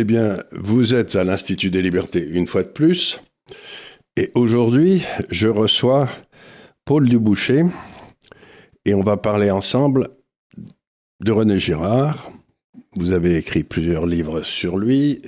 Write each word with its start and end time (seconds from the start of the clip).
Eh 0.00 0.04
bien, 0.04 0.38
vous 0.52 0.94
êtes 0.94 1.14
à 1.14 1.24
l'Institut 1.24 1.68
des 1.68 1.82
libertés 1.82 2.26
une 2.26 2.46
fois 2.46 2.62
de 2.62 2.68
plus. 2.68 3.20
Et 4.16 4.30
aujourd'hui, 4.34 5.02
je 5.28 5.46
reçois 5.46 6.08
Paul 6.86 7.06
Duboucher 7.06 7.66
et 8.86 8.94
on 8.94 9.02
va 9.02 9.18
parler 9.18 9.50
ensemble 9.50 10.08
de 11.22 11.32
René 11.32 11.58
Girard. 11.58 12.30
Vous 12.96 13.12
avez 13.12 13.36
écrit 13.36 13.62
plusieurs 13.62 14.06
livres 14.06 14.40
sur 14.40 14.78
lui 14.78 15.20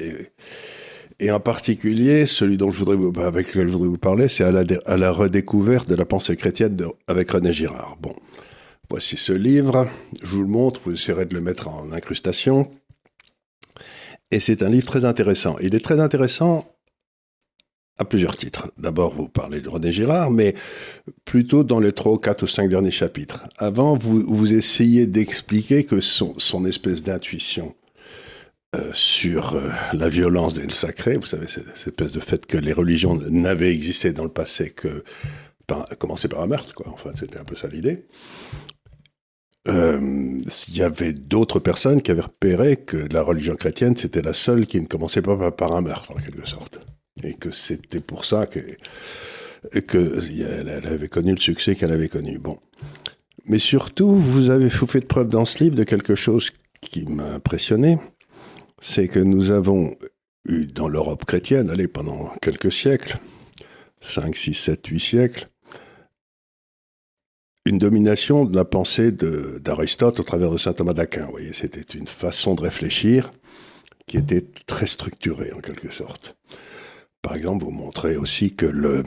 et, 1.21 1.31
en 1.31 1.39
particulier 1.39 2.25
celui 2.25 2.57
dont 2.57 2.73
je 2.73 2.79
voudrais 2.79 2.97
vous, 2.97 3.13
avec 3.21 3.49
lequel 3.49 3.69
je 3.69 3.73
voudrais 3.75 3.89
vous 3.89 3.99
parler, 3.99 4.29
c'est 4.29 4.45
à 4.45 4.53
la, 4.53 4.65
à 4.87 4.97
la, 4.97 5.11
redécouverte 5.11 5.87
de 5.87 5.97
la 5.97 6.07
pensée 6.07 6.35
chrétienne 6.35 6.83
avec 7.09 7.31
René 7.31 7.53
Girard. 7.53 7.99
Bon, 8.01 8.15
voici 8.89 9.19
ce 9.19 9.35
livre. 9.35 9.87
Je 10.23 10.35
vous 10.35 10.45
le 10.45 10.49
montre. 10.49 10.81
Vous 10.87 10.95
essaierez 10.95 11.27
de 11.27 11.35
le 11.35 11.43
mettre 11.43 11.69
en 11.69 11.93
incrustation. 11.93 12.71
Et 14.33 14.41
c'est 14.41 14.63
un 14.63 14.71
livre 14.71 14.87
très 14.87 15.05
intéressant. 15.05 15.57
Il 15.61 15.75
est 15.75 15.85
très 15.85 16.01
intéressant 16.01 16.67
à 17.99 18.07
plusieurs 18.07 18.35
titres. 18.35 18.73
D'abord, 18.79 19.13
vous 19.13 19.29
parlez 19.29 19.61
de 19.61 19.69
René 19.69 19.93
Girard, 19.93 20.31
mais 20.31 20.55
plutôt 21.27 21.65
dans 21.65 21.79
les 21.79 21.93
trois, 21.93 22.19
quatre 22.19 22.45
ou 22.45 22.47
cinq 22.47 22.71
derniers 22.71 22.91
chapitres. 22.91 23.47
Avant, 23.59 23.95
vous, 23.95 24.21
vous 24.27 24.55
essayez 24.55 25.07
d'expliquer 25.07 25.85
que 25.85 26.01
son, 26.01 26.35
son 26.39 26.65
espèce 26.65 27.03
d'intuition 27.03 27.75
euh, 28.75 28.91
sur 28.95 29.55
euh, 29.55 29.69
la 29.93 30.09
violence 30.09 30.57
et 30.57 30.63
le 30.63 30.73
sacré, 30.73 31.19
vous 31.19 31.27
savez, 31.27 31.47
cette, 31.47 31.69
espèce 31.69 32.13
de 32.13 32.21
fait 32.21 32.47
que 32.47 32.57
les 32.57 32.73
religions 32.73 33.19
n'avaient 33.29 33.75
existé 33.75 34.15
dans 34.15 34.25
le 34.25 34.31
passé 34.31 34.71
que 34.71 35.05
par, 35.67 35.87
commencer 35.99 36.29
par 36.29 36.41
un 36.41 36.47
meurtre, 36.47 36.75
quoi. 36.75 36.89
Enfin, 36.89 37.11
c'était 37.15 37.39
un 37.39 37.45
peu 37.45 37.55
ça 37.55 37.69
l'idée. 37.69 38.07
Euh, 39.69 40.43
il 40.69 40.77
y 40.77 40.83
avait 40.83 41.13
d'autres 41.13 41.61
personnes 41.61 42.03
qui 42.03 42.11
avaient 42.11 42.23
repéré 42.23 42.77
que 42.77 42.97
la 42.97 43.23
religion 43.23 43.55
chrétienne, 43.55 43.95
c'était 43.95 44.23
la 44.23 44.33
seule 44.33 44.67
qui 44.67 44.81
ne 44.81 44.87
commençait 44.87 45.23
pas 45.23 45.51
par 45.53 45.73
un 45.73 45.81
meurtre, 45.81 46.13
en 46.13 46.21
quelque 46.21 46.49
sorte. 46.49 46.81
Et 47.23 47.35
que 47.35 47.51
c'était 47.53 48.01
pour 48.01 48.25
ça 48.25 48.47
que, 48.47 48.61
que 49.81 50.21
elle 50.59 50.87
avait 50.87 51.09
connu 51.09 51.35
le 51.35 51.41
succès 51.41 51.77
qu'elle 51.77 51.93
avait 51.93 52.09
connu. 52.09 52.39
Bon. 52.39 52.59
Mais 53.47 53.59
surtout, 53.59 54.11
vous 54.17 54.51
avez 54.51 54.71
fait 54.71 55.07
preuve 55.07 55.29
dans 55.29 55.45
ce 55.45 55.63
livre 55.63 55.77
de 55.77 55.85
quelque 55.85 56.15
chose 56.15 56.51
qui 56.81 57.07
m'a 57.07 57.35
impressionné, 57.35 57.99
c'est 58.81 59.09
que 59.09 59.21
nous 59.21 59.51
avons 59.51 59.95
eu 60.47 60.67
dans 60.67 60.89
l'Europe 60.89 61.25
chrétienne, 61.25 61.71
allez, 61.71 61.87
pendant 61.87 62.33
quelques 62.43 62.73
siècles, 62.73 63.17
5, 64.01 64.35
6, 64.35 64.55
7, 64.55 64.87
8 64.87 65.01
siècles, 65.01 65.49
une 67.65 67.79
domination 67.79 68.45
de 68.45 68.57
la 68.57 68.65
pensée 68.65 69.13
d'Aristote 69.13 70.21
au 70.21 70.23
travers 70.23 70.51
de 70.51 70.59
saint 70.59 70.73
Thomas 70.73 70.95
d'Aquin. 70.95 71.29
C'était 71.53 71.81
une 71.81 72.07
façon 72.07 72.55
de 72.55 72.63
réfléchir 72.63 73.31
qui 74.07 74.17
était 74.17 74.45
très 74.67 74.87
structurée 74.87 75.53
en 75.53 75.61
quelque 75.61 75.93
sorte. 75.93 76.37
Par 77.23 77.37
exemple, 77.37 77.65
vous 77.65 77.71
montrez 77.71 78.17
aussi 78.17 78.55
que 78.55 78.67
euh, 78.67 79.03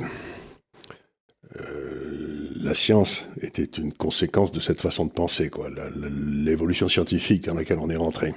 la 2.55 2.73
science 2.73 3.27
était 3.41 3.63
une 3.63 3.93
conséquence 3.93 4.53
de 4.53 4.61
cette 4.61 4.79
façon 4.79 5.05
de 5.05 5.11
penser, 5.11 5.51
l'évolution 6.09 6.87
scientifique 6.87 7.43
dans 7.45 7.55
laquelle 7.55 7.79
on 7.79 7.89
est 7.89 7.97
rentré. 7.97 8.33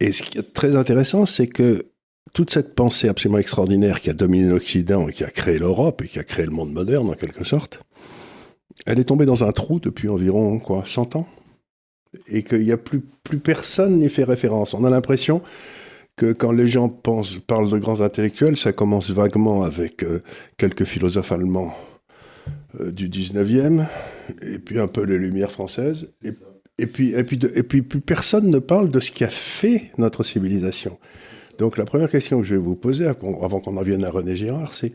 Et 0.00 0.12
ce 0.12 0.22
qui 0.22 0.38
est 0.38 0.52
très 0.52 0.74
intéressant, 0.74 1.24
c'est 1.24 1.46
que 1.46 1.86
toute 2.32 2.50
cette 2.50 2.74
pensée 2.74 3.08
absolument 3.08 3.38
extraordinaire 3.38 4.00
qui 4.00 4.10
a 4.10 4.14
dominé 4.14 4.48
l'Occident 4.48 5.08
et 5.08 5.12
qui 5.12 5.24
a 5.24 5.30
créé 5.30 5.58
l'Europe 5.58 6.02
et 6.02 6.08
qui 6.08 6.18
a 6.18 6.24
créé 6.24 6.46
le 6.46 6.52
monde 6.52 6.72
moderne 6.72 7.10
en 7.10 7.14
quelque 7.14 7.44
sorte, 7.44 7.80
elle 8.86 8.98
est 8.98 9.04
tombée 9.04 9.26
dans 9.26 9.44
un 9.44 9.52
trou 9.52 9.80
depuis 9.80 10.08
environ 10.08 10.58
quoi 10.58 10.84
100 10.86 11.16
ans 11.16 11.26
et 12.28 12.42
qu'il 12.42 12.62
n'y 12.62 12.72
a 12.72 12.76
plus, 12.76 13.00
plus 13.22 13.38
personne 13.38 13.98
n'y 13.98 14.08
fait 14.08 14.24
référence. 14.24 14.74
On 14.74 14.84
a 14.84 14.90
l'impression 14.90 15.42
que 16.16 16.32
quand 16.32 16.52
les 16.52 16.66
gens 16.66 16.88
pensent, 16.88 17.38
parlent 17.38 17.70
de 17.70 17.78
grands 17.78 18.00
intellectuels, 18.00 18.56
ça 18.56 18.72
commence 18.72 19.10
vaguement 19.10 19.62
avec 19.62 20.02
euh, 20.02 20.20
quelques 20.56 20.84
philosophes 20.84 21.32
allemands 21.32 21.74
euh, 22.80 22.90
du 22.90 23.08
19e, 23.08 23.86
et 24.42 24.58
puis 24.58 24.78
un 24.78 24.88
peu 24.88 25.04
les 25.04 25.18
Lumières 25.18 25.50
françaises, 25.50 26.10
et, 26.24 26.30
et 26.78 26.86
puis, 26.86 27.14
et, 27.14 27.24
puis 27.24 27.38
et 27.54 27.62
puis 27.62 27.82
plus 27.82 28.00
personne 28.00 28.50
ne 28.50 28.58
parle 28.58 28.90
de 28.90 29.00
ce 29.00 29.10
qui 29.12 29.24
a 29.24 29.30
fait 29.30 29.92
notre 29.98 30.24
civilisation. 30.24 30.98
Donc 31.58 31.76
la 31.76 31.84
première 31.84 32.10
question 32.10 32.40
que 32.40 32.46
je 32.46 32.54
vais 32.54 32.60
vous 32.60 32.76
poser, 32.76 33.06
avant 33.06 33.60
qu'on 33.60 33.76
en 33.76 33.82
vienne 33.82 34.04
à 34.04 34.10
René 34.10 34.34
Girard, 34.34 34.74
c'est 34.74 34.92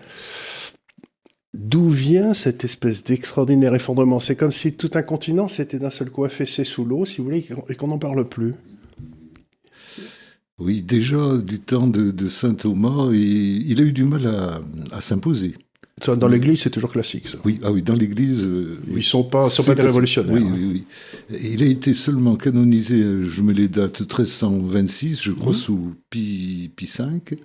D'où 1.57 1.89
vient 1.89 2.33
cette 2.33 2.65
espèce 2.65 3.03
d'extraordinaire 3.03 3.73
effondrement? 3.73 4.19
C'est 4.19 4.35
comme 4.35 4.51
si 4.51 4.73
tout 4.73 4.91
un 4.95 5.01
continent 5.01 5.47
s'était 5.47 5.79
d'un 5.79 5.89
seul 5.89 6.09
coup 6.09 6.25
affaissé 6.25 6.65
sous 6.65 6.83
l'eau, 6.83 7.05
si 7.05 7.19
vous 7.19 7.25
voulez, 7.25 7.47
et 7.69 7.75
qu'on 7.75 7.87
n'en 7.87 7.97
parle 7.97 8.27
plus. 8.27 8.55
Oui, 10.59 10.83
déjà 10.83 11.37
du 11.37 11.59
temps 11.59 11.87
de, 11.87 12.27
saint 12.27 12.53
Thomas, 12.53 13.09
il 13.13 13.79
a 13.79 13.83
eu 13.83 13.93
du 13.93 14.03
mal 14.03 14.27
à, 14.91 15.01
s'imposer. 15.01 15.55
Dans 16.05 16.27
l'Église, 16.27 16.61
c'est 16.63 16.69
toujours 16.69 16.91
classique. 16.91 17.29
Ça. 17.29 17.37
Oui, 17.45 17.57
ah 17.63 17.71
oui, 17.71 17.81
dans 17.81 17.93
l'Église, 17.93 18.45
euh, 18.45 18.77
ils 18.93 19.01
sont 19.01 19.23
pas, 19.23 19.49
sont 19.49 19.63
pas 19.63 19.75
des 19.75 19.81
révolutionnaires. 19.81 20.35
Oui, 20.35 20.43
oui, 20.43 20.83
oui. 21.29 21.39
Il 21.41 21.63
a 21.63 21.67
été 21.67 21.93
seulement 21.93 22.35
canonisé, 22.35 22.97
je 23.21 23.41
mets 23.41 23.53
les 23.53 23.69
dates, 23.69 24.01
1326, 24.01 25.21
je 25.23 25.31
crois, 25.31 25.51
mmh. 25.51 25.55
sous 25.55 25.93
Pie, 26.09 26.69
Pie 26.75 26.91
V. 26.99 27.37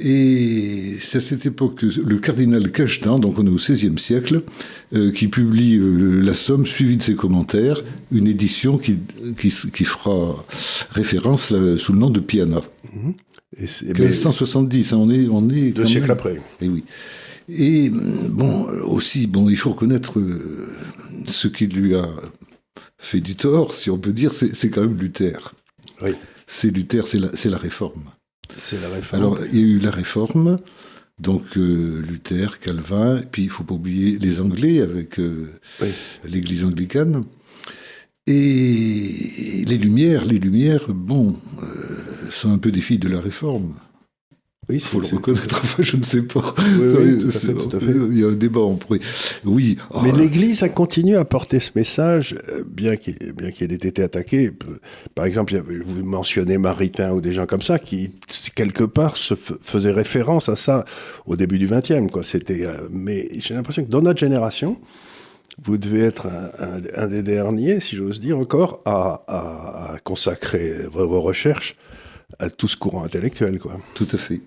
Et 0.00 0.94
c'est 1.00 1.18
à 1.18 1.20
cette 1.20 1.44
époque 1.44 1.76
que 1.76 1.86
le 1.86 2.18
cardinal 2.18 2.70
Cachetin, 2.70 3.18
donc 3.18 3.38
on 3.38 3.46
est 3.46 3.50
au 3.50 3.56
XVIe 3.56 3.98
siècle, 3.98 4.42
euh, 4.94 5.10
qui 5.10 5.26
publie 5.26 5.76
euh, 5.76 6.20
La 6.22 6.34
Somme 6.34 6.66
suivie 6.66 6.96
de 6.96 7.02
ses 7.02 7.16
commentaires, 7.16 7.82
une 8.12 8.28
édition 8.28 8.78
qui, 8.78 8.98
qui, 9.36 9.50
fera 9.50 10.44
référence 10.90 11.52
euh, 11.52 11.76
sous 11.76 11.92
le 11.92 11.98
nom 11.98 12.10
de 12.10 12.20
Piana. 12.20 12.60
Mmh. 12.94 13.10
Et 13.56 13.92
1570, 13.92 14.92
hein, 14.92 14.98
on 14.98 15.10
est, 15.10 15.26
on 15.28 15.48
est 15.50 15.72
deux 15.72 15.86
siècles 15.86 16.12
après. 16.12 16.34
Et 16.34 16.40
eh 16.62 16.68
oui. 16.68 16.84
Et 17.48 17.90
bon, 17.90 18.68
aussi, 18.84 19.26
bon, 19.26 19.48
il 19.48 19.56
faut 19.56 19.70
reconnaître 19.70 20.20
ce 21.26 21.48
qui 21.48 21.66
lui 21.66 21.94
a 21.94 22.08
fait 22.98 23.20
du 23.20 23.36
tort, 23.36 23.74
si 23.74 23.90
on 23.90 23.98
peut 23.98 24.12
dire, 24.12 24.32
c'est 24.32 24.70
quand 24.70 24.82
même 24.82 24.98
Luther. 24.98 25.54
Oui. 26.02 26.10
C'est 26.46 26.70
Luther, 26.70 27.06
c'est 27.06 27.18
la, 27.18 27.30
la 27.50 27.56
réforme. 27.56 28.04
C'est 28.50 28.80
la 28.80 28.88
réforme. 28.88 29.22
Alors, 29.22 29.38
il 29.52 29.58
y 29.58 29.62
a 29.62 29.66
eu 29.66 29.78
la 29.78 29.90
réforme, 29.90 30.58
donc 31.18 31.56
euh, 31.56 32.02
Luther, 32.08 32.58
Calvin, 32.60 33.18
et 33.18 33.26
puis 33.26 33.42
il 33.42 33.50
faut 33.50 33.64
pas 33.64 33.74
oublier 33.74 34.18
les 34.18 34.40
Anglais 34.40 34.80
avec 34.80 35.18
euh, 35.18 35.52
l'Église 36.24 36.64
anglicane. 36.64 37.24
Et 38.26 39.64
les 39.66 39.78
Lumières, 39.78 40.24
les 40.26 40.38
Lumières, 40.38 40.88
bon, 40.88 41.34
euh, 41.62 42.30
sont 42.30 42.52
un 42.52 42.58
peu 42.58 42.70
des 42.70 42.82
filles 42.82 42.98
de 42.98 43.08
la 43.08 43.20
réforme. 43.20 43.74
Oui, 44.68 44.76
il 44.76 44.80
faut 44.82 45.00
le 45.00 45.06
reconnaître. 45.06 45.60
Enfin, 45.64 45.82
je 45.82 45.96
ne 45.96 46.02
sais 46.02 46.22
pas. 46.22 46.54
Oui, 46.78 47.22
tout 47.22 47.76
à 47.76 47.80
fait, 47.80 47.92
Il 48.10 48.18
y 48.18 48.24
a 48.24 48.28
un 48.28 48.32
débat, 48.32 48.60
on 48.60 48.76
pourrait. 48.76 49.00
Oui. 49.44 49.78
Mais 50.02 50.10
ah. 50.12 50.16
l'Église 50.16 50.62
a 50.62 50.68
continué 50.68 51.16
à 51.16 51.24
porter 51.24 51.58
ce 51.58 51.70
message, 51.74 52.36
euh, 52.50 52.62
bien 52.66 52.96
qu'il 52.96 53.16
bien 53.32 53.50
qu'il 53.50 53.72
ait 53.72 53.76
été 53.76 54.02
attaqué. 54.02 54.50
Par 55.14 55.24
exemple, 55.24 55.58
vous 55.84 56.04
mentionnez 56.04 56.58
Maritain 56.58 57.12
ou 57.12 57.22
des 57.22 57.32
gens 57.32 57.46
comme 57.46 57.62
ça 57.62 57.78
qui 57.78 58.12
quelque 58.54 58.84
part 58.84 59.16
se 59.16 59.34
faisaient 59.34 59.90
référence 59.90 60.50
à 60.50 60.56
ça 60.56 60.84
au 61.24 61.36
début 61.36 61.58
du 61.58 61.66
XXe. 61.66 62.10
Quoi. 62.12 62.22
C'était. 62.22 62.66
Euh, 62.66 62.88
mais 62.90 63.28
j'ai 63.38 63.54
l'impression 63.54 63.84
que 63.84 63.90
dans 63.90 64.02
notre 64.02 64.20
génération, 64.20 64.78
vous 65.62 65.78
devez 65.78 66.02
être 66.02 66.26
un, 66.26 66.80
un, 66.94 67.06
des 67.06 67.22
derniers, 67.22 67.80
si 67.80 67.96
j'ose 67.96 68.20
dire 68.20 68.38
encore, 68.38 68.82
à, 68.84 69.22
à, 69.26 69.94
à 69.94 69.98
consacrer 70.00 70.74
vos 70.92 71.22
recherches 71.22 71.74
à 72.38 72.50
tout 72.50 72.68
ce 72.68 72.76
courant 72.76 73.04
intellectuel, 73.04 73.58
quoi. 73.58 73.80
Tout 73.94 74.08
à 74.12 74.16
fait. 74.16 74.40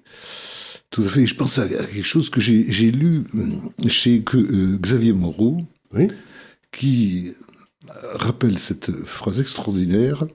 Tout 0.90 1.04
à 1.04 1.10
fait. 1.10 1.26
Je 1.26 1.36
pense 1.36 1.58
à, 1.58 1.68
quelque 1.68 2.04
chose 2.04 2.30
que 2.30 2.42
j'ai 2.42 2.92
lu 2.92 3.24
euh, 3.36 3.88
chez 3.88 4.24
euh, 4.36 4.78
Xavier 4.78 5.14
Moreau, 5.14 5.58
oui 5.94 6.10
qui 6.72 7.34
rappelle 8.14 8.58
cette 8.58 8.92
phrase 8.92 9.40
extraordinaire 9.40 10.26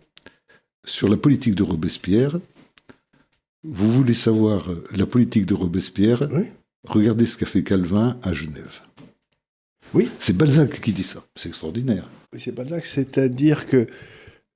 sur 0.84 1.08
la 1.08 1.16
politique 1.16 1.54
de 1.54 1.62
Robespierre. 1.62 2.38
Vous 3.64 3.90
voulez 3.90 4.14
savoir 4.14 4.69
la 4.94 5.06
politique 5.06 5.46
de 5.46 5.54
Robespierre? 5.54 6.28
Oui. 6.32 6.44
Regardez 6.87 7.26
ce 7.26 7.37
qu'a 7.37 7.46
fait 7.46 7.64
Calvin 7.64 8.16
à 8.22 8.32
Genève. 8.32 8.81
Oui. 9.93 10.08
C'est 10.19 10.37
Balzac 10.37 10.81
qui 10.81 10.93
dit 10.93 11.02
ça. 11.02 11.25
C'est 11.34 11.48
extraordinaire. 11.48 12.08
Oui, 12.32 12.40
c'est 12.40 12.52
Balzac. 12.52 12.84
C'est-à-dire 12.84 13.66
que 13.66 13.88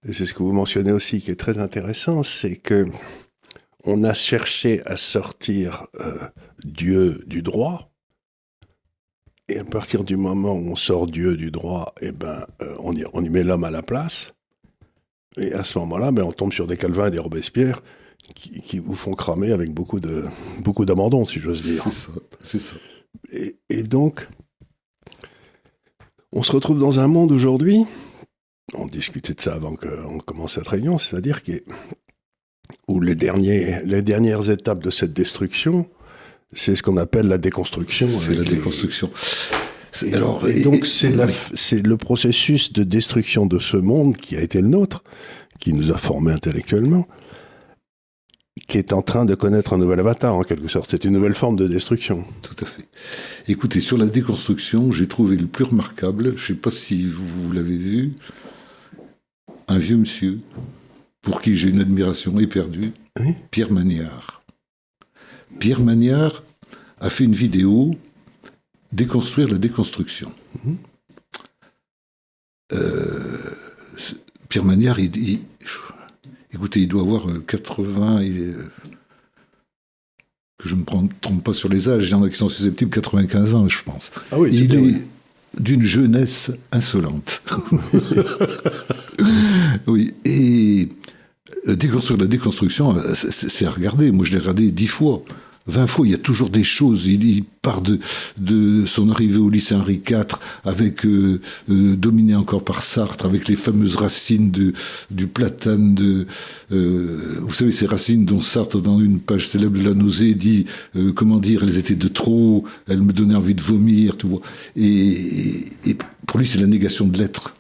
c'est 0.05 0.27
ce 0.27 0.33
que 0.33 0.43
vous 0.43 0.53
mentionnez 0.53 0.93
aussi 0.93 1.21
qui 1.21 1.31
est 1.31 1.39
très 1.39 1.59
intéressant, 1.59 2.23
c'est 2.23 2.57
que 2.57 2.87
on 3.85 4.05
a 4.05 4.15
cherché 4.15 4.83
à 4.87 4.97
sortir 4.97 5.87
euh, 6.01 6.29
Dieu 6.65 7.23
du 7.27 7.43
droit, 7.43 7.91
et 9.49 9.59
à 9.59 9.65
partir 9.65 10.05
du 10.05 10.17
moment 10.17 10.53
où 10.53 10.71
on 10.71 10.77
sort 10.77 11.07
Dieu 11.07 11.37
du 11.37 11.51
droit, 11.51 11.95
eh 12.01 12.13
ben, 12.13 12.47
euh, 12.63 12.77
on, 12.81 12.95
y, 12.95 13.05
on, 13.13 13.25
y, 13.25 13.31
met 13.31 13.43
l'homme 13.43 13.65
à 13.65 13.71
la 13.71 13.83
place. 13.83 14.33
Et 15.37 15.53
à 15.53 15.65
ce 15.65 15.79
moment-là, 15.81 16.13
ben, 16.13 16.23
on 16.23 16.33
tombe 16.33 16.53
sur 16.53 16.67
des 16.67 16.77
Calvin 16.77 17.09
et 17.09 17.11
des 17.11 17.19
Robespierre 17.19 17.83
qui, 18.35 18.61
qui 18.63 18.79
vous 18.79 18.95
font 18.95 19.15
cramer 19.15 19.51
avec 19.51 19.73
beaucoup 19.73 19.99
de 19.99 20.25
beaucoup 20.61 20.85
d'abandon, 20.85 21.25
si 21.25 21.41
j'ose 21.41 21.63
dire. 21.63 21.83
C'est 21.83 21.91
ça, 21.91 22.13
c'est 22.43 22.59
ça. 22.59 22.77
Et, 23.33 23.59
et 23.69 23.83
donc, 23.83 24.29
on 26.33 26.43
se 26.43 26.53
retrouve 26.53 26.79
dans 26.79 27.01
un 27.01 27.09
monde 27.09 27.33
aujourd'hui 27.33 27.87
on 28.75 28.87
discutait 28.87 29.35
de 29.35 29.41
ça 29.41 29.55
avant 29.55 29.75
qu'on 29.75 30.19
commence 30.19 30.55
cette 30.55 30.69
réunion, 30.69 30.99
c'est-à-dire 30.99 31.43
que 31.43 31.53
où 32.89 33.01
les, 33.01 33.15
derniers, 33.15 33.79
les 33.85 34.03
dernières 34.03 34.51
étapes 34.51 34.83
de 34.83 34.91
cette 34.91 35.13
destruction, 35.13 35.89
c'est 36.53 36.77
ce 36.77 36.83
qu'on 36.83 36.97
appelle 36.97 37.27
la 37.27 37.39
déconstruction. 37.39 38.09
C'est 38.09 38.35
la 38.35 38.45
déconstruction. 38.45 39.11
Alors, 40.13 40.47
et 40.49 40.61
donc 40.63 40.87
c'est 40.87 41.83
le 41.83 41.97
processus 41.97 42.73
de 42.73 42.85
destruction 42.85 43.47
de 43.47 43.59
ce 43.59 43.77
monde 43.77 44.17
qui 44.17 44.37
a 44.37 44.41
été 44.41 44.61
le 44.61 44.69
nôtre, 44.69 45.03
qui 45.59 45.73
nous 45.73 45.91
a 45.91 45.97
formés 45.97 46.33
intellectuellement, 46.33 47.09
qui 48.69 48.79
est 48.79 48.93
en 48.93 49.03
train 49.03 49.25
de 49.25 49.35
connaître 49.35 49.73
un 49.73 49.79
nouvel 49.79 50.01
avatar 50.01 50.35
en 50.35 50.43
quelque 50.43 50.69
sorte. 50.69 50.91
C'est 50.91 51.05
une 51.05 51.13
nouvelle 51.13 51.35
forme 51.35 51.57
de 51.57 51.67
destruction. 51.67 52.25
Tout 52.43 52.65
à 52.65 52.67
fait. 52.67 52.89
Écoutez, 53.49 53.81
sur 53.81 53.99
la 53.99 54.07
déconstruction, 54.07 54.93
j'ai 54.93 55.09
trouvé 55.09 55.37
le 55.37 55.47
plus 55.47 55.65
remarquable, 55.65 56.35
je 56.37 56.43
ne 56.43 56.47
sais 56.47 56.55
pas 56.55 56.71
si 56.71 57.07
vous, 57.07 57.53
l'avez 57.53 57.77
vu, 57.77 58.13
un 59.71 59.79
vieux 59.79 59.97
monsieur, 59.97 60.41
pour 61.23 61.41
qui 61.41 61.57
j'ai 61.57 61.71
une 61.71 61.81
admiration 61.81 62.39
éperdue, 62.39 62.93
Pierre 63.51 63.73
Magnard. 63.73 64.43
Pierre 65.59 65.81
Magnard 65.81 66.43
a 67.01 67.11
fait 67.11 67.25
une 67.25 67.35
vidéo 67.35 67.93
Déconstruire 68.93 69.49
la 69.49 69.59
déconstruction. 69.59 70.33
Mhm. 70.65 70.77
Euh, 72.73 73.39
Pierre 74.49 74.65
Magnard, 74.65 74.99
il, 74.99 75.41
écoutez, 76.53 76.81
il 76.81 76.89
doit 76.89 77.03
avoir 77.03 77.25
80 77.47 78.23
euh, 78.23 78.55
que 80.59 80.69
je 80.69 80.75
ne 80.75 80.81
me 80.81 81.09
trompe 81.21 81.45
pas 81.45 81.53
sur 81.53 81.69
les 81.69 81.89
âges, 81.89 82.09
il 82.09 82.11
y 82.11 82.15
en 82.15 82.25
a 82.25 82.29
qui 82.29 82.37
sont 82.37 82.49
susceptibles 82.49 82.91
95 82.91 83.55
ans, 83.55 83.69
je 83.69 83.83
pense. 83.85 84.11
Ah 84.33 84.39
oui, 84.41 84.51
il 84.53 84.75
est 84.75 85.07
d'une 85.59 85.85
jeunesse 85.85 86.51
insolente. 86.73 87.43
oui, 89.87 90.13
et 90.25 90.89
la 91.67 91.77
déconstruction, 91.77 92.95
c'est 93.15 93.67
à 93.67 93.71
regarder. 93.71 94.11
Moi, 94.11 94.25
je 94.25 94.33
l'ai 94.33 94.39
regardé 94.39 94.71
dix 94.71 94.87
fois. 94.87 95.23
20 95.67 95.87
fois, 95.87 96.07
il 96.07 96.11
y 96.11 96.15
a 96.15 96.19
toujours 96.19 96.49
des 96.51 96.65
choses. 96.65 97.07
Il, 97.07 97.45
part 97.63 97.83
de, 97.83 98.87
son 98.87 99.11
arrivée 99.11 99.37
au 99.37 99.51
lycée 99.51 99.75
Henri 99.75 100.01
IV, 100.09 100.25
avec 100.65 101.05
euh, 101.05 101.41
euh, 101.71 101.95
dominé 101.97 102.35
encore 102.35 102.65
par 102.65 102.83
Sartre, 102.83 103.27
avec 103.27 103.49
les 103.49 103.57
fameuses 103.57 103.97
racines 103.97 104.51
du 104.51 105.27
platane. 105.27 105.95
De, 105.95 106.27
euh, 106.73 107.39
vous 107.43 107.53
savez, 107.53 107.73
ces 107.73 107.87
racines 107.87 108.25
dont 108.25 108.41
Sartre, 108.41 108.81
dans 108.81 108.99
une 108.99 109.21
page 109.21 109.47
célèbre 109.47 109.79
de 109.79 109.89
La 109.89 109.95
nausée, 109.95 110.35
dit 110.35 110.65
comment 111.15 111.39
dire, 111.39 111.63
elles 111.63 111.77
étaient 111.77 111.95
de 111.95 112.09
trop, 112.09 112.65
elles 112.89 113.03
me 113.03 113.13
donnaient 113.13 113.35
envie 113.35 113.55
de 113.55 113.63
vomir. 113.63 114.17
Tout. 114.17 114.41
Et, 114.77 115.11
et 115.87 115.97
pour 116.27 116.39
lui, 116.39 116.47
c'est 116.47 116.61
la 116.61 116.67
négation 116.67 117.07
de 117.07 117.19
l'être. 117.19 117.55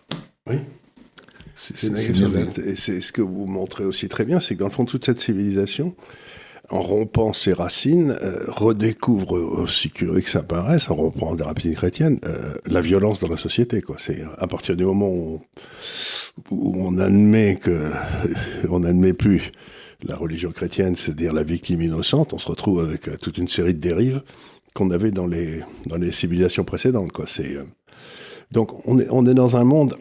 Oui. 0.49 0.56
C'est 1.61 2.59
Et 2.67 2.75
c'est 2.75 3.01
ce 3.03 3.12
que 3.12 3.21
vous 3.21 3.47
montrez 3.47 3.85
aussi 3.85 4.09
très 4.09 4.25
bien, 4.25 4.41
c'est 4.41 4.55
que 4.55 4.61
dans 4.61 4.69
le 4.69 4.73
fond, 4.73 4.87
toute 4.87 5.05
cette 5.05 5.21
civilisation, 5.21 5.95
en 6.71 6.81
rompant 6.81 7.35
ses 7.35 7.53
racines, 7.53 8.17
euh, 8.23 8.45
redécouvre, 8.47 9.33
aussi 9.33 9.91
curieux 9.91 10.23
que 10.23 10.31
ça 10.31 10.43
paraisse, 10.43 10.89
en 10.89 10.95
rompant 10.95 11.35
des 11.35 11.43
racines 11.43 11.75
chrétiennes, 11.75 12.19
euh, 12.25 12.55
la 12.65 12.81
violence 12.81 13.21
dans 13.21 13.29
la 13.29 13.37
société. 13.37 13.83
Quoi. 13.83 13.97
C'est 13.99 14.23
à 14.39 14.47
partir 14.47 14.75
du 14.75 14.85
moment 14.85 15.11
où, 15.11 15.41
on 16.51 16.97
admet 16.97 17.57
que 17.57 17.91
on 18.71 18.81
n'admet 18.81 19.13
plus 19.13 19.53
la 20.06 20.17
religion 20.17 20.53
chrétienne, 20.53 20.97
c'est-à-dire 20.97 21.35
la 21.35 21.43
victime 21.43 21.83
innocente, 21.83 22.33
on 22.33 22.39
se 22.39 22.49
retrouve 22.49 22.81
avec 22.81 23.09
euh, 23.09 23.17
toute 23.21 23.37
une 23.37 23.49
série 23.49 23.75
de 23.75 23.81
dérives 23.81 24.23
qu'on 24.73 24.91
avait 24.91 25.11
dans 25.11 25.27
les 25.27 25.61
dans 25.87 25.97
les 25.97 26.11
civilisations 26.11 26.65
précédentes. 26.65 27.13
Quoi. 27.13 27.27
C'est 27.27 27.59
donc 28.51 28.87
on 28.87 28.99
est 28.99 29.09
on 29.11 29.27
est 29.27 29.35
dans 29.35 29.59
un 29.59 29.65
monde 29.65 29.97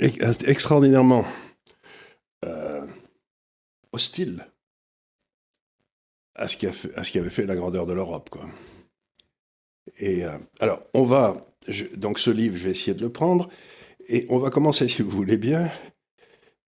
extraordinairement 0.00 1.24
hostile 3.92 4.46
à 6.34 6.48
ce 6.48 6.56
qui, 6.56 7.18
avait 7.18 7.30
fait 7.30 7.46
la 7.46 7.56
grandeur 7.56 7.86
de 7.86 7.92
l'Europe. 7.92 8.30
Quoi. 8.30 8.48
Et 9.98 10.24
euh, 10.24 10.38
alors, 10.60 10.80
on 10.94 11.04
va. 11.04 11.46
donc, 11.96 12.18
ce 12.18 12.30
livre, 12.30 12.56
je 12.56 12.64
vais 12.64 12.70
essayer 12.70 12.94
de 12.94 13.02
le 13.02 13.12
prendre. 13.12 13.48
Et 14.08 14.26
on 14.28 14.38
va 14.38 14.50
commencer, 14.50 14.88
si 14.88 15.02
vous 15.02 15.10
voulez 15.10 15.36
bien, 15.36 15.70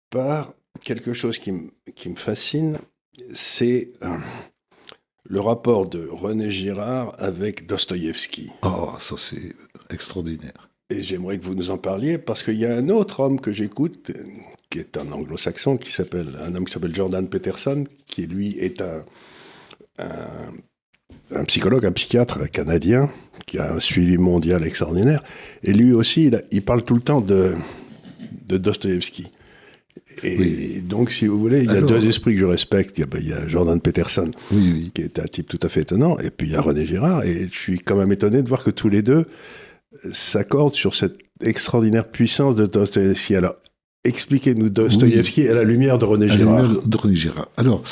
par 0.10 0.54
quelque 0.84 1.14
chose 1.14 1.38
qui, 1.38 1.52
me 1.52 2.16
fascine 2.16 2.78
c'est 3.34 3.94
euh, 4.04 4.16
le 5.24 5.42
rapport 5.42 5.90
de 5.90 6.08
René 6.08 6.52
Girard 6.52 7.16
avec 7.18 7.66
Dostoïevski. 7.66 8.52
Oh, 8.62 8.94
ça, 9.00 9.16
c'est 9.18 9.56
extraordinaire. 9.90 10.67
Et 10.90 11.02
j'aimerais 11.02 11.38
que 11.38 11.44
vous 11.44 11.56
nous 11.56 11.70
en 11.70 11.78
parliez 11.78 12.18
parce 12.18 12.44
qu'il 12.44 12.56
y 12.56 12.66
a 12.66 12.76
un 12.76 12.90
autre 12.90 13.20
homme 13.20 13.42
que 13.42 13.52
j'écoute, 13.52 14.12
qui 14.70 14.80
est 14.80 14.98
un 14.98 15.12
anglo-saxon, 15.12 15.78
qui 15.78 15.92
s'appelle 15.92 16.40
un 16.42 16.56
homme 16.56 16.66
qui 16.66 16.74
s'appelle 16.74 16.96
Jordan 16.96 17.28
Peterson, 17.28 17.84
qui 18.06 18.26
lui 18.26 18.58
est 18.58 18.82
un 18.82 19.04
un, 20.00 21.44
psychologue, 21.46 21.86
un 21.86 21.92
psychiatre 21.92 22.50
canadien 22.50 23.10
qui 23.46 23.58
a 23.60 23.74
un 23.74 23.80
suivi 23.80 24.18
mondial 24.18 24.64
extraordinaire. 24.64 25.24
Et 25.64 25.74
lui 25.74 25.94
aussi, 25.94 26.32
il, 26.52 26.62
parle 26.62 26.84
tout 26.84 26.96
le 26.96 27.02
temps 27.02 27.22
de, 27.22 27.54
de 28.48 28.58
Dostoevsky. 28.58 29.28
Et 30.24 30.82
donc, 30.82 31.12
si 31.12 31.28
vous 31.28 31.40
voulez, 31.40 31.60
il 31.60 31.66
y 31.66 31.78
a 31.78 31.82
deux 31.82 32.08
esprits 32.08 32.34
que 32.34 32.40
je 32.40 32.46
respecte. 32.46 32.98
Il 32.98 33.28
y 33.28 33.34
a, 33.34 33.48
Jordan 33.48 33.80
Peterson, 33.80 34.32
qui 34.94 35.02
est 35.02 35.20
un 35.20 35.26
type 35.26 35.48
tout 35.48 35.60
à 35.62 35.70
fait 35.70 35.82
étonnant, 35.82 36.18
et 36.20 36.30
puis 36.30 36.48
il 36.48 36.54
y 36.54 36.56
a 36.56 36.62
René 36.62 36.86
Girard. 36.86 37.24
Et 37.24 37.50
je 37.52 37.58
suis 37.58 37.80
quand 37.80 37.96
même 37.96 38.12
étonné 38.12 38.42
de 38.42 38.48
voir 38.48 38.64
que 38.64 38.70
tous 38.70 38.90
les 38.90 39.02
deux 39.02 39.26
s'accordent 40.12 40.76
sur 40.76 40.96
cette 40.96 41.18
extraordinaire 41.42 42.08
puissance 42.08 42.56
de 42.56 42.66
Dostoevsky. 42.66 43.36
Alors, 43.36 43.56
Expliquez-nous 44.08 44.70
Dostoïevski 44.70 45.50
à 45.50 45.54
la 45.54 45.66
lumière 45.66 45.98
de 45.98 46.06
René 46.06 46.30
Girard. 46.30 46.82
de 46.82 46.98
René 46.98 47.16
Girard. 47.16 47.50
Alors, 47.58 47.84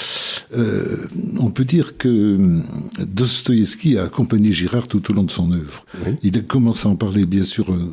euh, 0.55 1.07
on 1.39 1.49
peut 1.49 1.65
dire 1.65 1.97
que 1.97 2.35
hum, 2.37 2.63
Dostoïevski 3.05 3.97
a 3.97 4.03
accompagné 4.05 4.53
Girard 4.53 4.87
tout 4.87 5.11
au 5.11 5.13
long 5.13 5.23
de 5.23 5.31
son 5.31 5.51
œuvre. 5.51 5.85
Il 6.23 6.37
a 6.37 6.41
commencé 6.41 6.87
à 6.87 6.91
en 6.91 6.95
parler, 6.95 7.25
bien 7.25 7.43
sûr, 7.43 7.69
un 7.69 7.89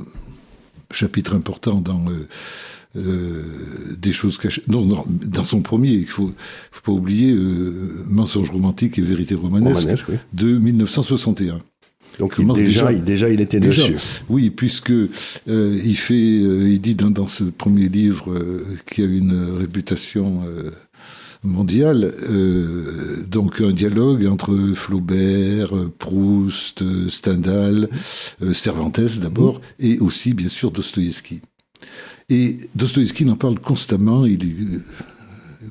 chapitre 0.92 1.34
important 1.34 1.80
dans 1.80 2.04
euh, 2.10 2.28
euh, 2.96 3.42
des 3.98 4.12
choses 4.12 4.38
cachées. 4.38 4.62
Non, 4.68 4.86
dans 5.08 5.44
son 5.44 5.60
premier, 5.60 5.90
il 5.90 6.06
faut, 6.06 6.32
faut 6.70 6.82
pas 6.82 6.92
oublier 6.92 7.34
Mensonge 8.06 8.50
romantique 8.50 8.98
et 8.98 9.02
vérité 9.02 9.34
romanesque, 9.34 9.88
de 10.32 10.58
1961. 10.58 11.60
Donc 12.18 12.36
il, 12.38 12.46
déjà, 12.52 12.92
il, 12.92 13.04
déjà, 13.04 13.28
il 13.30 13.40
était 13.40 13.60
déjà, 13.60 13.82
Oui, 14.28 14.50
puisque 14.50 14.90
euh, 14.90 15.08
il 15.46 15.96
fait, 15.96 16.14
euh, 16.14 16.68
il 16.68 16.80
dit 16.80 16.94
dans, 16.94 17.26
ce 17.26 17.44
premier 17.44 17.88
livre 17.88 18.32
euh, 18.32 18.64
qui 18.90 19.02
a 19.02 19.06
une 19.06 19.56
réputation 19.58 20.42
mondiale, 21.44 22.12
donc 23.28 23.60
un 23.60 23.72
dialogue 23.72 24.26
entre 24.26 24.56
Flaubert, 24.74 25.72
Proust, 25.98 26.84
Stendhal, 27.08 27.88
Cervantes 28.52 29.00
d'abord, 29.20 29.58
mmh. 29.58 29.84
et 29.84 29.98
aussi 29.98 30.34
bien 30.34 30.48
sûr 30.48 30.70
Dostoïevski. 30.70 31.40
Et 32.28 32.56
Dostoïevski 32.76 33.28
en 33.28 33.36
parle 33.36 33.58
constamment. 33.58 34.24
Il 34.24 34.80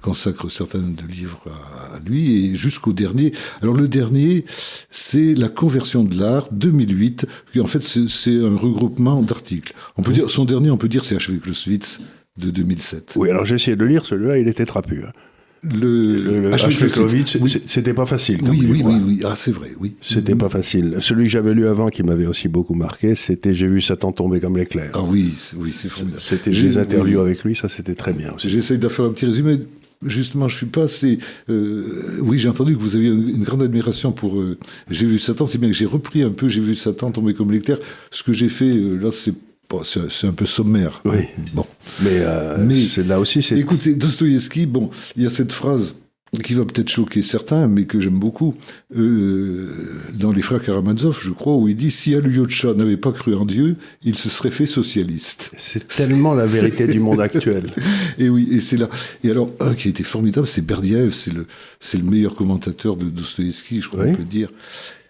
consacre 0.01 0.50
certains 0.50 0.79
de 0.79 1.07
livres 1.07 1.43
à, 1.48 2.00
lui, 2.07 2.45
et 2.45 2.55
jusqu'au 2.55 2.93
dernier. 2.93 3.33
Alors 3.62 3.75
le 3.75 3.88
dernier, 3.88 4.45
c'est 4.89 5.33
La 5.33 5.50
conversion 5.50 6.03
de 6.03 6.17
l'art 6.17 6.50
2008, 6.51 7.25
qui 7.51 7.60
en 7.60 7.67
fait 7.67 7.81
c'est 7.81 8.43
un 8.43 8.55
regroupement 8.55 9.21
d'articles. 9.21 9.74
On 9.98 10.03
peut 10.03 10.13
dire, 10.13 10.29
son 10.29 10.45
dernier, 10.45 10.71
on 10.71 10.77
peut 10.77 10.89
dire, 10.89 11.03
c'est 11.03 11.15
H.V. 11.15 11.39
Clausewitz 11.39 12.01
de 12.38 12.51
2007. 12.51 13.13
Oui, 13.17 13.29
alors 13.29 13.45
j'ai 13.45 13.55
essayé 13.55 13.75
de 13.75 13.83
le 13.83 13.89
lire, 13.89 14.05
celui-là, 14.05 14.38
il 14.38 14.48
était 14.48 14.65
trapu. 14.65 15.03
Hein. 15.05 15.12
Le, 15.63 16.50
le, 16.50 16.57
c'était 17.67 17.93
pas 17.93 18.07
facile. 18.07 18.39
oui, 18.41 18.65
oui, 18.67 18.81
oui, 18.83 18.95
oui, 19.05 19.21
ah, 19.24 19.36
c'est 19.36 19.51
vrai, 19.51 19.69
oui. 19.79 19.95
C'était 20.01 20.33
pas 20.33 20.50
facile. 20.50 20.95
Celui 21.00 21.25
que 21.25 21.29
j'avais 21.29 21.53
lu 21.53 21.67
avant, 21.67 21.89
qui 21.89 22.01
m'avait 22.01 22.25
aussi 22.25 22.48
beaucoup 22.48 22.74
marqué, 22.74 23.13
c'était 23.13 23.53
J'ai 23.53 23.67
vu 23.67 23.79
Satan 23.79 24.12
tomber 24.12 24.39
comme 24.39 24.57
l'éclair. 24.57 24.89
Ah 24.95 25.03
oui, 25.03 25.31
oui, 25.57 25.71
c'est 25.71 25.91
C'était 26.17 26.50
des 26.50 26.79
interviews 26.79 27.19
avec 27.19 27.43
lui, 27.43 27.55
ça 27.55 27.69
c'était 27.69 27.93
très 27.93 28.13
bien. 28.13 28.33
J'essaye 28.38 28.79
de 28.79 28.88
faire 28.88 29.05
un 29.05 29.12
petit 29.12 29.27
résumé 29.27 29.60
justement, 30.05 30.48
je 30.48 30.58
suis 30.58 30.65
pas 30.65 30.84
assez. 30.84 31.20
Euh, 31.50 32.20
oui, 32.22 32.38
j'ai 32.38 32.50
entendu 32.50 32.75
que 32.75 32.81
vous 32.81 32.96
aviez 32.96 33.10
une, 33.10 33.43
grande 33.43 33.62
admiration 33.62 34.12
pour. 34.12 34.39
Euh, 34.39 34.58
j'ai 34.89 35.05
vu 35.05 35.20
Satan, 35.20 35.46
c'est 35.46 35.58
bien 35.58 35.70
que 35.70 35.75
j'ai 35.75 35.86
repris 35.86 36.24
un 36.24 36.31
peu. 36.31 36.48
J'ai 36.50 36.62
vu 36.62 36.75
Satan 36.75 37.12
tomber 37.12 37.34
comme 37.34 37.51
l'éclair. 37.51 37.77
Ce 38.12 38.24
que 38.24 38.34
j'ai 38.34 38.50
fait 38.50 38.72
euh, 38.72 38.96
là, 38.96 39.12
c'est 39.12 39.34
c'est 40.12 40.27
un 40.27 40.34
peu 40.34 40.46
sommaire. 40.46 41.01
Oui. 41.05 41.20
Bon. 41.53 41.65
Mais, 42.03 42.25
Mais 42.60 43.03
là 43.05 43.22
aussi, 43.22 43.41
c'est. 43.41 43.58
Écoutez, 43.58 43.96
Dostoïevski, 43.96 44.65
bon, 44.65 44.89
il 45.15 45.24
y 45.24 45.25
a 45.25 45.29
cette 45.29 45.53
phrase 45.53 45.96
qui 46.39 46.53
va 46.53 46.63
peut-être 46.63 46.88
choquer 46.88 47.21
certains, 47.21 47.67
mais 47.67 47.85
que 47.85 48.00
j'aime 48.00 48.17
beaucoup, 48.17 48.55
euh, 48.95 49.69
dans 50.13 50.31
les 50.31 50.41
frères 50.41 50.63
Karamazov, 50.63 51.19
je 51.21 51.31
crois, 51.31 51.55
où 51.55 51.67
il 51.67 51.75
dit 51.75 51.91
si 51.91 52.15
Alyosha 52.15 52.73
n'avait 52.73 52.97
pas 52.97 53.11
cru 53.11 53.35
en 53.35 53.45
Dieu, 53.45 53.75
il 54.03 54.15
se 54.15 54.29
serait 54.29 54.51
fait 54.51 54.65
socialiste. 54.65 55.51
C'est 55.57 55.88
tellement 55.89 56.33
la 56.33 56.45
vérité 56.45 56.88
du 56.88 57.00
monde 57.00 57.19
actuel. 57.19 57.71
Et 58.17 58.29
oui, 58.29 58.47
et 58.51 58.61
c'est 58.61 58.77
là. 58.77 58.89
Et 59.23 59.31
alors, 59.31 59.51
un 59.59 59.73
qui 59.73 59.88
a 59.88 59.91
été 59.91 60.03
formidable, 60.03 60.47
c'est 60.47 60.65
Berdyaev, 60.65 61.11
c'est 61.11 61.33
le, 61.33 61.47
c'est 61.79 61.97
le 61.97 62.03
meilleur 62.03 62.35
commentateur 62.35 62.95
de 62.95 63.05
Dostoevsky, 63.05 63.81
je 63.81 63.88
crois 63.88 64.05
qu'on 64.05 64.15
peut 64.15 64.23
dire. 64.23 64.50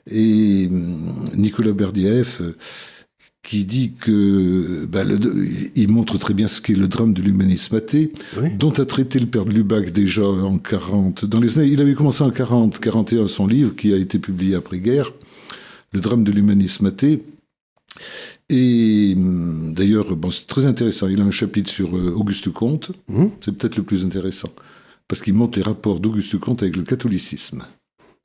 Et 0.10 0.68
hum, 0.70 1.14
Nicolas 1.36 1.74
Berdyaev, 1.74 2.54
qui 3.44 3.66
dit 3.66 3.94
que 3.94 4.86
bah, 4.86 5.04
le, 5.04 5.18
il 5.76 5.90
montre 5.90 6.18
très 6.18 6.34
bien 6.34 6.48
ce 6.48 6.62
qu'est 6.62 6.76
le 6.76 6.88
drame 6.88 7.14
de 7.14 7.22
l'humanisme 7.22 7.76
athée, 7.76 8.12
dont 8.58 8.72
a 8.72 8.86
traité 8.86 9.20
le 9.20 9.26
père 9.26 9.46
de 9.46 9.52
Lubac 9.52 9.92
déjà 9.92 10.26
en 10.26 10.58
40. 10.58 11.26
Dans 11.26 11.40
les 11.40 11.58
années, 11.58 11.70
il 11.70 11.82
avait 11.82 11.96
commencé 11.96 12.24
en 12.24 12.30
40, 12.30 12.80
41 12.80 13.28
son 13.28 13.48
livre 13.48 13.76
qui 13.76 13.94
a 13.94 13.98
été 13.98 14.20
publié 14.20 14.56
après 14.56 14.80
guerre, 14.80 15.12
le 15.92 16.02
drame 16.02 16.24
de 16.24 16.32
l'humanisme 16.32 16.86
athée. 16.86 17.24
Et 18.50 19.14
hum, 19.18 19.74
d'ailleurs, 19.74 20.16
bon, 20.16 20.30
c'est 20.30 20.46
très 20.46 20.66
intéressant. 20.66 21.08
Il 21.08 21.22
a 21.22 21.24
un 21.24 21.32
chapitre 21.32 21.70
sur 21.70 21.98
euh, 21.98 22.14
Auguste 22.16 22.50
Comte. 22.52 22.92
Mmh. 23.08 23.26
C'est 23.40 23.54
peut-être 23.54 23.78
le 23.78 23.84
plus 23.84 24.06
intéressant 24.06 24.50
parce 25.08 25.22
qu'il 25.22 25.34
montre 25.34 25.58
les 25.58 25.64
rapports 25.64 26.00
d'Auguste 26.00 26.38
Comte 26.38 26.62
avec 26.64 26.76
le 26.78 26.84
catholicisme. 26.84 27.66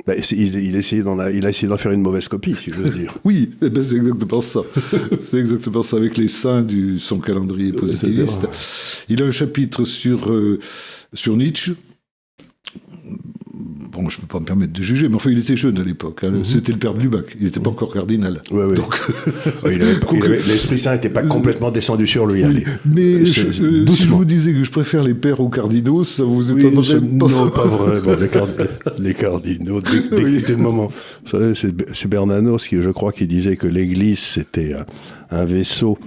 Bah, 0.06 0.14
il, 0.16 0.54
il 0.56 0.76
a 0.76 0.78
essayé 0.78 1.02
d'en 1.02 1.76
faire 1.76 1.92
une 1.92 2.02
mauvaise 2.02 2.28
copie, 2.28 2.54
si 2.54 2.70
je 2.70 2.76
veux 2.76 2.90
dire. 2.90 3.14
oui, 3.24 3.50
eh 3.60 3.70
ben 3.70 3.82
c'est 3.82 3.96
exactement 3.96 4.40
ça. 4.40 4.60
c'est 5.20 5.38
exactement 5.38 5.82
ça, 5.82 5.96
avec 5.96 6.16
les 6.16 6.28
saints 6.28 6.62
du 6.62 7.00
son 7.00 7.18
calendrier 7.18 7.72
positiviste. 7.72 8.46
Il 9.08 9.22
a 9.22 9.26
un 9.26 9.32
chapitre 9.32 9.84
sur, 9.84 10.30
euh, 10.30 10.60
sur 11.12 11.36
Nietzsche, 11.36 11.72
bon, 13.96 14.08
je 14.08 14.18
ne 14.18 14.22
peux 14.22 14.26
pas 14.26 14.40
me 14.40 14.44
permettre 14.44 14.72
de 14.72 14.82
juger, 14.82 15.08
mais 15.08 15.14
enfin, 15.16 15.30
il 15.30 15.38
était 15.38 15.56
jeune 15.56 15.78
à 15.78 15.82
l'époque. 15.82 16.20
Hein. 16.22 16.30
Mhm. 16.30 16.44
C'était 16.44 16.72
le 16.72 16.78
père 16.78 16.94
de 16.94 17.00
Lubac. 17.00 17.36
Il 17.38 17.44
n'était 17.44 17.60
pas 17.60 17.70
encore 17.70 17.92
cardinal. 17.92 18.40
Donc, 18.50 19.00
l'Esprit 20.46 20.78
Saint 20.78 20.94
n'était 20.94 21.10
pas 21.10 21.22
complètement 21.22 21.70
descendu 21.70 22.06
sur 22.06 22.26
lui. 22.26 22.44
Mais 22.84 23.24
si 23.24 23.40
je 23.52 24.08
vous 24.08 24.24
disais 24.24 24.52
que 24.52 24.64
je 24.64 24.70
préfère 24.70 25.02
les 25.02 25.14
pères 25.14 25.40
aux 25.40 25.48
cardinaux, 25.48 26.04
ça 26.04 26.24
vous 26.24 26.50
étonnerait 26.50 27.00
pas 27.00 27.26
Non, 27.26 27.50
pas 27.50 27.64
vraiment. 27.64 28.16
les, 28.98 29.14
cardinaux, 29.14 29.80
dès, 29.80 30.20
le 30.48 30.56
moment. 30.56 30.88
C'est 31.24 32.06
Bernanos 32.08 32.66
qui, 32.66 32.80
je 32.80 32.90
crois, 32.90 33.12
qui 33.12 33.26
disait 33.26 33.56
que 33.56 33.66
l'Église, 33.66 34.18
c'était 34.18 34.74
un 35.30 35.44
vaisseau 35.44 35.98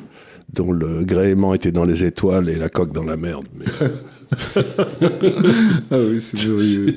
dont 0.54 0.72
le 0.72 1.04
gréement 1.04 1.54
était 1.54 1.72
dans 1.72 1.86
les 1.86 2.04
étoiles 2.04 2.50
et 2.50 2.56
la 2.56 2.70
coque 2.70 2.92
dans 2.92 3.04
la 3.04 3.18
merde. 3.18 3.46
ah 5.92 5.98
oui, 6.00 6.22
c'est 6.22 6.46
merveilleux. 6.46 6.96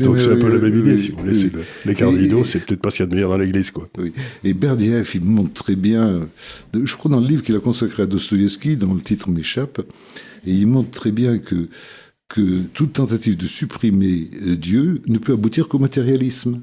Donc 0.00 0.20
c'est 0.20 0.32
un 0.32 0.36
peu 0.36 0.52
la 0.52 0.58
même 0.58 0.76
idée, 0.76 0.98
si 0.98 1.10
vous 1.10 1.18
voulez. 1.18 1.50
les 1.84 1.94
cardinaux, 1.94 2.44
c'est 2.44 2.60
peut-être 2.60 2.80
pas 2.80 2.90
ce 2.90 2.96
qu'il 2.96 3.04
y 3.04 3.06
a 3.06 3.10
de 3.10 3.14
meilleur 3.14 3.30
dans 3.30 3.38
l'Église, 3.38 3.70
quoi. 3.70 3.88
Oui. 3.98 4.12
Et 4.44 4.54
Berdiev, 4.54 5.08
il 5.14 5.24
montre 5.24 5.52
très 5.52 5.76
bien, 5.76 6.28
je 6.74 6.96
crois 6.96 7.10
dans 7.10 7.20
le 7.20 7.26
livre 7.26 7.42
qu'il 7.42 7.56
a 7.56 7.60
consacré 7.60 8.02
à 8.02 8.06
Dostoïevski, 8.06 8.76
dont 8.76 8.94
le 8.94 9.00
titre 9.00 9.30
m'échappe, 9.30 9.80
et 10.46 10.52
il 10.52 10.66
montre 10.66 10.90
très 10.90 11.12
bien 11.12 11.38
que, 11.38 11.68
que 12.28 12.60
toute 12.74 12.94
tentative 12.94 13.36
de 13.36 13.46
supprimer 13.46 14.28
euh, 14.46 14.56
Dieu 14.56 15.02
ne 15.06 15.18
peut 15.18 15.34
aboutir 15.34 15.68
qu'au 15.68 15.78
matérialisme. 15.78 16.60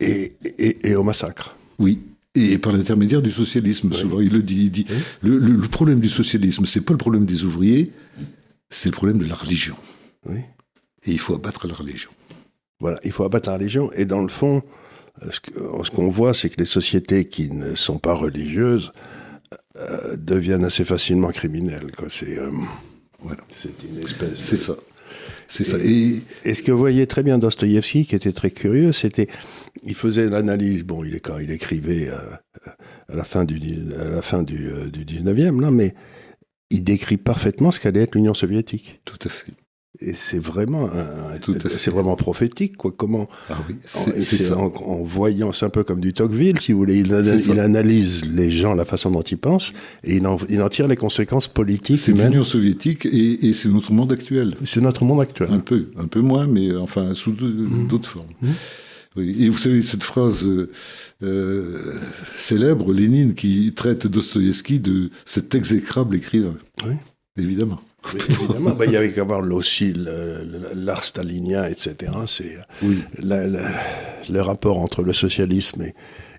Et, 0.00 0.32
et, 0.58 0.90
et 0.90 0.94
au 0.94 1.02
massacre. 1.02 1.56
Oui, 1.80 1.98
et 2.34 2.58
par 2.58 2.72
l'intermédiaire 2.72 3.22
du 3.22 3.30
socialisme. 3.30 3.92
Souvent, 3.92 4.20
il 4.20 4.32
le 4.32 4.42
dit. 4.42 4.64
Il 4.64 4.70
dit 4.70 4.86
le, 5.22 5.38
le, 5.38 5.58
problème 5.68 6.00
du 6.00 6.08
socialisme, 6.08 6.66
c'est 6.66 6.82
pas 6.82 6.92
le 6.92 6.98
problème 6.98 7.24
des 7.24 7.44
ouvriers, 7.44 7.90
c'est 8.70 8.88
le 8.88 8.94
problème 8.94 9.18
de 9.18 9.26
la 9.26 9.34
religion. 9.34 9.76
Oui. 10.26 10.40
Et 11.04 11.12
il 11.12 11.18
faut 11.18 11.34
abattre 11.34 11.66
la 11.66 11.74
religion. 11.74 12.10
Voilà, 12.80 12.98
il 13.04 13.12
faut 13.12 13.24
abattre 13.24 13.48
la 13.48 13.56
religion. 13.56 13.90
Et 13.92 14.04
dans 14.04 14.20
le 14.20 14.28
fond, 14.28 14.62
ce 15.30 15.90
qu'on 15.90 16.10
voit, 16.10 16.34
c'est 16.34 16.50
que 16.50 16.58
les 16.58 16.66
sociétés 16.66 17.26
qui 17.26 17.50
ne 17.50 17.74
sont 17.74 17.98
pas 17.98 18.12
religieuses 18.12 18.92
euh, 19.76 20.16
deviennent 20.16 20.64
assez 20.64 20.84
facilement 20.84 21.30
criminelles. 21.30 21.90
C'est 22.08 22.38
euh, 22.38 22.50
voilà. 23.20 23.42
une 23.64 24.00
espèce. 24.00 24.38
C'est 24.38 24.56
ça. 24.56 24.74
C'est 25.46 25.64
ça. 25.64 25.78
Et, 25.78 26.20
et, 26.44 26.54
ce 26.54 26.62
que 26.62 26.70
vous 26.70 26.78
voyez 26.78 27.06
très 27.06 27.22
bien 27.22 27.38
Dostoïevski, 27.38 28.04
qui 28.04 28.14
était 28.14 28.32
très 28.32 28.50
curieux, 28.50 28.92
c'était, 28.92 29.28
il 29.82 29.94
faisait 29.94 30.28
l'analyse. 30.28 30.84
Bon, 30.84 31.04
il 31.04 31.14
est 31.14 31.20
quand 31.20 31.38
il 31.38 31.50
écrivait 31.50 32.08
euh, 32.08 32.18
à 33.08 33.16
la 33.16 33.24
fin 33.24 33.44
du 33.44 33.58
à 33.98 34.04
la 34.04 34.22
fin 34.22 34.42
du, 34.42 34.70
du 34.92 35.04
19e, 35.04 35.60
là, 35.60 35.70
mais 35.70 35.94
il 36.70 36.84
décrit 36.84 37.16
parfaitement 37.16 37.70
ce 37.70 37.80
qu'allait 37.80 38.02
être 38.02 38.14
l'Union 38.14 38.34
soviétique. 38.34 39.00
Tout 39.04 39.18
à 39.24 39.28
fait. 39.28 39.52
Et 40.00 40.12
c'est 40.14 40.38
vraiment, 40.38 40.88
c'est 41.76 41.90
vraiment 41.90 42.14
prophétique, 42.14 42.76
quoi. 42.76 42.92
Comment 42.96 43.28
ah 43.50 43.54
oui, 43.68 43.74
c'est 43.84 44.36
ça. 44.36 44.56
En, 44.56 45.02
voyant, 45.02 45.50
c'est 45.50 45.66
un 45.66 45.70
peu 45.70 45.82
comme 45.82 45.98
du 45.98 46.12
Tocqueville, 46.12 46.60
si 46.60 46.70
vous 46.72 46.78
voulez. 46.78 46.98
Il, 46.98 47.58
analyse 47.58 48.24
les 48.26 48.50
gens, 48.50 48.74
la 48.74 48.84
façon 48.84 49.10
dont 49.10 49.22
ils 49.22 49.38
pensent, 49.38 49.72
et 50.04 50.16
il 50.16 50.26
en, 50.28 50.36
il 50.48 50.62
en 50.62 50.68
tire 50.68 50.86
les 50.86 50.94
conséquences 50.94 51.48
politiques. 51.48 51.98
C'est 51.98 52.12
l'Union 52.12 52.44
soviétique 52.44 53.06
et, 53.06 53.52
c'est 53.54 53.70
notre 53.70 53.92
monde 53.92 54.12
actuel. 54.12 54.56
C'est 54.64 54.80
notre 54.80 55.04
monde 55.04 55.20
actuel. 55.20 55.48
Un 55.50 55.58
peu, 55.58 55.90
un 55.96 56.06
peu 56.06 56.20
moins, 56.20 56.46
mais 56.46 56.76
enfin 56.76 57.14
sous 57.14 57.32
mmh. 57.32 57.88
d'autres 57.88 58.08
formes. 58.08 58.26
Mmh. 58.40 58.48
Et 59.20 59.48
vous 59.48 59.58
savez, 59.58 59.82
cette 59.82 60.02
phrase 60.02 60.46
euh, 60.46 60.70
euh, 61.22 61.78
célèbre, 62.34 62.92
Lénine, 62.92 63.34
qui 63.34 63.72
traite 63.74 64.06
Dostoïevski 64.06 64.80
de 64.80 65.10
cet 65.24 65.54
exécrable 65.54 66.16
écrivain. 66.16 66.56
Oui. 66.84 66.94
Évidemment. 67.36 67.78
évidemment, 68.14 68.74
bah, 68.74 68.86
il 68.86 68.92
y 68.92 68.96
avait 68.96 69.12
qu'à 69.12 69.22
voir 69.22 69.40
aussi 69.52 69.94
l'art 69.94 71.04
stalinien, 71.04 71.66
etc. 71.66 72.12
C'est 72.26 72.56
oui. 72.82 72.98
le 73.20 74.40
rapport 74.40 74.78
entre 74.78 75.02
le 75.02 75.12
socialisme 75.12 75.84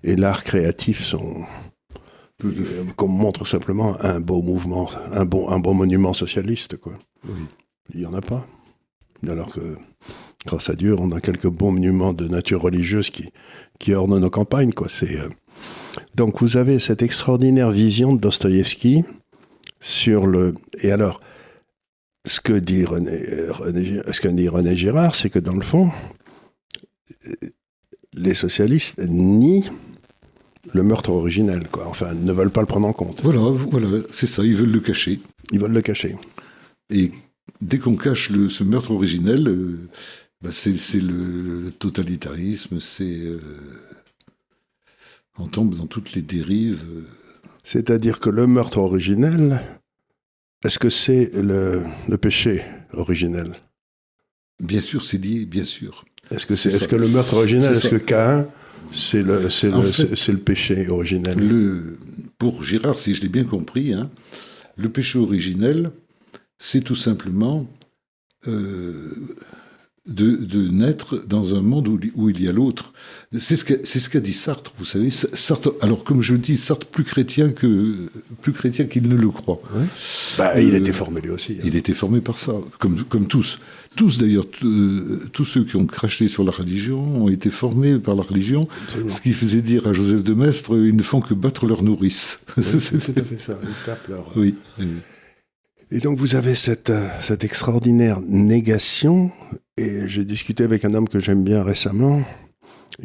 et, 0.04 0.16
l'art 0.16 0.44
créatif 0.44 1.02
sont, 1.02 1.44
comme 2.96 3.12
montre 3.12 3.46
simplement 3.46 3.96
un 4.02 4.20
beau 4.20 4.42
mouvement, 4.42 4.90
un 5.12 5.24
bon, 5.24 5.48
un 5.48 5.58
bon 5.58 5.72
monument 5.72 6.12
socialiste, 6.12 6.76
quoi. 6.76 6.98
Oui. 7.26 7.40
Il 7.94 8.00
y 8.00 8.06
en 8.06 8.14
a 8.14 8.20
pas. 8.20 8.46
Alors 9.26 9.50
que 9.50 9.76
grâce 10.46 10.70
à 10.70 10.74
Dieu, 10.74 10.96
on 10.98 11.10
a 11.12 11.20
quelques 11.20 11.48
bons 11.48 11.72
monuments 11.72 12.12
de 12.12 12.28
nature 12.28 12.62
religieuse 12.62 13.10
qui, 13.10 13.30
qui 13.78 13.94
ornent 13.94 14.18
nos 14.18 14.30
campagnes. 14.30 14.72
Quoi. 14.72 14.88
C'est, 14.88 15.18
euh, 15.18 15.28
Donc 16.14 16.40
vous 16.40 16.56
avez 16.56 16.78
cette 16.78 17.02
extraordinaire 17.02 17.70
vision 17.70 18.12
de 18.14 18.20
Dostoïevski 18.20 19.04
sur 19.80 20.26
le... 20.26 20.54
Et 20.82 20.92
alors, 20.92 21.20
ce 22.26 22.40
que 22.40 22.52
dit 22.52 22.84
René, 22.84 23.18
ce 24.12 24.20
que 24.20 24.28
dit 24.28 24.48
René 24.48 24.76
Girard, 24.76 25.14
c'est 25.14 25.30
que 25.30 25.38
dans 25.38 25.54
le 25.54 25.62
fond, 25.62 25.90
les 28.12 28.34
socialistes 28.34 28.98
nient 28.98 29.70
le 30.74 30.82
meurtre 30.82 31.10
originel, 31.10 31.66
quoi. 31.68 31.86
Enfin, 31.88 32.12
ne 32.14 32.32
veulent 32.32 32.50
pas 32.50 32.60
le 32.60 32.66
prendre 32.66 32.86
en 32.86 32.92
compte. 32.92 33.20
Voilà, 33.22 33.40
voilà, 33.40 33.88
c'est 34.10 34.26
ça, 34.26 34.44
ils 34.44 34.54
veulent 34.54 34.70
le 34.70 34.80
cacher. 34.80 35.20
Ils 35.52 35.58
veulent 35.58 35.72
le 35.72 35.80
cacher. 35.80 36.16
Et 36.90 37.12
dès 37.60 37.78
qu'on 37.78 37.96
cache 37.96 38.30
le, 38.30 38.48
ce 38.48 38.64
meurtre 38.64 38.90
originel, 38.90 39.48
euh, 39.48 39.88
bah, 40.42 40.50
c'est 40.52 41.00
le, 41.00 41.70
totalitarisme, 41.78 42.80
c'est. 42.80 43.04
Euh, 43.04 43.40
on 45.38 45.46
tombe 45.46 45.76
dans 45.76 45.86
toutes 45.86 46.12
les 46.12 46.22
dérives. 46.22 46.84
Euh. 46.94 47.02
C'est-à-dire 47.62 48.20
que 48.20 48.30
le 48.30 48.46
meurtre 48.46 48.78
originel, 48.78 49.60
est-ce 50.64 50.78
que 50.78 50.90
c'est 50.90 51.30
le, 51.34 51.84
péché 52.20 52.62
originel? 52.92 53.52
Bien 54.60 54.80
sûr, 54.80 55.04
c'est 55.04 55.18
lié, 55.18 55.46
bien 55.46 55.64
sûr. 55.64 56.04
Est-ce 56.30 56.46
que, 56.46 56.54
c'est, 56.54 56.68
est, 56.68 56.78
ce 56.78 56.88
que 56.88 56.96
le 56.96 57.08
meurtre 57.08 57.34
originel, 57.34 57.72
est-ce 57.72 57.88
que 57.88 57.96
Cain, 57.96 58.46
c'est 58.92 59.22
le, 59.22 59.50
c'est, 59.50 59.68
le, 59.68 60.38
péché 60.38 60.88
originel? 60.88 61.38
le, 61.38 61.98
Pour 62.38 62.62
Girard, 62.62 62.98
si 62.98 63.14
je 63.14 63.22
l'ai 63.22 63.28
bien 63.28 63.44
compris, 63.44 63.92
hein, 63.92 64.10
le 64.76 64.88
péché 64.88 65.18
originel, 65.18 65.90
c'est 66.58 66.82
tout 66.82 66.96
simplement 66.96 67.66
euh, 68.46 69.34
de, 70.06 70.68
naître 70.70 71.24
dans 71.26 71.54
un 71.54 71.60
monde 71.60 71.88
où, 71.88 72.30
il 72.30 72.42
y 72.42 72.48
a 72.48 72.52
l'autre. 72.52 72.92
C'est 73.36 73.56
ce 73.56 73.64
qu'a 73.64 73.84
ce 73.84 74.18
dit 74.18 74.32
Sartre, 74.32 74.72
vous 74.78 74.84
savez. 74.84 75.10
Sartre, 75.10 75.72
alors 75.82 76.04
comme 76.04 76.22
je 76.22 76.32
le 76.32 76.38
dis, 76.38 76.56
Sartre 76.56 76.86
plus 76.86 77.04
chrétien 77.04 77.50
que 77.50 78.08
plus 78.40 78.52
chrétien 78.52 78.86
qu'il 78.86 79.08
ne 79.08 79.14
le 79.14 79.28
croit. 79.28 79.60
Bah, 80.38 80.60
il 80.60 80.74
euh, 80.74 80.78
était 80.78 80.92
formé 80.92 81.20
lui 81.20 81.30
aussi. 81.30 81.52
Hein. 81.58 81.64
Il 81.64 81.76
était 81.76 81.94
formé 81.94 82.20
par 82.20 82.38
ça, 82.38 82.52
comme, 82.78 83.04
comme 83.04 83.26
tous. 83.26 83.58
Tous 83.96 84.18
d'ailleurs, 84.18 84.46
tous 85.32 85.44
ceux 85.44 85.64
qui 85.64 85.76
ont 85.76 85.86
craché 85.86 86.28
sur 86.28 86.44
la 86.44 86.52
religion 86.52 87.24
ont 87.24 87.28
été 87.28 87.50
formés 87.50 87.98
par 87.98 88.14
la 88.14 88.22
religion, 88.22 88.68
ce 89.08 89.20
qui 89.20 89.32
faisait 89.32 89.62
dire 89.62 89.86
à 89.88 89.92
Joseph 89.92 90.22
de 90.22 90.32
Maistre, 90.32 90.76
ils 90.76 90.94
ne 90.94 91.02
font 91.02 91.20
que 91.20 91.34
battre 91.34 91.66
leur 91.66 91.82
nourrice. 91.82 92.40
c'est 92.62 92.98
tout 93.00 93.20
à 93.20 93.24
fait 93.24 93.38
ça, 93.38 93.58
ils 93.62 93.84
tapent 93.84 94.08
leur... 94.08 94.30
Oui. 94.36 94.54
Et 95.92 95.98
donc 95.98 96.18
vous 96.18 96.36
avez 96.36 96.54
cette, 96.54 96.90
euh, 96.90 97.08
cette 97.20 97.42
extraordinaire 97.42 98.20
négation, 98.20 99.32
et 99.80 100.08
j'ai 100.08 100.24
discuté 100.24 100.64
avec 100.64 100.84
un 100.84 100.92
homme 100.94 101.08
que 101.08 101.20
j'aime 101.20 101.42
bien 101.42 101.62
récemment, 101.62 102.20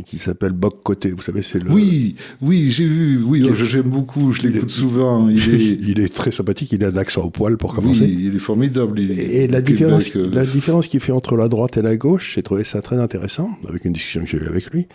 qui 0.04 0.18
s'appelle 0.18 0.52
Boc 0.52 0.84
Côté. 0.84 1.10
Vous 1.10 1.22
savez, 1.22 1.42
c'est 1.42 1.64
le. 1.64 1.72
Oui, 1.72 2.16
oui, 2.42 2.70
j'ai 2.70 2.88
vu. 2.88 3.24
Oui, 3.24 3.48
j'aime 3.64 3.90
beaucoup. 3.90 4.32
Je 4.32 4.44
l'écoute 4.44 4.70
souvent. 4.70 5.30
Il 5.30 5.38
est... 5.54 5.80
il 5.82 6.00
est 6.00 6.14
très 6.14 6.32
sympathique. 6.32 6.72
Il 6.72 6.84
a 6.84 6.88
un 6.88 6.98
accent 6.98 7.24
au 7.24 7.30
poil 7.30 7.58
pour 7.58 7.74
commencer. 7.74 8.06
Oui, 8.06 8.25
il 8.25 8.36
est 8.36 8.40
formidable. 8.40 9.00
et 9.00 9.48
la 9.48 9.62
différence, 9.62 10.16
euh, 10.16 10.30
la 10.32 10.46
différence 10.46 10.88
qu'il 10.88 11.00
fait 11.00 11.12
entre 11.12 11.36
la 11.36 11.48
droite 11.48 11.78
et 11.78 11.82
la 11.82 11.98
gauche, 11.98 12.34
j'ai 12.36 12.44
trouvé 12.44 12.64
ça 12.64 12.82
très 12.82 13.00
intéressant 13.00 13.50
avec 13.68 13.86
une 13.86 13.94
discussion 13.94 14.22
que 14.22 14.28
j'ai 14.28 14.38
eue 14.38 14.48
avec 14.48 14.72
lui 14.72 14.88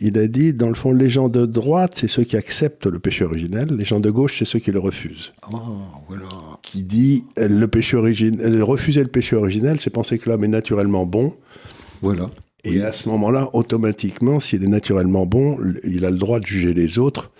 il 0.00 0.18
a 0.18 0.26
dit, 0.26 0.54
dans 0.54 0.68
le 0.68 0.74
fond, 0.74 0.92
les 0.92 1.08
gens 1.08 1.28
de 1.28 1.46
droite, 1.46 1.92
c'est 1.94 2.08
ceux 2.08 2.24
qui 2.24 2.36
acceptent 2.36 2.86
le 2.86 2.98
péché 2.98 3.24
originel, 3.24 3.68
les 3.76 3.84
gens 3.84 4.00
de 4.00 4.10
gauche, 4.10 4.38
c'est 4.38 4.44
ceux 4.44 4.58
qui 4.58 4.72
le 4.72 4.80
refusent. 4.80 5.32
Oh, 5.52 5.56
voilà. 6.08 6.26
Qui 6.62 6.82
dit, 6.82 7.24
le 7.36 7.66
péché 7.66 7.96
originel, 7.96 8.62
refuser 8.62 9.02
le 9.02 9.08
péché 9.08 9.36
originel, 9.36 9.78
c'est 9.80 9.90
penser 9.90 10.18
que 10.18 10.28
l'homme 10.28 10.44
est 10.44 10.48
naturellement 10.48 11.06
bon. 11.06 11.34
Voilà. 12.02 12.28
Et 12.64 12.82
à 12.82 12.92
ce 12.92 13.08
moment-là, 13.10 13.50
automatiquement, 13.52 14.40
s'il 14.40 14.64
est 14.64 14.68
naturellement 14.68 15.26
bon, 15.26 15.58
il 15.84 16.04
a 16.04 16.10
le 16.10 16.16
droit 16.16 16.40
de 16.40 16.46
juger 16.46 16.72
les 16.72 16.98
autres 16.98 17.30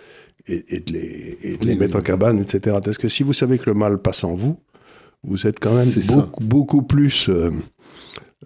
et, 0.47 0.81
de 0.81 0.93
les, 0.93 1.39
et 1.43 1.57
de 1.57 1.67
les 1.67 1.77
mettre 1.77 1.97
en 1.97 2.03
cabane, 2.03 2.39
etc. 2.39 2.77
Parce 2.85 2.99
que 2.99 3.09
si 3.09 3.23
vous 3.23 3.33
savez 3.33 3.59
que 3.59 3.71
le 3.71 3.75
mal 3.75 3.99
passe 3.99 4.25
en 4.25 4.35
vous, 4.35 4.59
vous 5.23 5.47
êtes 5.47 5.59
quand 5.59 5.75
même 5.75 5.89
beaucoup, 6.09 6.45
beaucoup, 6.45 6.83
plus 6.83 7.31
euh, 7.31 7.51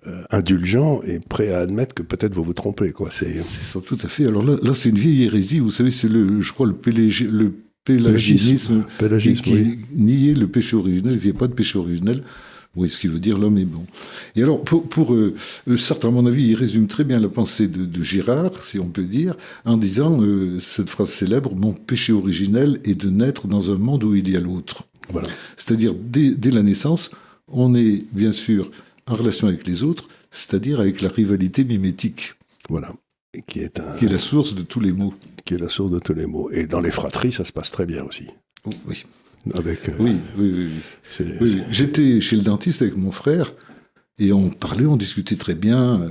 euh, 0.07 0.23
indulgent 0.31 1.01
et 1.03 1.19
prêt 1.19 1.53
à 1.53 1.59
admettre 1.59 1.95
que 1.95 2.03
peut-être 2.03 2.35
vous 2.35 2.45
vous 2.45 2.53
trompez. 2.53 2.93
Quoi. 2.93 3.09
C'est, 3.11 3.37
ça, 3.37 3.81
tout 3.81 3.99
à 4.03 4.09
fait. 4.09 4.27
Alors 4.27 4.45
là, 4.45 4.57
là 4.63 4.75
c'est 4.75 4.91
une 4.91 4.99
vieille 4.99 5.25
hérésie. 5.25 5.59
Vous 5.59 5.71
savez, 5.71 5.91
c'est 5.91 6.09
le, 6.09 6.41
je 6.41 6.53
crois, 6.53 6.67
le, 6.67 6.75
le 7.31 7.55
pélagisme, 7.85 8.85
pélagisme 8.99 9.43
qui, 9.43 9.53
oui. 9.53 9.79
niait 9.97 10.35
le 10.35 10.47
péché 10.47 10.77
originel. 10.77 11.17
Il 11.17 11.25
n'y 11.25 11.37
a 11.37 11.39
pas 11.39 11.49
de 11.49 11.55
péché 11.55 11.79
originel. 11.79 12.23
Oui, 12.77 12.91
ce 12.91 13.01
qui 13.01 13.09
veut 13.09 13.19
dire 13.19 13.39
l'homme 13.39 13.59
est 13.59 13.65
bon. 13.65 13.85
Et 14.37 14.43
alors, 14.43 14.63
pour, 14.63 14.89
pour 14.89 15.15
euh, 15.15 15.35
Sartre, 15.77 16.07
à 16.07 16.11
mon 16.11 16.27
avis, 16.27 16.49
il 16.49 16.55
résume 16.55 16.87
très 16.87 17.05
bien 17.05 17.19
la 17.19 17.29
pensée 17.29 17.67
de, 17.67 17.85
de 17.85 18.03
Girard, 18.03 18.63
si 18.63 18.79
on 18.79 18.89
peut 18.89 19.05
dire, 19.05 19.35
en 19.65 19.77
disant 19.77 20.21
cette 20.61 20.91
phrase 20.91 21.11
célèbre 21.11 21.55
Mon 21.55 21.73
péché 21.73 22.13
originel 22.13 22.81
est 22.85 22.95
de 22.95 23.11
naître 23.11 23.49
dans 23.49 23.71
un 23.71 23.77
monde 23.77 24.05
où 24.05 24.15
il 24.15 24.29
y 24.29 24.37
a 24.37 24.41
l'autre. 24.41 24.85
C'est-à-dire, 25.57 25.95
dès, 25.95 26.51
la 26.51 26.63
naissance, 26.63 27.11
on 27.49 27.75
est 27.75 28.05
bien 28.13 28.33
sûr 28.33 28.71
en 29.07 29.15
relation 29.15 29.49
avec 29.49 29.67
les 29.67 29.83
autres, 29.83 30.09
c'est-à-dire 30.31 30.81
avec 30.81 31.01
la 31.01 31.09
rivalité 31.09 31.65
mimétique. 31.65 32.35
Voilà. 32.69 32.93
qui 33.47 33.61
est, 33.61 33.81
qui 33.99 34.05
est 34.05 34.13
la 34.13 34.19
source 34.19 34.55
de 34.55 34.63
tous 34.63 34.81
les 34.81 34.93
maux. 34.93 35.15
Qui 35.45 35.55
est 35.55 35.59
la 35.59 35.71
source 35.71 35.91
de 35.91 35.99
tous 35.99 36.15
les 36.15 36.27
maux. 36.27 36.51
Et 36.51 36.67
dans 36.67 36.81
les 36.81 36.91
fratries, 36.91 37.33
ça 37.33 37.45
se 37.45 37.53
passe 37.53 37.71
très 37.71 37.87
bien 37.87 38.05
aussi. 38.05 38.29
Oh, 38.65 38.71
oui. 38.87 39.05
Avec, 39.55 39.89
euh, 39.89 39.93
oui, 39.99 40.17
oui, 40.37 40.71
oui. 41.41 41.63
J'étais 41.71 42.21
chez 42.21 42.37
le 42.37 42.43
dentiste 42.43 42.83
avec 42.83 42.97
mon 42.97 43.11
frère 43.11 43.55
et 44.19 44.33
on 44.33 44.51
parlait, 44.51 44.87
on 44.87 44.97
discutait 44.97 45.37
très 45.37 45.55
bien. 45.55 46.11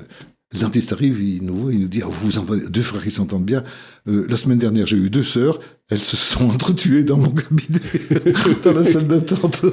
Le 0.53 0.59
dentiste 0.59 0.93
arrive, 0.93 1.21
il 1.21 1.43
nous 1.43 1.55
voit, 1.55 1.73
il 1.73 1.81
nous 1.81 1.87
dit 1.89 2.01
ah, 2.01 2.07
Vous 2.09 2.39
entendez, 2.39 2.69
deux 2.69 2.81
frères 2.81 3.03
qui 3.03 3.11
s'entendent 3.11 3.43
bien. 3.43 3.65
Euh, 4.07 4.25
la 4.29 4.37
semaine 4.37 4.57
dernière, 4.57 4.87
j'ai 4.87 4.95
eu 4.95 5.09
deux 5.09 5.23
sœurs, 5.23 5.59
elles 5.89 5.99
se 5.99 6.15
sont 6.15 6.49
entretuées 6.49 7.03
dans 7.03 7.17
mon 7.17 7.31
cabinet, 7.31 7.81
dans 8.63 8.71
la 8.71 8.85
salle 8.85 9.07
d'attente. 9.07 9.65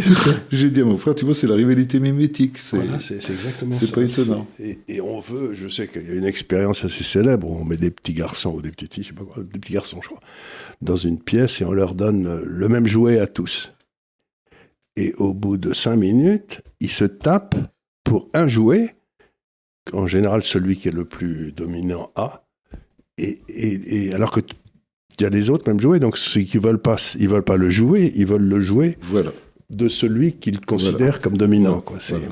j'ai 0.50 0.70
dit 0.70 0.80
à 0.80 0.84
mon 0.86 0.96
frère 0.96 1.14
Tu 1.14 1.26
vois, 1.26 1.34
c'est 1.34 1.46
la 1.46 1.56
rivalité 1.56 2.00
mimétique. 2.00 2.58
Voilà, 2.72 2.98
c'est 3.00 3.16
exactement 3.16 3.74
ça. 3.74 3.84
C'est 3.84 3.92
pas 3.94 4.02
étonnant. 4.02 4.46
Et, 4.58 5.02
on 5.02 5.20
veut, 5.20 5.52
je 5.52 5.68
sais 5.68 5.88
qu'il 5.88 6.08
y 6.08 6.12
a 6.12 6.14
une 6.14 6.24
expérience 6.24 6.86
assez 6.86 7.04
célèbre 7.04 7.46
où 7.46 7.58
on 7.58 7.64
met 7.64 7.76
des 7.76 7.90
petits 7.90 8.14
garçons 8.14 8.54
ou 8.54 8.62
des 8.62 8.70
petites 8.70 8.94
filles, 8.94 9.04
je 9.04 9.08
sais 9.08 9.14
pas 9.14 9.24
quoi, 9.24 9.42
des 9.42 9.58
petits 9.58 9.74
garçons, 9.74 10.00
je 10.00 10.08
crois, 10.08 10.20
dans 10.80 10.96
une 10.96 11.20
pièce 11.20 11.60
et 11.60 11.66
on 11.66 11.72
leur 11.72 11.94
donne 11.94 12.40
le 12.42 12.68
même 12.70 12.86
jouet 12.86 13.18
à 13.18 13.26
tous. 13.26 13.74
Et 14.96 15.12
au 15.18 15.34
bout 15.34 15.58
de 15.58 15.74
cinq 15.74 15.96
minutes, 15.96 16.62
ils 16.80 16.90
se 16.90 17.04
tapent 17.04 17.56
pour 18.04 18.30
un 18.32 18.46
jouet 18.46 18.94
en 19.92 20.06
général 20.06 20.42
celui 20.42 20.76
qui 20.76 20.88
est 20.88 20.92
le 20.92 21.04
plus 21.04 21.52
dominant 21.52 22.10
a. 22.16 22.44
Et, 23.18 23.40
et, 23.48 24.12
alors 24.14 24.30
que 24.30 24.40
il 25.18 25.22
y 25.22 25.26
a 25.26 25.30
les 25.30 25.48
autres 25.48 25.68
même 25.68 25.78
jouer, 25.78 26.00
donc 26.00 26.16
ceux 26.16 26.40
qui 26.40 26.58
veulent 26.58 26.80
pas, 26.80 26.96
ils 27.18 27.28
veulent 27.28 27.44
pas 27.44 27.56
le 27.56 27.70
jouer, 27.70 28.12
ils 28.16 28.26
veulent 28.26 28.42
le 28.42 28.60
jouer 28.60 28.98
voilà. 29.02 29.30
de 29.70 29.88
celui 29.88 30.32
qu'ils 30.32 30.58
considèrent 30.58 31.20
comme 31.20 31.36
dominant. 31.36 31.80
Quoi. 31.80 31.98
C'est, 32.00 32.28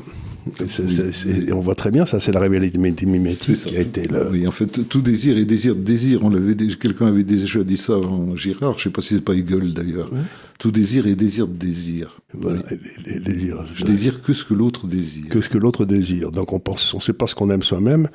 on 1.52 1.60
voit 1.60 1.74
très 1.74 1.90
bien, 1.90 2.06
ça, 2.06 2.20
c'est 2.20 2.32
la 2.32 2.40
rivalité 2.40 2.78
mimétique 2.78 3.56
qui 3.56 3.76
a 3.76 3.80
été 3.80 4.08
le. 4.08 4.30
Oui, 4.30 4.46
en 4.46 4.50
fait, 4.50 4.88
tout 4.88 5.00
désir 5.00 5.38
et 5.38 5.44
désir, 5.44 5.76
désir. 5.76 6.24
On 6.24 6.30
l'avait, 6.30 6.56
quelqu'un 6.56 7.06
avait 7.06 7.24
déjà 7.24 7.62
dit 7.62 7.76
ça 7.76 7.96
en 7.96 8.34
Girard. 8.36 8.78
Je 8.78 8.84
sais 8.84 8.90
pas 8.90 9.02
si 9.02 9.14
c'est 9.14 9.20
pas 9.20 9.34
Hegel 9.34 9.72
d'ailleurs. 9.72 10.10
Tout 10.58 10.70
désir 10.70 11.06
et 11.06 11.16
désir 11.16 11.48
de 11.48 11.54
désir. 11.54 12.20
Voilà, 12.34 12.62
Je 12.68 13.84
désire 13.84 14.22
que 14.22 14.32
ce 14.32 14.44
que 14.44 14.54
l'autre 14.54 14.86
désire. 14.86 15.28
Que 15.28 15.40
ce 15.40 15.48
que 15.48 15.58
l'autre 15.58 15.84
désire. 15.84 16.30
Donc 16.30 16.52
on 16.52 16.60
pense, 16.60 16.94
on 16.94 17.00
sait 17.00 17.12
pas 17.12 17.26
ce 17.26 17.34
qu'on 17.34 17.50
aime 17.50 17.62
soi-même, 17.62 18.08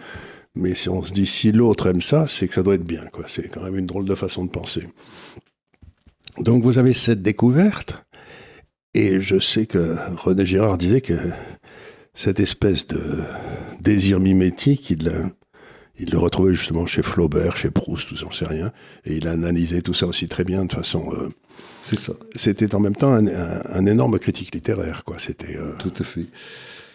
mais 0.56 0.76
si 0.76 0.90
on 0.90 1.02
se 1.02 1.12
dit 1.12 1.26
si 1.26 1.52
l'autre 1.52 1.88
aime 1.88 2.02
ça, 2.02 2.26
c'est 2.28 2.48
que 2.48 2.54
ça 2.54 2.64
doit 2.64 2.76
être 2.76 2.86
bien. 2.86 3.06
Quoi. 3.12 3.26
C'est 3.28 3.50
quand 3.50 3.64
même 3.64 3.78
une 3.78 3.86
drôle 3.86 4.06
de 4.06 4.16
façon 4.16 4.46
de 4.46 4.50
penser. 4.50 4.84
Donc 6.40 6.64
vous 6.64 6.78
avez 6.78 6.94
cette 6.94 7.22
découverte, 7.22 8.06
et 8.94 9.20
je 9.22 9.40
sais 9.40 9.66
que 9.66 9.96
René 10.18 10.46
Girard 10.46 10.78
disait 10.78 11.02
que 11.02 11.14
cette 12.18 12.40
espèce 12.40 12.88
de 12.88 13.22
désir 13.80 14.20
mimétique, 14.20 14.90
il, 14.90 15.32
il 16.00 16.10
le 16.10 16.18
retrouvait 16.18 16.54
justement 16.54 16.88
chez 16.88 17.04
Flaubert, 17.04 17.56
chez 17.56 17.70
Proust, 17.70 18.08
on 18.26 18.32
sait 18.32 18.48
rien. 18.48 18.72
Et 19.06 19.18
il 19.18 19.28
a 19.28 19.32
analysé 19.32 19.84
tout 19.84 19.94
ça 19.94 20.08
aussi 20.08 20.26
très 20.26 20.44
bien 20.44 20.66
de 20.66 20.72
façon. 20.72 21.06
Euh, 21.14 21.30
c'est 21.84 21.96
ça. 21.96 22.14
C'était 22.36 22.74
en 22.74 22.80
même 22.80 22.96
temps 22.96 23.14
un, 23.14 23.86
énorme 23.86 24.18
critique 24.18 24.54
littéraire, 24.54 25.04
quoi. 25.06 25.18
C'était. 25.20 25.58
Euh, 25.58 25.74
tout 25.78 25.94
à 26.00 26.04
fait. 26.04 26.26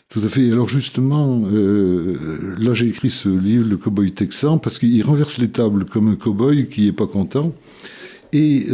Tout 0.08 0.20
à 0.24 0.28
fait. 0.28 0.50
Alors 0.50 0.68
justement, 0.68 1.40
euh, 1.52 2.56
là 2.58 2.74
j'ai 2.74 2.88
écrit 2.88 3.08
ce 3.08 3.28
livre, 3.28 3.68
Le 3.68 3.76
Cowboy 3.76 4.11
Texan, 4.11 4.58
parce 4.58 4.80
qu'il 4.80 5.04
renverse 5.04 5.38
les 5.38 5.50
tables 5.50 5.85
comme 5.85 6.08
un 6.08 6.16
cowboy 6.16 6.68
qui 6.68 6.88
est 6.88 6.92
pas 6.92 7.06
content. 7.06 7.54
Et 8.35 8.66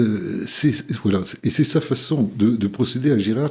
c'est 0.46 0.72
voilà, 1.02 1.20
et 1.42 1.50
c'est 1.50 1.64
sa 1.64 1.80
façon 1.80 2.30
de, 2.36 2.50
de 2.50 2.68
procéder 2.68 3.10
à 3.10 3.18
Girard 3.18 3.50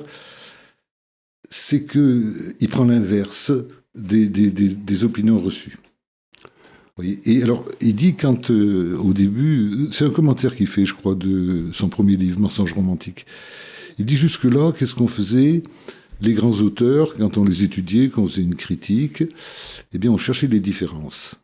c'est 1.50 1.86
qu'il 1.86 2.70
prend 2.70 2.86
l'inverse 2.86 3.52
des, 3.96 5.04
opinions 5.04 5.40
reçues. 5.40 5.78
Et 7.04 7.44
alors, 7.44 7.64
il 7.80 7.94
dit 7.94 8.16
quand, 8.16 8.50
euh, 8.50 8.98
au 8.98 9.14
début, 9.14 9.88
c'est 9.92 10.06
un 10.06 10.10
commentaire 10.10 10.56
qu'il 10.56 10.66
fait, 10.66 10.84
je 10.84 10.96
crois, 10.96 11.14
de 11.14 11.70
son 11.72 11.90
premier 11.90 12.16
livre, 12.16 12.40
Mensonge 12.40 12.74
romantique. 12.74 13.28
Il 14.00 14.06
dit 14.06 14.18
jusque-là, 14.18 14.72
qu'est-ce 14.72 14.96
qu'on 14.96 15.08
faisait? 15.08 15.62
Les 16.22 16.34
grands 16.34 16.60
auteurs, 16.62 17.14
quand 17.14 17.38
on 17.38 17.44
les 17.44 17.64
étudiait, 17.64 18.10
quand 18.10 18.24
on 18.24 18.28
faisait 18.28 18.42
une 18.42 18.56
critique, 18.56 19.24
eh 19.94 19.98
bien, 20.00 20.12
on 20.12 20.18
cherchait 20.18 20.48
les 20.48 20.60
différences. 20.60 21.36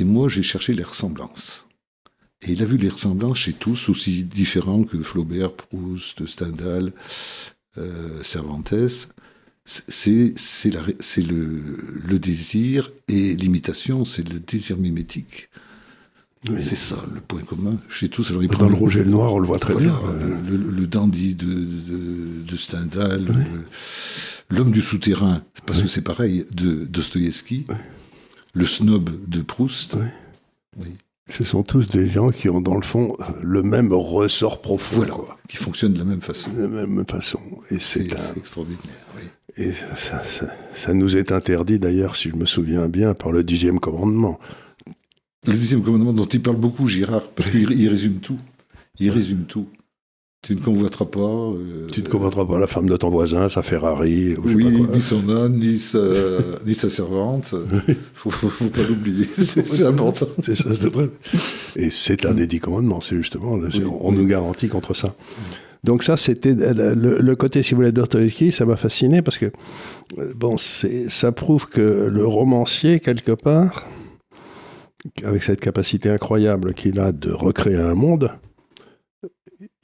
Et 0.00 0.04
moi, 0.04 0.30
j'ai 0.30 0.42
cherché 0.42 0.72
les 0.72 0.82
ressemblances. 0.82 1.66
Et 2.42 2.52
il 2.52 2.62
a 2.62 2.64
vu 2.64 2.76
les 2.76 2.88
ressemblances 2.88 3.38
chez 3.38 3.52
tous, 3.52 3.88
aussi 3.88 4.24
différents 4.24 4.82
que 4.82 5.00
Flaubert, 5.02 5.52
Proust, 5.52 6.26
Stendhal, 6.26 6.92
euh, 7.78 8.22
Cervantes, 8.22 8.74
c'est 9.64 10.34
le, 10.72 11.62
le 12.04 12.18
désir 12.18 12.90
et 13.08 13.34
l'imitation, 13.34 14.04
c'est 14.04 14.28
le 14.28 14.40
désir 14.40 14.76
mimétique. 14.76 15.48
C'est 16.58 16.74
ça 16.76 17.04
le 17.14 17.20
point 17.20 17.42
commun 17.42 17.78
chez 17.88 18.08
tous. 18.08 18.30
Alors, 18.32 18.42
Dans 18.42 18.68
le 18.68 18.74
rouge 18.74 18.96
et 18.96 19.04
le 19.04 19.10
noir, 19.10 19.32
on 19.32 19.38
le 19.38 19.46
voit 19.46 19.60
très 19.60 19.76
bien. 19.76 19.96
Le, 20.48 20.86
dandy 20.88 21.36
de, 21.36 21.46
de, 21.46 22.42
de 22.42 22.56
Stendhal, 22.56 23.24
l'homme 24.50 24.72
du 24.72 24.80
souterrain, 24.80 25.44
parce 25.66 25.80
que 25.80 25.86
c'est 25.86 26.02
pareil, 26.02 26.44
de 26.50 26.84
Dostoïevski, 26.84 27.66
le 28.54 28.64
snob 28.64 29.10
de 29.28 29.40
Proust. 29.40 29.96
Oui 30.76 30.88
ce 31.32 31.44
sont 31.44 31.62
tous 31.62 31.88
des 31.88 32.10
gens 32.10 32.28
qui 32.28 32.50
ont 32.50 32.60
dans 32.60 32.76
le 32.76 32.82
fond 32.82 33.16
le 33.40 33.62
même 33.62 33.90
ressort 33.92 34.60
profond. 34.60 34.96
Voilà, 34.96 35.14
qui 35.48 35.56
fonctionnent 35.56 35.94
de 35.94 35.98
la 35.98 36.04
même 36.04 36.20
façon. 36.20 36.50
De 36.52 36.66
la 36.66 36.86
même 36.86 37.06
façon. 37.06 37.40
Et 37.70 37.78
c'est 37.78 38.06
extraordinaire. 38.36 38.80
Oui. 39.16 39.22
Et 39.56 39.72
ça, 40.74 40.92
nous 40.92 41.16
est 41.16 41.32
interdit 41.32 41.78
d'ailleurs, 41.78 42.16
si 42.16 42.28
je 42.28 42.36
me 42.36 42.44
souviens 42.44 42.88
bien, 42.88 43.14
par 43.14 43.32
le 43.32 43.42
dixième 43.42 43.80
commandement. 43.80 44.38
Le 45.46 45.54
dixième 45.54 45.82
commandement 45.82 46.12
dont 46.12 46.26
il 46.26 46.42
parle 46.42 46.56
beaucoup, 46.56 46.86
Girard, 46.86 47.26
parce 47.30 47.48
qu'il 47.48 47.88
résume 47.88 48.18
tout. 48.18 48.38
Il 48.98 49.10
résume 49.10 49.44
tout. 49.44 49.66
Tu 50.42 50.56
ne 50.56 50.60
convoiteras 50.60 51.04
pas. 51.04 51.20
Euh, 51.20 51.86
tu 51.92 52.02
ne 52.02 52.08
convoiteras 52.08 52.44
pas 52.44 52.58
la 52.58 52.66
femme 52.66 52.88
de 52.88 52.96
ton 52.96 53.10
voisin, 53.10 53.48
sa 53.48 53.62
Ferrari. 53.62 54.34
Ou 54.34 54.42
oui, 54.46 54.66
ni 54.92 55.00
son 55.00 55.28
âne, 55.28 55.52
ni 55.52 55.78
sa, 55.78 56.00
ni 56.66 56.74
sa 56.74 56.88
servante. 56.88 57.54
Il 57.86 57.94
faut, 58.12 58.30
faut, 58.30 58.68
pas 58.68 58.82
l'oublier. 58.82 59.28
C'est 59.36 59.86
important. 59.86 60.26
C'est 60.42 60.56
ça, 60.56 60.88
vrai. 60.88 61.10
Et 61.76 61.90
c'est 61.90 62.26
un 62.26 62.34
des 62.34 62.48
dix 62.48 62.58
commandements, 62.58 63.00
c'est 63.00 63.16
justement. 63.16 63.56
on 64.00 64.10
nous 64.10 64.26
garantit 64.26 64.68
contre 64.68 64.94
ça. 64.94 65.14
Donc 65.84 66.02
ça, 66.02 66.16
c'était 66.16 66.54
le, 66.54 67.34
côté, 67.34 67.62
si 67.62 67.74
vous 67.74 67.78
voulez, 67.78 67.92
d'Ortoïski, 67.92 68.52
ça 68.52 68.64
m'a 68.64 68.76
fasciné 68.76 69.22
parce 69.22 69.38
que, 69.38 69.46
euh, 70.18 70.32
bon, 70.36 70.56
ça 70.56 71.32
prouve 71.32 71.68
que 71.68 71.80
le 71.80 72.26
romancier, 72.26 73.00
quelque 73.00 73.32
part, 73.32 73.86
avec 75.24 75.42
cette 75.42 75.60
capacité 75.60 76.08
incroyable 76.08 76.74
qu'il 76.74 77.00
a 77.00 77.10
de 77.12 77.30
recréer 77.32 77.76
un 77.76 77.94
monde, 77.94 78.30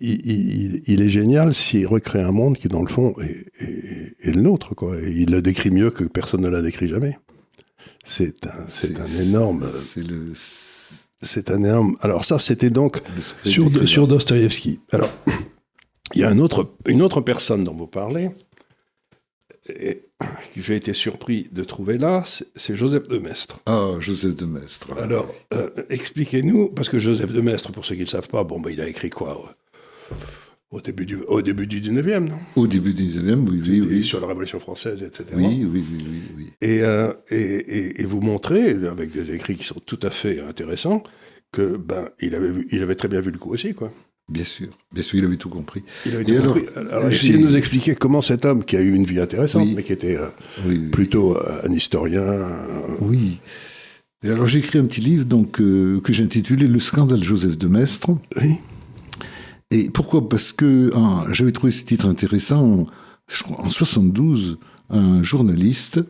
il, 0.01 1.03
est 1.03 1.09
génial 1.09 1.55
s'il 1.55 1.87
recrée 1.87 2.21
un 2.21 2.31
monde 2.31 2.57
qui, 2.57 2.69
dans 2.69 2.83
le 2.83 2.89
fond, 2.89 3.15
est, 3.21 4.33
le 4.33 4.41
nôtre. 4.41 4.75
Quoi. 4.75 4.97
il 5.01 5.31
le 5.31 5.43
décrit 5.43 5.71
mieux 5.71 5.91
que 5.91 6.05
personne 6.05 6.43
ne 6.43 6.49
l'a 6.49 6.63
décrit 6.63 6.89
jamais. 6.89 7.19
C'est 8.05 8.47
un, 8.47 8.67
c'est 8.69 8.99
un 9.01 9.07
énorme. 9.07 9.67
C'est 9.75 10.07
le. 10.07 10.33
C'est 10.35 11.51
un 11.51 11.63
énorme. 11.63 11.97
Alors 12.01 12.25
ça, 12.25 12.39
c'était 12.39 12.71
donc 12.71 13.03
sur, 13.45 13.89
sur 13.89 14.07
Dostoïevski. 14.07 14.81
Alors, 14.93 15.11
il 16.15 16.21
y 16.21 16.25
a 16.25 16.29
un 16.29 16.39
autre, 16.39 16.75
une 16.87 17.03
autre 17.03 17.21
personne 17.21 17.65
dont 17.65 17.75
vous 17.75 17.89
parlez, 17.89 18.31
et 19.69 20.03
que 20.55 20.63
j'ai 20.63 20.77
été 20.77 20.95
surpris 20.95 21.49
de 21.53 21.65
trouver 21.65 21.99
là, 21.99 22.25
c'est 22.57 22.75
Joseph 22.75 23.09
de 23.09 23.19
Maistre. 23.19 23.59
Ah, 23.67 23.97
Joseph 23.99 24.37
de 24.37 24.47
Maistre. 24.47 24.97
Alors, 24.97 25.35
euh, 25.53 25.71
expliquez-nous, 25.91 26.69
parce 26.71 26.89
que 26.89 26.99
Joseph 26.99 27.33
de 27.33 27.41
Maistre, 27.41 27.73
pour 27.73 27.85
ceux 27.85 27.95
qui 27.95 28.03
ne 28.03 28.07
le 28.07 28.11
savent 28.11 28.29
pas, 28.29 28.45
bon, 28.45 28.61
ben, 28.61 28.71
il 28.71 28.81
a 28.81 28.89
écrit 28.89 29.11
quoi 29.11 29.57
au 30.71 30.81
début, 30.81 31.07
du, 31.07 31.16
au 31.16 31.42
début 31.42 31.66
du 31.66 31.81
19e, 31.81 32.29
non? 32.29 32.38
Au 32.57 32.66
début 32.66 32.92
du 32.92 33.05
19e, 33.05 33.49
oui, 33.49 33.61
oui, 33.66 33.81
oui. 33.88 34.05
Sur 34.05 34.21
la 34.21 34.27
Révolution 34.27 34.61
française, 34.61 35.03
etc. 35.03 35.25
Oui, 35.35 35.66
oui, 35.71 35.85
oui. 35.90 36.05
oui, 36.37 36.47
Et, 36.61 36.83
euh, 36.83 37.12
et, 37.31 38.03
et, 38.03 38.05
vous 38.05 38.21
montrez, 38.21 38.73
avec 38.87 39.12
des 39.12 39.35
écrits 39.35 39.57
qui 39.57 39.64
sont 39.64 39.81
tout 39.85 40.01
à 40.03 40.11
fait 40.11 40.40
intéressants, 40.40 41.03
que 41.53 41.77
ben 41.77 42.11
il 42.21 42.35
avait 42.35 42.51
vu, 42.51 42.68
il 42.71 42.83
avait 42.83 42.94
très 42.94 43.09
bien 43.09 43.21
vu 43.21 43.31
le 43.31 43.38
coup 43.38 43.51
aussi 43.53 43.75
quoi. 43.75 43.90
Bien 44.29 44.44
sûr, 44.44 44.68
bien 44.92 45.03
sûr, 45.03 45.18
il 45.18 45.25
avait 45.25 45.38
tout 45.38 45.49
compris. 45.49 45.83
Il 46.05 46.14
avait 46.14 46.25
tout 46.25 46.33
alors, 46.33 46.53
compris. 46.53 46.66
Alors, 46.77 47.09
essayez 47.09 47.38
de 47.38 47.44
nous 47.44 47.57
expliquer 47.57 47.94
comment 47.94 48.21
cet 48.21 48.44
homme 48.44 48.62
qui 48.62 48.77
a 48.77 48.81
eu 48.83 48.92
une 48.92 49.05
vie 49.05 49.21
intéressante, 49.21 49.66
mais 49.75 49.83
qui 49.83 49.94
était 49.94 50.18
euh, 50.18 50.29
oui, 50.66 50.79
plutôt 50.90 51.35
euh, 51.35 51.62
un 51.64 51.73
historien. 51.73 52.21
Euh, 52.21 52.97
oui. 53.01 53.40
Et 54.23 54.29
alors 54.31 54.47
j'ai 54.47 54.59
écrit 54.59 54.79
un 54.79 54.85
petit 54.85 55.01
livre 55.01 55.25
donc 55.25 55.53
que 55.53 56.03
j'ai 56.09 56.25
intitulé 56.25 56.66
Le 56.66 56.81
scandale 56.81 57.25
Joseph 57.25 57.57
de 57.57 57.68
Maistre. 57.68 58.11
Oui. 58.37 58.57
Et 59.71 59.91
pourquoi? 59.91 60.29
Parce 60.29 60.53
que 60.53 60.91
j'avais 61.33 61.53
trouvé 61.53 61.73
ce 61.73 61.85
titre 61.85 62.07
intéressant. 62.07 62.87
En 63.59 63.71
72, 63.71 64.59
un 64.91 65.23
journaliste 65.23 66.01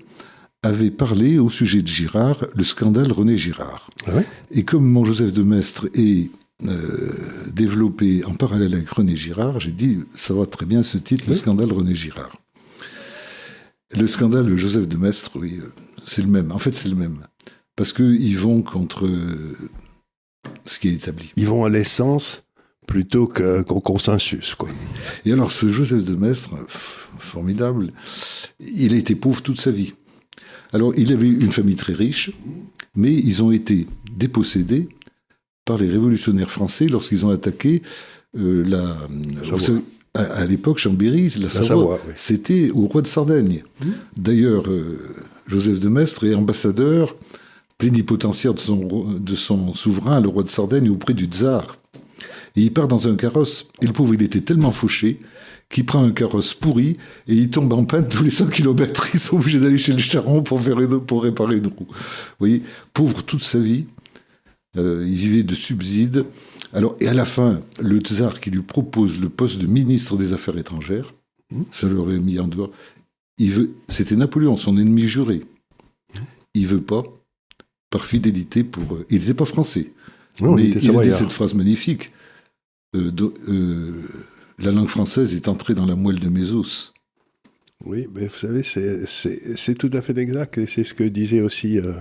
avait 0.62 0.90
parlé 0.90 1.38
au 1.38 1.50
sujet 1.50 1.82
de 1.82 1.86
Girard, 1.86 2.44
le 2.54 2.64
scandale 2.64 3.12
René 3.12 3.36
Girard. 3.36 3.90
Ah 4.06 4.14
ouais? 4.14 4.26
Et 4.50 4.64
comme 4.64 4.84
mon 4.84 5.04
Joseph 5.04 5.32
de 5.32 5.42
Maistre 5.42 5.88
est 5.94 6.30
euh, 6.66 7.12
développé 7.52 8.24
en 8.24 8.34
parallèle 8.34 8.74
avec 8.74 8.88
René 8.88 9.14
Girard, 9.14 9.60
j'ai 9.60 9.70
dit 9.70 10.00
ça 10.14 10.34
va 10.34 10.46
très 10.46 10.66
bien 10.66 10.82
ce 10.82 10.98
titre, 10.98 11.24
le 11.28 11.36
scandale 11.36 11.72
René 11.72 11.94
Girard. 11.94 12.36
Le 13.96 14.06
scandale 14.06 14.54
Joseph 14.56 14.88
de 14.88 14.96
Maistre, 14.96 15.32
oui, 15.36 15.58
euh, 15.62 15.72
c'est 16.04 16.22
le 16.22 16.28
même. 16.28 16.52
En 16.52 16.58
fait, 16.58 16.74
c'est 16.74 16.88
le 16.88 16.96
même. 16.96 17.18
Parce 17.76 17.92
qu'ils 17.92 18.36
vont 18.36 18.60
contre 18.62 19.06
euh, 19.06 19.56
ce 20.64 20.78
qui 20.78 20.88
est 20.88 20.94
établi. 20.94 21.32
Ils 21.36 21.46
vont 21.46 21.64
à 21.64 21.68
l'essence 21.68 22.42
plutôt 22.88 23.28
qu'au 23.28 23.80
consensus. 23.80 24.56
Quoi. 24.56 24.70
Et 25.24 25.32
alors, 25.32 25.52
ce 25.52 25.68
Joseph 25.68 26.04
de 26.04 26.16
Maistre, 26.16 26.56
formidable, 26.66 27.92
il 28.58 28.94
a 28.94 28.96
été 28.96 29.14
pauvre 29.14 29.42
toute 29.42 29.60
sa 29.60 29.70
vie. 29.70 29.92
Alors, 30.72 30.92
il 30.96 31.12
avait 31.12 31.28
une 31.28 31.52
famille 31.52 31.76
très 31.76 31.92
riche, 31.92 32.32
mais 32.96 33.12
ils 33.12 33.42
ont 33.44 33.52
été 33.52 33.86
dépossédés 34.16 34.88
par 35.64 35.76
les 35.78 35.88
révolutionnaires 35.88 36.50
français 36.50 36.86
lorsqu'ils 36.88 37.24
ont 37.26 37.30
attaqué 37.30 37.82
euh, 38.36 38.64
la. 38.66 38.96
Savez, 39.44 39.80
à, 40.14 40.22
à 40.22 40.46
l'époque, 40.46 40.78
Chambéry, 40.78 41.28
la, 41.36 41.44
la 41.44 41.50
Savoie, 41.50 41.64
Savoie 41.64 42.00
oui. 42.06 42.12
c'était 42.16 42.70
au 42.70 42.86
roi 42.86 43.02
de 43.02 43.06
Sardaigne. 43.06 43.62
Mmh. 43.84 43.88
D'ailleurs, 44.16 44.70
euh, 44.70 44.98
Joseph 45.46 45.78
de 45.78 45.88
Maistre 45.90 46.26
est 46.26 46.34
ambassadeur 46.34 47.14
plénipotentiaire 47.76 48.54
de 48.54 48.60
son, 48.60 49.18
de 49.18 49.34
son 49.34 49.74
souverain, 49.74 50.20
le 50.20 50.28
roi 50.28 50.42
de 50.42 50.48
Sardaigne, 50.48 50.88
auprès 50.90 51.14
du 51.14 51.26
tsar. 51.26 51.77
Et 52.58 52.62
il 52.62 52.72
part 52.72 52.88
dans 52.88 53.06
un 53.06 53.14
carrosse. 53.14 53.68
Et 53.82 53.86
le 53.86 53.92
pauvre, 53.92 54.14
il 54.14 54.22
était 54.22 54.40
tellement 54.40 54.72
fauché 54.72 55.20
qu'il 55.68 55.86
prend 55.86 56.02
un 56.02 56.10
carrosse 56.10 56.54
pourri 56.54 56.96
et 57.28 57.34
il 57.34 57.50
tombe 57.50 57.72
en 57.72 57.84
panne 57.84 58.08
tous 58.08 58.24
les 58.24 58.30
100 58.30 58.48
km. 58.48 59.10
Ils 59.14 59.20
sont 59.20 59.36
obligés 59.36 59.60
d'aller 59.60 59.78
chez 59.78 59.92
le 59.92 60.00
charron 60.00 60.42
pour, 60.42 60.60
faire 60.60 60.80
une, 60.80 60.98
pour 60.98 61.22
réparer 61.22 61.58
une 61.58 61.68
roue. 61.68 61.86
Vous 61.88 61.94
voyez, 62.40 62.62
pauvre 62.92 63.22
toute 63.22 63.44
sa 63.44 63.60
vie. 63.60 63.84
Euh, 64.76 65.04
il 65.06 65.14
vivait 65.14 65.44
de 65.44 65.54
subsides. 65.54 66.24
Alors, 66.72 66.96
et 66.98 67.06
à 67.06 67.14
la 67.14 67.24
fin, 67.24 67.60
le 67.80 68.00
tsar 68.00 68.40
qui 68.40 68.50
lui 68.50 68.62
propose 68.62 69.20
le 69.20 69.28
poste 69.28 69.58
de 69.58 69.68
ministre 69.68 70.16
des 70.16 70.32
Affaires 70.32 70.58
étrangères, 70.58 71.14
ça 71.70 71.86
l'aurait 71.86 72.18
mis 72.18 72.40
en 72.40 72.48
dehors. 72.48 72.72
Il 73.38 73.52
veut, 73.52 73.70
c'était 73.88 74.16
Napoléon, 74.16 74.56
son 74.56 74.76
ennemi 74.78 75.06
juré. 75.06 75.42
Il 76.54 76.66
veut 76.66 76.80
pas, 76.80 77.04
par 77.88 78.04
fidélité 78.04 78.64
pour. 78.64 78.94
Euh, 78.94 79.06
il 79.10 79.20
n'était 79.20 79.34
pas 79.34 79.44
français. 79.44 79.92
Non, 80.40 80.56
mais 80.56 80.64
il, 80.64 80.82
il 80.82 80.96
a 80.96 81.04
dit 81.04 81.12
cette 81.12 81.30
phrase 81.30 81.54
magnifique. 81.54 82.10
Euh, 82.94 83.10
de, 83.10 83.32
euh, 83.48 84.02
la 84.58 84.72
langue 84.72 84.88
française 84.88 85.34
est 85.34 85.48
entrée 85.48 85.74
dans 85.74 85.86
la 85.86 85.94
moelle 85.94 86.20
de 86.20 86.28
mes 86.28 86.52
os. 86.52 86.94
Oui, 87.84 88.08
mais 88.12 88.26
vous 88.26 88.38
savez, 88.38 88.62
c'est 88.62 89.74
tout 89.74 89.90
à 89.92 90.02
fait 90.02 90.16
exact. 90.18 90.58
Et 90.58 90.66
c'est 90.66 90.84
ce 90.84 90.94
que 90.94 91.04
disait 91.04 91.42
aussi 91.42 91.78
euh, 91.78 91.92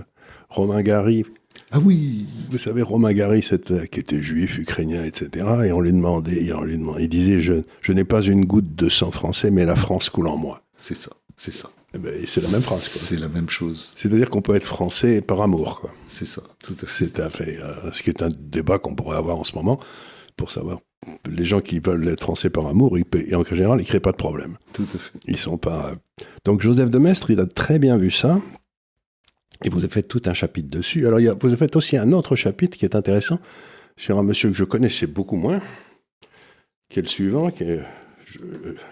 Romain 0.48 0.82
Gary. 0.82 1.24
Ah 1.70 1.78
oui 1.78 2.26
Vous 2.50 2.58
savez, 2.58 2.82
Romain 2.82 3.12
Gary, 3.12 3.42
qui 3.42 4.00
était 4.00 4.22
juif, 4.22 4.58
ukrainien, 4.58 5.04
etc. 5.04 5.46
Et 5.66 5.72
on 5.72 5.80
lui 5.80 5.92
demandait, 5.92 6.52
on 6.52 6.62
lui 6.62 6.78
demandait 6.78 7.04
il 7.04 7.08
disait 7.08 7.40
Je, 7.40 7.54
je 7.80 7.92
n'ai 7.92 8.04
pas 8.04 8.22
une 8.22 8.44
goutte 8.44 8.74
de 8.74 8.88
sang 8.88 9.10
français, 9.10 9.50
mais 9.50 9.64
la 9.64 9.76
France 9.76 10.10
coule 10.10 10.28
en 10.28 10.36
moi. 10.36 10.62
C'est 10.76 10.96
ça, 10.96 11.10
c'est 11.36 11.52
ça. 11.52 11.70
Eh 11.94 11.98
ben, 11.98 12.12
c'est 12.26 12.42
la 12.42 12.50
même 12.50 12.60
phrase. 12.60 12.82
C'est 12.82 13.18
la 13.18 13.28
même 13.28 13.48
chose. 13.48 13.92
C'est-à-dire 13.96 14.28
qu'on 14.28 14.42
peut 14.42 14.54
être 14.54 14.66
français 14.66 15.22
par 15.22 15.40
amour. 15.40 15.88
C'est 16.06 16.26
ça, 16.26 16.42
tout 16.62 16.74
à 16.82 16.86
fait. 16.86 17.04
C'est 17.04 17.20
à 17.20 17.30
fait. 17.30 17.58
Euh, 17.62 17.92
ce 17.92 18.02
qui 18.02 18.10
est 18.10 18.22
un 18.22 18.28
débat 18.28 18.78
qu'on 18.78 18.94
pourrait 18.94 19.16
avoir 19.16 19.38
en 19.38 19.44
ce 19.44 19.54
moment 19.54 19.80
pour 20.38 20.50
savoir 20.50 20.78
les 21.30 21.44
gens 21.44 21.60
qui 21.60 21.80
veulent 21.80 22.08
être 22.08 22.22
français 22.22 22.50
par 22.50 22.66
amour, 22.66 22.98
ils, 22.98 23.04
et 23.28 23.34
en 23.34 23.44
général, 23.44 23.80
ils 23.80 23.84
créent 23.84 24.00
pas 24.00 24.12
de 24.12 24.16
problème. 24.16 24.56
Tout 24.72 24.86
à 24.94 24.98
fait. 24.98 25.18
Ils 25.26 25.36
sont 25.36 25.58
pas. 25.58 25.92
Donc 26.44 26.62
Joseph 26.62 26.90
de 26.90 26.98
Maistre, 26.98 27.30
il 27.30 27.40
a 27.40 27.46
très 27.46 27.78
bien 27.78 27.96
vu 27.98 28.10
ça. 28.10 28.40
Et 29.64 29.70
vous 29.70 29.78
avez 29.78 29.88
fait 29.88 30.02
tout 30.02 30.22
un 30.26 30.34
chapitre 30.34 30.70
dessus. 30.70 31.06
Alors, 31.06 31.18
il 31.18 31.24
y 31.24 31.28
a, 31.28 31.34
vous 31.34 31.48
avez 31.48 31.56
fait 31.56 31.74
aussi 31.74 31.96
un 31.96 32.12
autre 32.12 32.36
chapitre 32.36 32.78
qui 32.78 32.84
est 32.84 32.94
intéressant 32.94 33.40
sur 33.96 34.16
un 34.18 34.22
monsieur 34.22 34.50
que 34.50 34.54
je 34.54 34.62
connaissais 34.64 35.08
beaucoup 35.08 35.36
moins, 35.36 35.60
qui 36.88 37.00
est 37.00 37.02
le 37.02 37.08
suivant, 37.08 37.50
qui 37.50 37.64
est 37.64 37.80
je, 38.26 38.38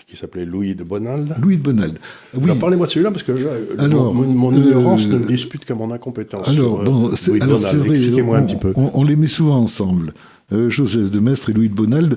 qui 0.07 0.17
s'appelait 0.17 0.47
Louis 0.47 0.75
de 0.75 0.83
Bonald. 0.83 1.37
Louis 1.41 1.59
de 1.59 1.63
Bonald. 1.63 1.99
Oui. 2.35 2.51
Parlez-moi 2.59 2.87
de 2.87 2.93
celui-là, 2.93 3.11
parce 3.11 3.23
que 3.23 3.33
là, 3.33 3.51
alors, 3.79 4.15
mon, 4.15 4.25
mon 4.25 4.53
euh, 4.53 4.57
ignorance 4.57 5.07
ne 5.07 5.19
me 5.19 5.27
dispute 5.27 5.65
qu'à 5.65 5.75
mon 5.75 5.91
incompétence. 5.91 6.49
Alors, 6.49 6.83
bon, 6.83 7.09
alors 7.09 7.11
de 7.11 7.39
Bonald. 7.39 7.87
Expliquez-moi 7.87 8.39
un 8.39 8.43
petit 8.43 8.57
peu. 8.57 8.73
On, 8.77 8.91
on, 8.95 9.05
les 9.05 9.15
met 9.15 9.27
souvent 9.27 9.59
ensemble. 9.59 10.15
Euh, 10.53 10.71
Joseph 10.71 11.11
de 11.11 11.21
Maistre 11.21 11.51
et 11.51 11.53
Louis 11.53 11.69
de 11.69 11.75
Bonald. 11.75 12.17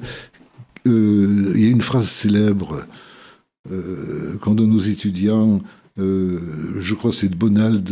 Euh, 0.88 1.52
il 1.56 1.62
y 1.62 1.68
a 1.68 1.70
une 1.70 1.82
phrase 1.82 2.08
célèbre 2.08 2.86
euh, 3.72 4.38
qu'on 4.38 4.54
donne 4.54 4.74
aux 4.74 4.80
étudiants. 4.80 5.62
je 5.98 6.94
crois 6.94 7.12
que 7.12 7.18
c'est 7.18 7.30
de 7.30 7.36
Bonald. 7.36 7.84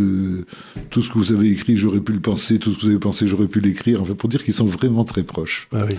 tout 0.90 1.02
ce 1.02 1.10
que 1.10 1.18
vous 1.18 1.34
avez 1.34 1.50
écrit, 1.50 1.76
j'aurais 1.76 2.02
pu 2.02 2.14
le 2.14 2.20
penser. 2.20 2.60
Tout 2.60 2.72
ce 2.72 2.78
que 2.78 2.82
vous 2.84 2.90
avez 2.90 3.00
pensé, 3.00 3.28
j'aurais 3.28 3.48
pu 3.48 3.60
l'écrire. 3.60 4.02
Enfin, 4.02 4.14
pour 4.14 4.30
dire 4.30 4.44
qu'ils 4.44 4.54
sont 4.54 4.66
vraiment 4.66 5.04
très 5.04 5.24
proches. 5.24 5.68
Ah 5.74 5.86
oui. 5.90 5.96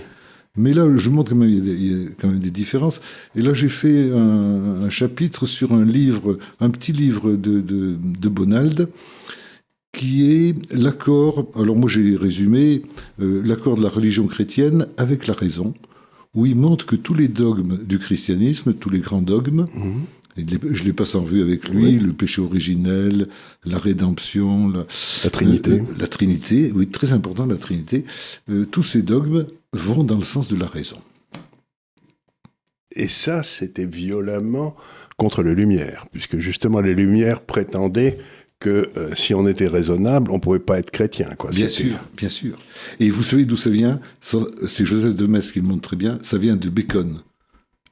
Mais 0.57 0.73
là, 0.73 0.85
je 0.95 1.09
montre 1.09 1.31
quand 1.31 1.37
même, 1.37 1.49
il 1.49 1.67
y 1.67 1.69
a, 1.69 1.73
il 1.73 1.91
y 1.91 2.05
a 2.05 2.09
quand 2.19 2.27
même 2.27 2.39
des 2.39 2.51
différences. 2.51 3.01
Et 3.35 3.41
là, 3.41 3.53
j'ai 3.53 3.69
fait 3.69 4.11
un, 4.11 4.83
un, 4.85 4.89
chapitre 4.89 5.45
sur 5.45 5.73
un 5.73 5.85
livre, 5.85 6.39
un 6.59 6.71
petit 6.71 6.91
livre 6.91 7.33
de, 7.33 7.61
de, 7.61 7.95
de 8.01 8.29
Bonald, 8.29 8.89
qui 9.91 10.31
est 10.31 10.73
l'accord, 10.73 11.47
alors 11.55 11.75
moi 11.75 11.89
j'ai 11.89 12.15
résumé, 12.15 12.83
euh, 13.19 13.41
l'accord 13.43 13.75
de 13.75 13.83
la 13.83 13.89
religion 13.89 14.27
chrétienne 14.27 14.87
avec 14.97 15.27
la 15.27 15.33
raison, 15.33 15.73
où 16.35 16.45
il 16.45 16.55
montre 16.55 16.85
que 16.85 16.95
tous 16.95 17.13
les 17.13 17.27
dogmes 17.27 17.77
du 17.83 17.97
christianisme, 17.97 18.73
tous 18.73 18.89
les 18.89 18.99
grands 18.99 19.21
dogmes, 19.21 19.65
mmh. 19.73 20.01
Et 20.37 20.45
je 20.71 20.83
les 20.83 20.93
passe 20.93 21.15
en 21.15 21.23
vue 21.23 21.41
avec 21.41 21.69
lui, 21.69 21.85
oui. 21.85 21.99
le 21.99 22.13
péché 22.13 22.41
originel, 22.41 23.27
la 23.65 23.77
rédemption, 23.77 24.69
la, 24.69 24.85
la 25.23 25.29
Trinité. 25.29 25.71
Euh, 25.71 25.83
la 25.99 26.07
Trinité, 26.07 26.71
oui, 26.73 26.87
très 26.87 27.13
important, 27.13 27.45
la 27.45 27.57
Trinité. 27.57 28.05
Euh, 28.49 28.65
tous 28.65 28.83
ces 28.83 29.01
dogmes 29.01 29.47
vont 29.73 30.03
dans 30.03 30.17
le 30.17 30.23
sens 30.23 30.47
de 30.47 30.55
la 30.55 30.67
raison. 30.67 30.97
Et 32.95 33.07
ça, 33.07 33.43
c'était 33.43 33.85
violemment 33.85 34.75
contre 35.17 35.43
les 35.43 35.53
Lumières, 35.53 36.05
puisque 36.11 36.37
justement 36.37 36.79
les 36.79 36.95
Lumières 36.95 37.41
prétendaient 37.41 38.17
que 38.59 38.91
euh, 38.97 39.15
si 39.15 39.33
on 39.33 39.47
était 39.47 39.67
raisonnable, 39.67 40.31
on 40.31 40.39
pouvait 40.39 40.59
pas 40.59 40.79
être 40.79 40.91
chrétien. 40.91 41.29
Quoi. 41.37 41.51
Bien 41.51 41.69
sûr, 41.69 41.95
bien 42.17 42.29
sûr. 42.29 42.57
Et 42.99 43.09
vous 43.09 43.23
savez 43.23 43.45
d'où 43.45 43.55
ça 43.55 43.69
vient? 43.69 43.99
C'est 44.21 44.85
Joseph 44.85 45.15
de 45.15 45.25
Metz 45.27 45.51
qui 45.51 45.61
le 45.61 45.67
montre 45.67 45.81
très 45.81 45.95
bien. 45.95 46.19
Ça 46.21 46.37
vient 46.37 46.55
de 46.55 46.69
Bacon 46.69 47.21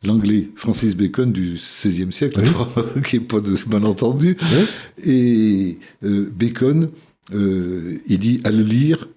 l'anglais 0.03 0.49
Francis 0.55 0.95
Bacon 0.95 1.31
du 1.31 1.53
XVIe 1.55 2.11
siècle, 2.11 2.41
oui. 2.41 3.01
qui 3.05 3.19
n'est 3.19 3.25
pas 3.25 3.39
de 3.39 3.55
malentendu. 3.69 4.37
Oui. 4.41 5.09
Et 5.11 5.79
euh, 6.03 6.31
Bacon, 6.35 6.89
euh, 7.33 7.97
il 8.07 8.19
dit 8.19 8.41
à 8.43 8.51
le 8.51 8.63
lire, 8.63 9.07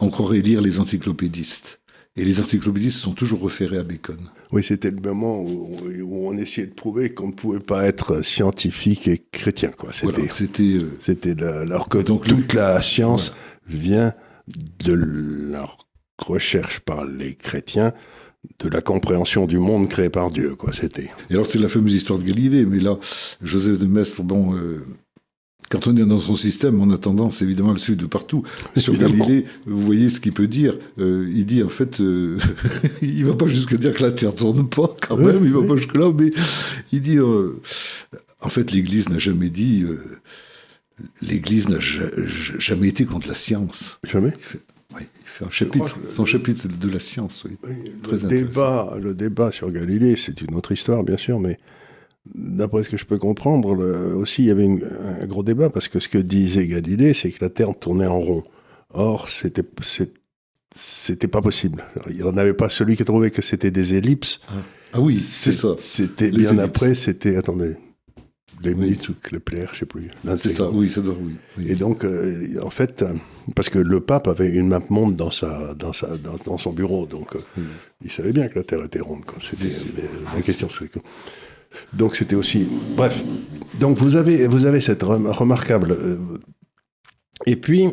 on 0.00 0.08
croirait 0.08 0.40
lire 0.40 0.60
les 0.60 0.80
encyclopédistes. 0.80 1.80
Et 2.16 2.24
les 2.24 2.38
encyclopédistes 2.38 2.98
sont 2.98 3.12
toujours 3.12 3.42
référés 3.42 3.78
à 3.78 3.82
Bacon. 3.82 4.18
Oui, 4.52 4.62
c'était 4.62 4.90
le 4.90 5.00
moment 5.00 5.40
où, 5.40 5.76
où, 6.02 6.28
on 6.28 6.36
essayait 6.36 6.68
de 6.68 6.74
prouver 6.74 7.12
qu'on 7.12 7.28
ne 7.28 7.32
pouvait 7.32 7.58
pas 7.58 7.84
être 7.86 8.22
scientifique 8.22 9.08
et 9.08 9.26
chrétien. 9.32 9.72
C'était, 9.90 10.12
voilà, 10.12 10.28
c'était, 10.28 10.62
euh, 10.62 10.96
c'était 11.00 11.42
alors 11.42 11.88
que 11.88 11.98
donc 11.98 12.24
toute 12.24 12.52
le, 12.52 12.60
la 12.60 12.80
science 12.80 13.34
voilà. 13.66 13.80
vient 13.80 14.12
de 14.84 14.92
leur 14.92 15.88
recherche 16.18 16.80
par 16.80 17.04
les 17.04 17.34
chrétiens 17.34 17.92
de 18.58 18.68
la 18.68 18.80
compréhension 18.80 19.46
du 19.46 19.58
monde 19.58 19.88
créé 19.88 20.10
par 20.10 20.30
Dieu, 20.30 20.54
quoi, 20.54 20.72
c'était. 20.72 21.10
Et 21.30 21.34
alors, 21.34 21.46
c'est 21.46 21.58
la 21.58 21.68
fameuse 21.68 21.94
histoire 21.94 22.18
de 22.18 22.24
Galilée, 22.24 22.66
mais 22.66 22.78
là, 22.78 22.98
Joseph 23.42 23.78
de 23.78 23.86
Maistre, 23.86 24.22
bon, 24.22 24.54
euh, 24.54 24.84
quand 25.74 25.88
on 25.88 25.96
est 25.96 26.04
dans 26.04 26.20
son 26.20 26.36
système, 26.36 26.80
on 26.80 26.90
a 26.90 26.98
tendance 26.98 27.42
évidemment 27.42 27.70
à 27.70 27.72
le 27.72 27.78
suivre 27.78 27.98
de 27.98 28.06
partout. 28.06 28.44
Sur. 28.76 28.94
Galilée, 28.94 29.44
vous 29.66 29.80
voyez 29.80 30.08
ce 30.08 30.20
qu'il 30.20 30.32
peut 30.32 30.46
dire. 30.46 30.78
Euh, 30.98 31.28
il 31.34 31.46
dit 31.46 31.64
en 31.64 31.68
fait, 31.68 32.00
euh, 32.00 32.38
il 33.02 33.24
va 33.24 33.34
pas 33.34 33.46
jusqu'à 33.46 33.76
dire 33.76 33.92
que 33.92 34.02
la 34.02 34.12
Terre 34.12 34.34
tourne 34.34 34.68
pas, 34.68 34.94
quand 35.00 35.16
même, 35.16 35.42
oui, 35.42 35.46
il 35.48 35.52
va 35.52 35.60
oui. 35.60 35.68
pas 35.68 35.76
jusque-là, 35.76 36.12
mais 36.16 36.30
il 36.92 37.00
dit, 37.00 37.18
euh, 37.18 37.60
en 38.40 38.48
fait, 38.48 38.70
l'Église 38.70 39.08
n'a 39.08 39.18
jamais 39.18 39.50
dit, 39.50 39.82
euh, 39.82 39.98
l'Église 41.22 41.68
n'a 41.68 41.80
jamais 41.80 42.88
été 42.88 43.04
contre 43.04 43.26
la 43.26 43.34
science. 43.34 43.98
Jamais 44.04 44.32
un 45.44 45.50
chapitre, 45.50 45.98
son 46.10 46.24
chapitre 46.24 46.68
de 46.68 46.88
la 46.88 47.00
science, 47.00 47.44
oui. 47.44 47.58
oui 47.64 47.92
Très 48.04 48.18
le, 48.18 48.28
débat, 48.28 48.96
le 49.02 49.14
débat 49.14 49.50
sur 49.50 49.68
Galilée, 49.72 50.14
c'est 50.14 50.40
une 50.42 50.54
autre 50.54 50.70
histoire, 50.70 51.02
bien 51.02 51.16
sûr, 51.16 51.40
mais 51.40 51.58
d'après 52.32 52.84
ce 52.84 52.90
que 52.90 52.96
je 52.96 53.04
peux 53.04 53.18
comprendre, 53.18 53.74
le, 53.74 54.14
aussi, 54.16 54.42
il 54.42 54.46
y 54.46 54.50
avait 54.50 54.64
une, 54.64 54.84
un 55.20 55.26
gros 55.26 55.42
débat, 55.42 55.70
parce 55.70 55.88
que 55.88 56.00
ce 56.00 56.08
que 56.08 56.18
disait 56.18 56.66
Galilée, 56.66 57.14
c'est 57.14 57.30
que 57.30 57.44
la 57.44 57.50
Terre 57.50 57.76
tournait 57.78 58.06
en 58.06 58.20
rond. 58.20 58.42
Or, 58.92 59.28
c'était, 59.28 59.64
c'était 60.74 61.28
pas 61.28 61.40
possible. 61.40 61.84
Il 62.08 62.16
n'y 62.16 62.22
en 62.22 62.36
avait 62.36 62.54
pas 62.54 62.68
celui 62.68 62.96
qui 62.96 63.04
trouvait 63.04 63.30
que 63.30 63.42
c'était 63.42 63.70
des 63.70 63.94
ellipses. 63.94 64.40
Ah 64.92 65.00
oui, 65.00 65.18
c'est 65.20 65.52
ça. 65.52 65.74
C'était 65.78 66.30
bien 66.30 66.58
après, 66.58 66.94
c'était 66.94 67.36
attendez, 67.36 67.76
Leibniz 68.62 69.08
ou 69.08 69.14
Kepler, 69.14 69.66
je 69.72 69.80
sais 69.80 69.86
plus. 69.86 70.10
C'est 70.36 70.48
ça, 70.48 70.70
oui, 70.70 70.88
ça 70.88 71.00
doit, 71.00 71.16
oui. 71.20 71.66
Et 71.68 71.74
donc, 71.74 72.04
euh, 72.04 72.60
en 72.62 72.70
fait, 72.70 73.04
parce 73.54 73.68
que 73.68 73.78
le 73.78 74.00
pape 74.00 74.28
avait 74.28 74.48
une 74.48 74.68
map 74.68 74.82
monde 74.90 75.16
dans 75.16 75.30
sa, 75.30 75.74
dans 75.74 75.92
sa, 75.92 76.16
dans, 76.16 76.58
son 76.58 76.72
bureau, 76.72 77.06
donc 77.06 77.36
euh, 77.36 77.40
il 78.02 78.10
savait 78.10 78.32
bien 78.32 78.48
que 78.48 78.56
la 78.56 78.64
Terre 78.64 78.84
était 78.84 79.00
ronde. 79.00 79.24
C'était 79.40 79.68
la 80.34 80.40
question, 80.42 80.68
c'est 80.68 80.88
que 80.88 81.00
donc 81.92 82.16
c'était 82.16 82.36
aussi, 82.36 82.68
bref. 82.96 83.24
Donc 83.80 83.98
vous 83.98 84.16
avez, 84.16 84.46
vous 84.46 84.66
avez 84.66 84.80
cette 84.80 85.02
remarquable. 85.02 85.96
et 87.46 87.56
puis 87.56 87.88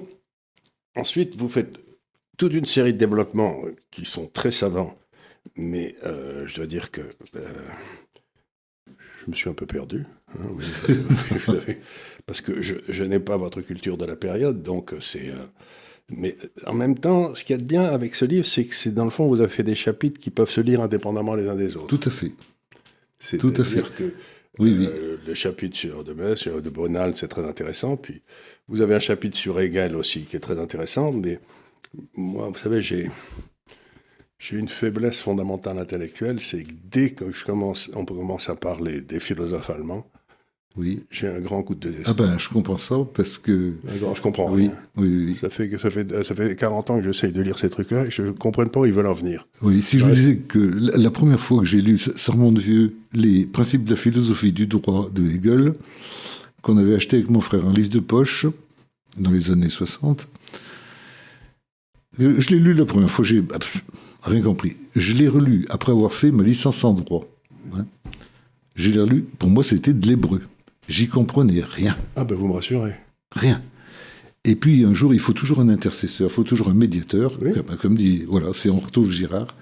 ensuite 0.96 1.36
vous 1.36 1.50
faites 1.50 1.80
toute 2.38 2.54
une 2.54 2.65
série 2.65 2.94
de 2.94 2.98
développements 2.98 3.62
qui 3.89 4.06
sont 4.06 4.28
très 4.28 4.52
savants, 4.52 4.96
mais 5.56 5.96
je 6.04 6.56
dois 6.56 6.67
dire 6.67 6.91
que 6.91 7.02
je 9.26 9.30
me 9.30 9.36
suis 9.36 9.50
un 9.50 9.54
peu 9.54 9.65
perdu. 9.65 10.06
Hein, 10.39 10.56
parce 12.26 12.41
que 12.41 12.62
je, 12.62 13.04
n'ai 13.04 13.20
pas 13.20 13.38
votre 13.38 13.62
culture 13.62 13.98
de 13.98 14.06
la 14.06 14.15
période, 14.15 14.63
donc. 14.63 14.94
Euh, 14.94 15.00
mais 16.10 16.36
en 16.65 16.74
même 16.74 16.98
temps, 16.98 17.34
ce 17.36 17.44
qu'il 17.44 17.56
y 17.56 17.60
a 17.60 17.62
de 17.62 17.67
bien 17.67 17.86
avec 17.86 18.15
ce 18.15 18.26
livre, 18.26 18.46
c'est 18.46 18.65
que 18.65 18.89
dans 18.89 19.06
le 19.06 19.12
fond, 19.12 19.28
vous 19.28 19.39
avez 19.39 19.50
fait 19.50 19.63
des 19.63 19.76
chapitres 19.76 20.20
qui 20.20 20.30
peuvent 20.30 20.50
se 20.50 20.62
lire 20.62 20.82
indépendamment 20.82 21.36
les 21.36 21.48
uns 21.48 21.56
des 21.56 21.78
autres. 21.78 21.88
Tout 21.88 22.08
à 22.08 22.12
fait. 22.12 22.32
C'est 23.22 23.38
Tout 23.38 23.54
à 23.56 23.64
fait. 23.64 23.84
que 23.94 24.14
oui, 24.60 24.76
oui. 24.78 24.90
Euh, 24.92 25.18
le 25.26 25.34
chapitre 25.36 25.78
sur 25.78 26.04
de 26.04 26.36
sur 26.36 26.62
de 26.62 26.70
Bonal, 26.70 27.16
c'est 27.16 27.28
très 27.28 27.48
intéressant. 27.48 27.96
Puis 27.96 28.22
vous 28.68 28.82
avez 28.82 28.96
un 28.96 29.00
chapitre 29.00 29.38
sur 29.38 29.60
Hegel 29.60 29.96
aussi 29.96 30.24
qui 30.24 30.36
est 30.36 30.40
très 30.40 30.60
intéressant. 30.60 31.12
Mais 31.12 31.40
moi, 32.16 32.50
vous 32.50 32.58
savez, 32.58 32.82
j'ai 32.82 33.08
j'ai 34.40 34.58
une 34.58 34.68
faiblesse 34.68 35.20
fondamentale 35.20 35.78
intellectuelle, 35.78 36.42
c'est 36.42 36.64
que 36.64 36.74
dès 36.84 37.12
que 37.12 37.32
je 37.32 37.46
commence, 37.46 37.92
on 37.94 38.06
commence 38.06 38.50
à 38.50 38.56
parler 38.56 39.00
des 39.00 39.20
philosophes 39.20 39.70
allemands, 39.70 40.11
oui. 40.78 41.04
J'ai 41.12 41.28
un 41.28 41.42
grand 41.42 41.64
coup 41.64 41.76
de 41.76 41.90
désespoir. 41.90 42.16
Ah 42.18 42.24
ben, 42.24 42.38
je 42.38 42.48
comprends 42.48 42.78
ça 42.78 42.96
parce 43.14 43.38
que. 43.38 43.74
je 43.86 44.22
comprends. 44.22 44.50
Oui, 44.50 44.70
oui, 44.96 45.26
oui. 45.28 45.36
Ça 45.40 45.50
fait, 45.50 45.70
ça, 45.78 45.90
fait, 45.90 46.24
ça 46.24 46.34
fait 46.34 46.56
40 46.56 46.90
ans 46.90 46.98
que 47.00 47.04
j'essaye 47.04 47.34
de 47.34 47.42
lire 47.42 47.60
ces 47.60 47.70
trucs-là 47.70 48.06
et 48.06 48.12
je 48.12 48.24
ne 48.24 48.32
comprends 48.32 48.66
pas 48.66 48.80
où 48.80 48.86
ils 48.86 48.94
veulent 48.94 49.08
en 49.08 49.14
venir. 49.14 49.48
Oui, 49.62 49.82
si 49.82 50.00
je 50.00 50.06
vous 50.06 50.12
disais 50.12 50.38
que 50.38 50.60
la, 50.60 51.12
première 51.12 51.40
fois 51.40 51.60
que 51.60 51.66
j'ai 51.66 51.82
lu, 51.82 51.98
ça 51.98 52.32
remonte 52.32 52.58
vieux, 52.58 52.96
les 53.14 53.46
principes 53.46 53.84
de 53.84 53.90
la 53.90 53.96
philosophie 53.98 54.54
du 54.54 54.66
droit 54.68 55.10
de 55.14 55.26
Hegel, 55.26 55.74
qu'on 56.62 56.78
avait 56.78 56.96
acheté 56.96 57.18
avec 57.18 57.30
mon 57.30 57.42
frère, 57.42 57.68
un 57.68 57.74
livre 57.74 57.90
de 57.90 58.00
poche, 58.00 58.46
dans 59.18 59.32
les 59.32 59.52
années 59.52 59.70
60. 59.70 60.30
Euh, 62.22 62.36
je 62.40 62.50
l'ai 62.50 62.60
lu 62.60 62.74
la 62.74 62.86
première 62.86 63.10
fois, 63.10 63.26
j'ai 63.26 63.44
rien 64.24 64.42
compris. 64.42 64.78
Je 64.96 65.18
l'ai 65.18 65.28
relu 65.28 65.66
après 65.70 65.92
avoir 65.92 66.14
fait 66.14 66.32
ma 66.32 66.44
licence 66.44 66.84
en 66.86 66.94
droit. 66.94 67.26
Hein. 67.76 67.86
Je 68.76 68.90
l'ai 68.90 69.02
relu, 69.02 69.24
pour 69.24 69.50
moi 69.50 69.64
c'était 69.64 69.94
de 69.94 70.08
l'hébreu. 70.08 70.42
J'y 70.91 71.08
comprenais 71.08 71.62
rien. 71.63 71.95
Ah 72.17 72.25
ben 72.25 72.36
vous 72.36 72.49
me 72.49 72.54
rassurez. 72.54 72.93
Rien. 73.32 73.62
Et 74.43 74.58
puis 74.58 74.84
un 74.84 74.93
jour, 74.93 75.13
il 75.13 75.21
faut 75.21 75.32
toujours 75.32 75.62
un 75.62 75.69
intercesseur, 75.69 76.30
il 76.30 76.34
faut 76.34 76.43
toujours 76.43 76.67
un 76.67 76.73
médiateur. 76.73 77.39
Comme, 77.82 77.95
dit, 77.95 78.25
voilà, 78.27 78.51
c'est 78.51 78.69
on 78.69 78.80
retrouve 78.80 79.10
Girard. 79.10 79.56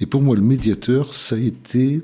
Et 0.00 0.06
pour 0.06 0.22
moi, 0.22 0.34
le 0.34 0.40
médiateur, 0.40 1.12
ça 1.12 1.36
a 1.36 1.38
été 1.38 2.00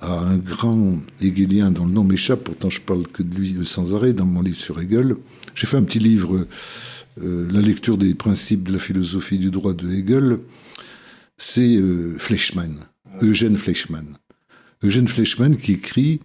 ah, 0.00 0.20
un 0.20 0.36
grand 0.36 0.98
hegelien 1.20 1.72
dont 1.72 1.86
le 1.86 1.92
nom 1.92 2.04
m'échappe, 2.04 2.44
pourtant 2.44 2.70
je 2.70 2.80
parle 2.80 3.04
que 3.08 3.24
de 3.24 3.34
lui 3.34 3.66
sans 3.66 3.96
arrêt 3.96 4.12
dans 4.12 4.26
mon 4.26 4.40
livre 4.40 4.58
sur 4.58 4.80
Hegel. 4.80 5.16
J'ai 5.56 5.66
fait 5.66 5.78
un 5.78 5.82
petit 5.82 5.98
livre, 5.98 6.46
euh, 7.24 7.48
La 7.50 7.60
lecture 7.60 7.98
des 7.98 8.14
principes 8.14 8.68
de 8.68 8.72
la 8.74 8.78
philosophie 8.78 9.38
du 9.38 9.50
droit 9.50 9.74
de 9.74 9.90
Hegel. 9.90 10.38
C'est 11.38 11.74
euh, 11.74 12.16
Fleischmann, 12.18 12.76
Eugène 13.20 13.56
Fleischmann. 13.56 14.14
Eugène 14.84 15.08
Fleischmann 15.08 15.56
qui 15.56 15.72
écrit 15.72 16.20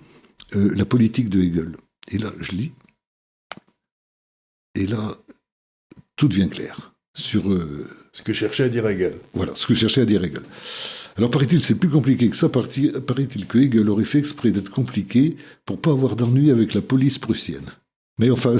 euh, 0.55 0.73
la 0.75 0.85
politique 0.85 1.29
de 1.29 1.41
Hegel. 1.41 1.75
Et 2.11 2.17
là, 2.17 2.31
je 2.39 2.51
lis. 2.51 2.71
Et 4.75 4.87
là, 4.87 5.17
tout 6.15 6.27
devient 6.27 6.49
clair 6.49 6.93
sur. 7.15 7.51
Euh, 7.51 7.87
ce 8.13 8.23
que 8.23 8.33
cherchait 8.33 8.63
à 8.63 8.69
dire 8.69 8.87
Hegel. 8.87 9.13
Voilà, 9.33 9.53
ce 9.55 9.67
que 9.67 9.73
cherchait 9.73 10.01
à 10.01 10.05
dire 10.05 10.23
Hegel. 10.23 10.43
Alors, 11.17 11.29
paraît-il, 11.29 11.61
c'est 11.61 11.75
plus 11.75 11.89
compliqué 11.89 12.29
que 12.29 12.35
ça. 12.35 12.49
Paraît-il 12.49 13.45
que 13.47 13.57
Hegel 13.57 13.89
aurait 13.89 14.05
fait 14.05 14.19
exprès 14.19 14.51
d'être 14.51 14.69
compliqué 14.69 15.35
pour 15.65 15.79
pas 15.79 15.91
avoir 15.91 16.15
d'ennui 16.15 16.51
avec 16.51 16.73
la 16.73 16.81
police 16.81 17.19
prussienne. 17.19 17.65
Mais 18.19 18.29
enfin. 18.29 18.55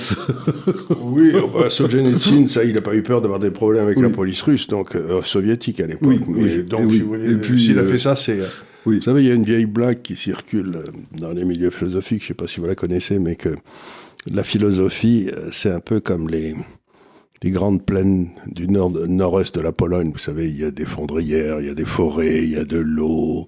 oui, 1.02 1.32
oh, 1.36 1.48
bah, 1.48 1.70
Solzhenitsyn, 1.70 2.48
ça, 2.48 2.64
il 2.64 2.74
n'a 2.74 2.82
pas 2.82 2.96
eu 2.96 3.04
peur 3.04 3.22
d'avoir 3.22 3.40
des 3.40 3.52
problèmes 3.52 3.84
avec 3.84 4.00
la 4.00 4.10
police 4.10 4.42
russe, 4.42 4.68
donc 4.68 4.96
euh, 4.96 5.22
soviétique 5.22 5.80
à 5.80 5.88
l'époque. 5.88 6.20
Oui, 6.28 6.64
donc, 6.64 6.92
s'il 7.58 7.78
a 7.78 7.86
fait 7.86 7.98
ça, 7.98 8.16
c'est. 8.16 8.40
Vous 8.86 9.00
savez, 9.02 9.22
il 9.22 9.28
y 9.28 9.32
a 9.32 9.36
une 9.36 9.44
vieille 9.44 9.68
blague 9.68 10.02
qui 10.02 10.16
circule 10.16 10.76
euh, 10.76 10.92
dans 11.20 11.32
les 11.32 11.46
milieux 11.46 11.70
philosophiques, 11.70 12.22
je 12.22 12.26
ne 12.26 12.28
sais 12.30 12.34
pas 12.34 12.48
si 12.48 12.60
vous 12.60 12.66
la 12.66 12.76
connaissez, 12.76 13.20
mais 13.20 13.36
que 13.36 13.56
la 14.32 14.44
philosophie, 14.44 15.30
euh, 15.32 15.50
c'est 15.52 15.70
un 15.70 15.80
peu 15.80 16.00
comme 16.00 16.30
les, 16.30 16.56
les 17.44 17.52
grandes 17.52 17.86
plaines 17.86 18.30
du 18.48 18.68
nord, 18.68 18.92
nord-est 18.92 19.56
de 19.56 19.62
la 19.62 19.72
Pologne. 19.72 20.12
Vous 20.12 20.20
savez, 20.20 20.50
il 20.50 20.60
y 20.60 20.64
a 20.64 20.72
des 20.72 20.86
fondrières, 20.86 21.60
il 21.60 21.68
y 21.68 21.70
a 21.70 21.76
des 21.76 21.86
forêts, 21.86 22.44
il 22.44 22.52
y 22.52 22.58
a 22.58 22.64
de 22.64 22.78
l'eau, 22.78 23.48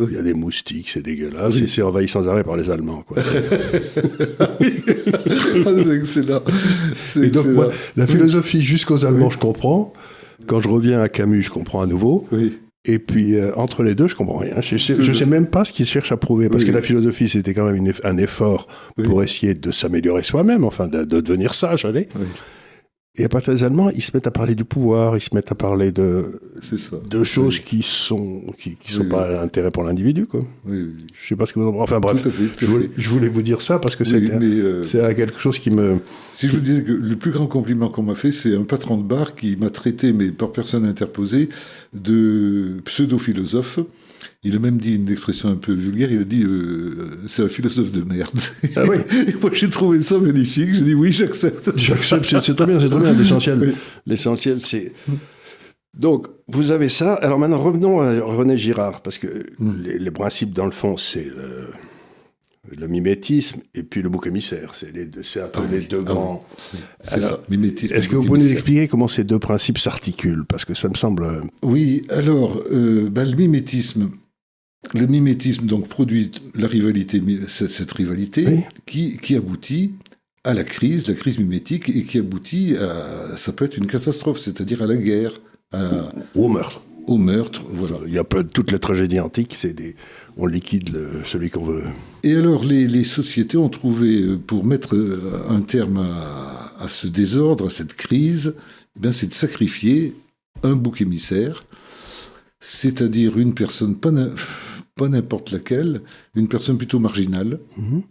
il 0.00 0.12
y 0.12 0.16
a 0.16 0.22
des 0.22 0.34
moustiques, 0.34 0.90
c'est 0.92 1.02
dégueulasse, 1.02 1.56
et 1.56 1.66
c'est 1.66 1.82
envahi 1.82 2.06
sans 2.06 2.28
arrêt 2.28 2.44
par 2.44 2.56
les 2.56 2.70
Allemands. 2.70 3.02
Quoi. 3.02 3.18
Ah, 5.66 5.70
c'est 5.82 5.96
excellent. 5.96 6.42
Et 7.20 7.30
donc, 7.30 7.46
moi, 7.46 7.68
la 7.96 8.06
philosophie 8.06 8.60
jusqu'aux 8.60 9.04
Allemands, 9.04 9.30
je 9.30 9.38
comprends. 9.38 9.92
Quand 10.46 10.60
je 10.60 10.68
reviens 10.68 11.00
à 11.00 11.08
Camus, 11.08 11.42
je 11.42 11.50
comprends 11.50 11.80
à 11.80 11.86
nouveau. 11.86 12.26
Oui. 12.30 12.58
Et 12.84 12.98
puis, 12.98 13.36
euh, 13.36 13.52
entre 13.56 13.82
les 13.82 13.94
deux, 13.94 14.08
je 14.08 14.14
comprends 14.14 14.38
rien. 14.38 14.60
Je 14.60 14.76
sais, 14.78 15.02
sais 15.04 15.26
même 15.26 15.46
pas 15.46 15.64
ce 15.64 15.72
qu'ils 15.72 15.86
cherchent 15.86 16.12
à 16.12 16.16
prouver, 16.16 16.48
parce 16.48 16.64
que 16.64 16.70
la 16.70 16.82
philosophie, 16.82 17.28
c'était 17.28 17.52
quand 17.52 17.70
même 17.70 17.92
un 18.04 18.16
effort 18.16 18.68
pour 19.04 19.22
essayer 19.22 19.54
de 19.54 19.70
s'améliorer 19.70 20.22
soi-même, 20.22 20.64
enfin, 20.64 20.86
de, 20.86 21.04
de, 21.04 21.20
devenir 21.20 21.54
sage, 21.54 21.84
allez. 21.84 22.08
Et 23.18 23.24
à 23.24 23.28
partir 23.28 23.52
des 23.52 23.64
Allemands, 23.64 23.90
ils 23.90 24.02
se 24.02 24.12
mettent 24.14 24.28
à 24.28 24.30
parler 24.30 24.54
du 24.54 24.64
pouvoir, 24.64 25.16
ils 25.16 25.20
se 25.20 25.34
mettent 25.34 25.50
à 25.50 25.56
parler 25.56 25.90
de, 25.90 26.40
de 27.10 27.24
choses 27.24 27.58
qui 27.58 27.82
sont 27.82 28.42
qui, 28.56 28.76
qui 28.76 28.92
sont 28.92 29.06
pas 29.06 29.42
intérêt 29.42 29.72
pour 29.72 29.82
l'individu, 29.82 30.26
quoi. 30.26 30.44
Oui, 30.64 30.92
Je 31.12 31.28
sais 31.28 31.34
pas 31.34 31.44
ce 31.44 31.52
que 31.52 31.58
vous 31.58 31.66
en 31.68 31.80
Enfin 31.80 31.98
bref, 31.98 32.22
je, 32.22 32.66
voulais, 32.66 32.88
je, 32.96 33.08
voulais, 33.08 33.28
vous 33.28 33.42
dire 33.42 33.60
ça 33.60 33.80
parce 33.80 33.96
que 33.96 34.04
c'est 34.04 34.22
euh, 34.22 35.14
quelque 35.14 35.40
chose 35.40 35.58
qui 35.58 35.70
me. 35.70 35.98
Si 36.30 36.46
je 36.46 36.52
vous 36.54 36.62
disais 36.62 36.84
que 36.84 36.92
le 36.92 37.16
plus 37.16 37.32
grand 37.32 37.48
compliment 37.48 37.88
qu'on 37.88 38.04
m'a 38.04 38.14
fait, 38.14 38.30
c'est 38.30 38.54
un 38.54 38.62
patron 38.62 38.96
de 38.96 39.02
bar 39.02 39.34
qui 39.34 39.56
m'a 39.56 39.70
traité, 39.70 40.12
mais 40.12 40.30
par 40.30 40.52
personne 40.52 40.86
interposée, 40.86 41.48
de 41.94 42.76
pseudo-philosophe. 42.84 43.80
Il 44.44 44.54
a 44.54 44.60
même 44.60 44.78
dit 44.78 44.94
une 44.94 45.10
expression 45.10 45.48
un 45.48 45.56
peu 45.56 45.72
vulgaire, 45.72 46.12
il 46.12 46.20
a 46.20 46.24
dit 46.24 46.44
euh, 46.44 47.10
c'est 47.26 47.42
un 47.42 47.48
philosophe 47.48 47.90
de 47.90 48.04
merde. 48.04 48.38
Ah 48.76 48.84
oui 48.88 48.98
Et 49.26 49.34
moi 49.34 49.50
j'ai 49.52 49.68
trouvé 49.68 50.00
ça 50.00 50.16
magnifique, 50.18 50.74
j'ai 50.74 50.82
dit 50.82 50.94
oui, 50.94 51.12
j'accepte. 51.12 51.72
J'accepte, 51.76 52.24
c'est 52.24 52.54
très 52.54 52.66
bien, 52.66 52.78
c'est 52.78 52.88
très 52.88 53.00
bien. 53.00 53.12
L'essentiel, 53.12 53.74
l'essentiel 54.06 54.60
c'est. 54.60 54.92
Donc, 55.98 56.28
vous 56.46 56.70
avez 56.70 56.88
ça. 56.88 57.14
Alors 57.14 57.40
maintenant, 57.40 57.58
revenons 57.58 58.00
à 58.00 58.20
René 58.22 58.56
Girard, 58.56 59.00
parce 59.00 59.18
que 59.18 59.46
hmm. 59.58 59.82
les, 59.98 60.10
principes, 60.12 60.52
dans 60.52 60.66
le 60.66 60.72
fond, 60.72 60.96
c'est 60.96 61.26
le, 61.26 62.86
mimétisme 62.86 63.60
et 63.74 63.82
puis 63.82 64.02
le 64.02 64.08
bouc 64.08 64.28
émissaire. 64.28 64.74
C'est, 64.76 64.94
les 64.94 65.06
deux, 65.06 65.24
c'est 65.24 65.40
un 65.40 65.48
peu 65.48 65.62
ah 65.64 65.72
les 65.72 65.80
deux 65.80 66.04
ah 66.06 66.12
grands. 66.12 66.40
C'est 67.00 67.20
ça, 67.20 67.40
mimétisme. 67.48 67.92
Est-ce 67.92 68.08
que 68.08 68.14
vous 68.14 68.24
pouvez 68.24 68.38
nous 68.38 68.52
expliquer 68.52 68.86
comment 68.86 69.08
ces 69.08 69.24
deux 69.24 69.40
principes 69.40 69.78
s'articulent? 69.78 70.44
Parce 70.46 70.64
que 70.64 70.74
ça 70.74 70.88
me 70.88 70.94
semble. 70.94 71.26
Oui, 71.62 72.06
alors, 72.10 72.62
euh, 72.70 73.08
ben, 73.10 73.28
le 73.28 73.34
mimétisme, 73.34 74.10
le 74.94 75.06
mimétisme 75.06 75.66
donc 75.66 75.88
produit 75.88 76.30
la 76.54 76.66
rivalité, 76.66 77.22
cette 77.46 77.92
rivalité 77.92 78.66
qui, 78.86 79.18
qui, 79.18 79.36
aboutit 79.36 79.94
à 80.44 80.54
la 80.54 80.64
crise, 80.64 81.08
la 81.08 81.14
crise 81.14 81.38
mimétique, 81.38 81.88
et 81.88 82.04
qui 82.04 82.18
aboutit 82.18 82.76
à, 82.76 83.36
ça 83.36 83.52
peut 83.52 83.64
être 83.64 83.76
une 83.76 83.86
catastrophe, 83.86 84.38
c'est-à-dire 84.38 84.82
à 84.82 84.86
la 84.86 84.96
guerre. 84.96 85.40
À, 85.72 86.10
au 86.34 86.48
meurtre. 86.48 86.82
Au 87.06 87.16
meurtre, 87.16 87.62
voilà. 87.70 87.96
Il 88.06 88.12
y 88.12 88.18
a 88.18 88.24
pas 88.24 88.44
toutes 88.44 88.70
les 88.70 88.78
tragédies 88.78 89.20
antiques, 89.20 89.56
c'est 89.58 89.72
des, 89.72 89.96
on 90.36 90.46
liquide 90.46 90.96
celui 91.24 91.50
qu'on 91.50 91.64
veut. 91.64 91.84
Et 92.22 92.34
alors 92.34 92.64
les, 92.64 92.86
les, 92.86 93.04
sociétés 93.04 93.56
ont 93.56 93.70
trouvé, 93.70 94.22
euh, 94.22 94.38
pour 94.38 94.64
mettre 94.64 94.94
euh, 94.94 95.46
un 95.48 95.60
terme 95.62 95.98
à, 95.98 96.72
à 96.78 96.88
ce 96.88 97.06
désordre, 97.06 97.66
à 97.66 97.70
cette 97.70 97.94
crise, 97.94 98.54
eh 99.02 99.12
c'est 99.12 99.28
de 99.28 99.34
sacrifier 99.34 100.14
un 100.62 100.74
bouc 100.74 101.00
émissaire, 101.00 101.64
c'est-à-dire 102.60 103.38
une 103.38 103.54
personne 103.54 103.96
pas 103.96 104.10
pas 104.98 105.08
n'importe 105.08 105.52
laquelle, 105.52 106.02
une 106.34 106.48
personne 106.48 106.76
plutôt 106.76 106.98
marginale. 106.98 107.60
Mhm. 107.78 108.02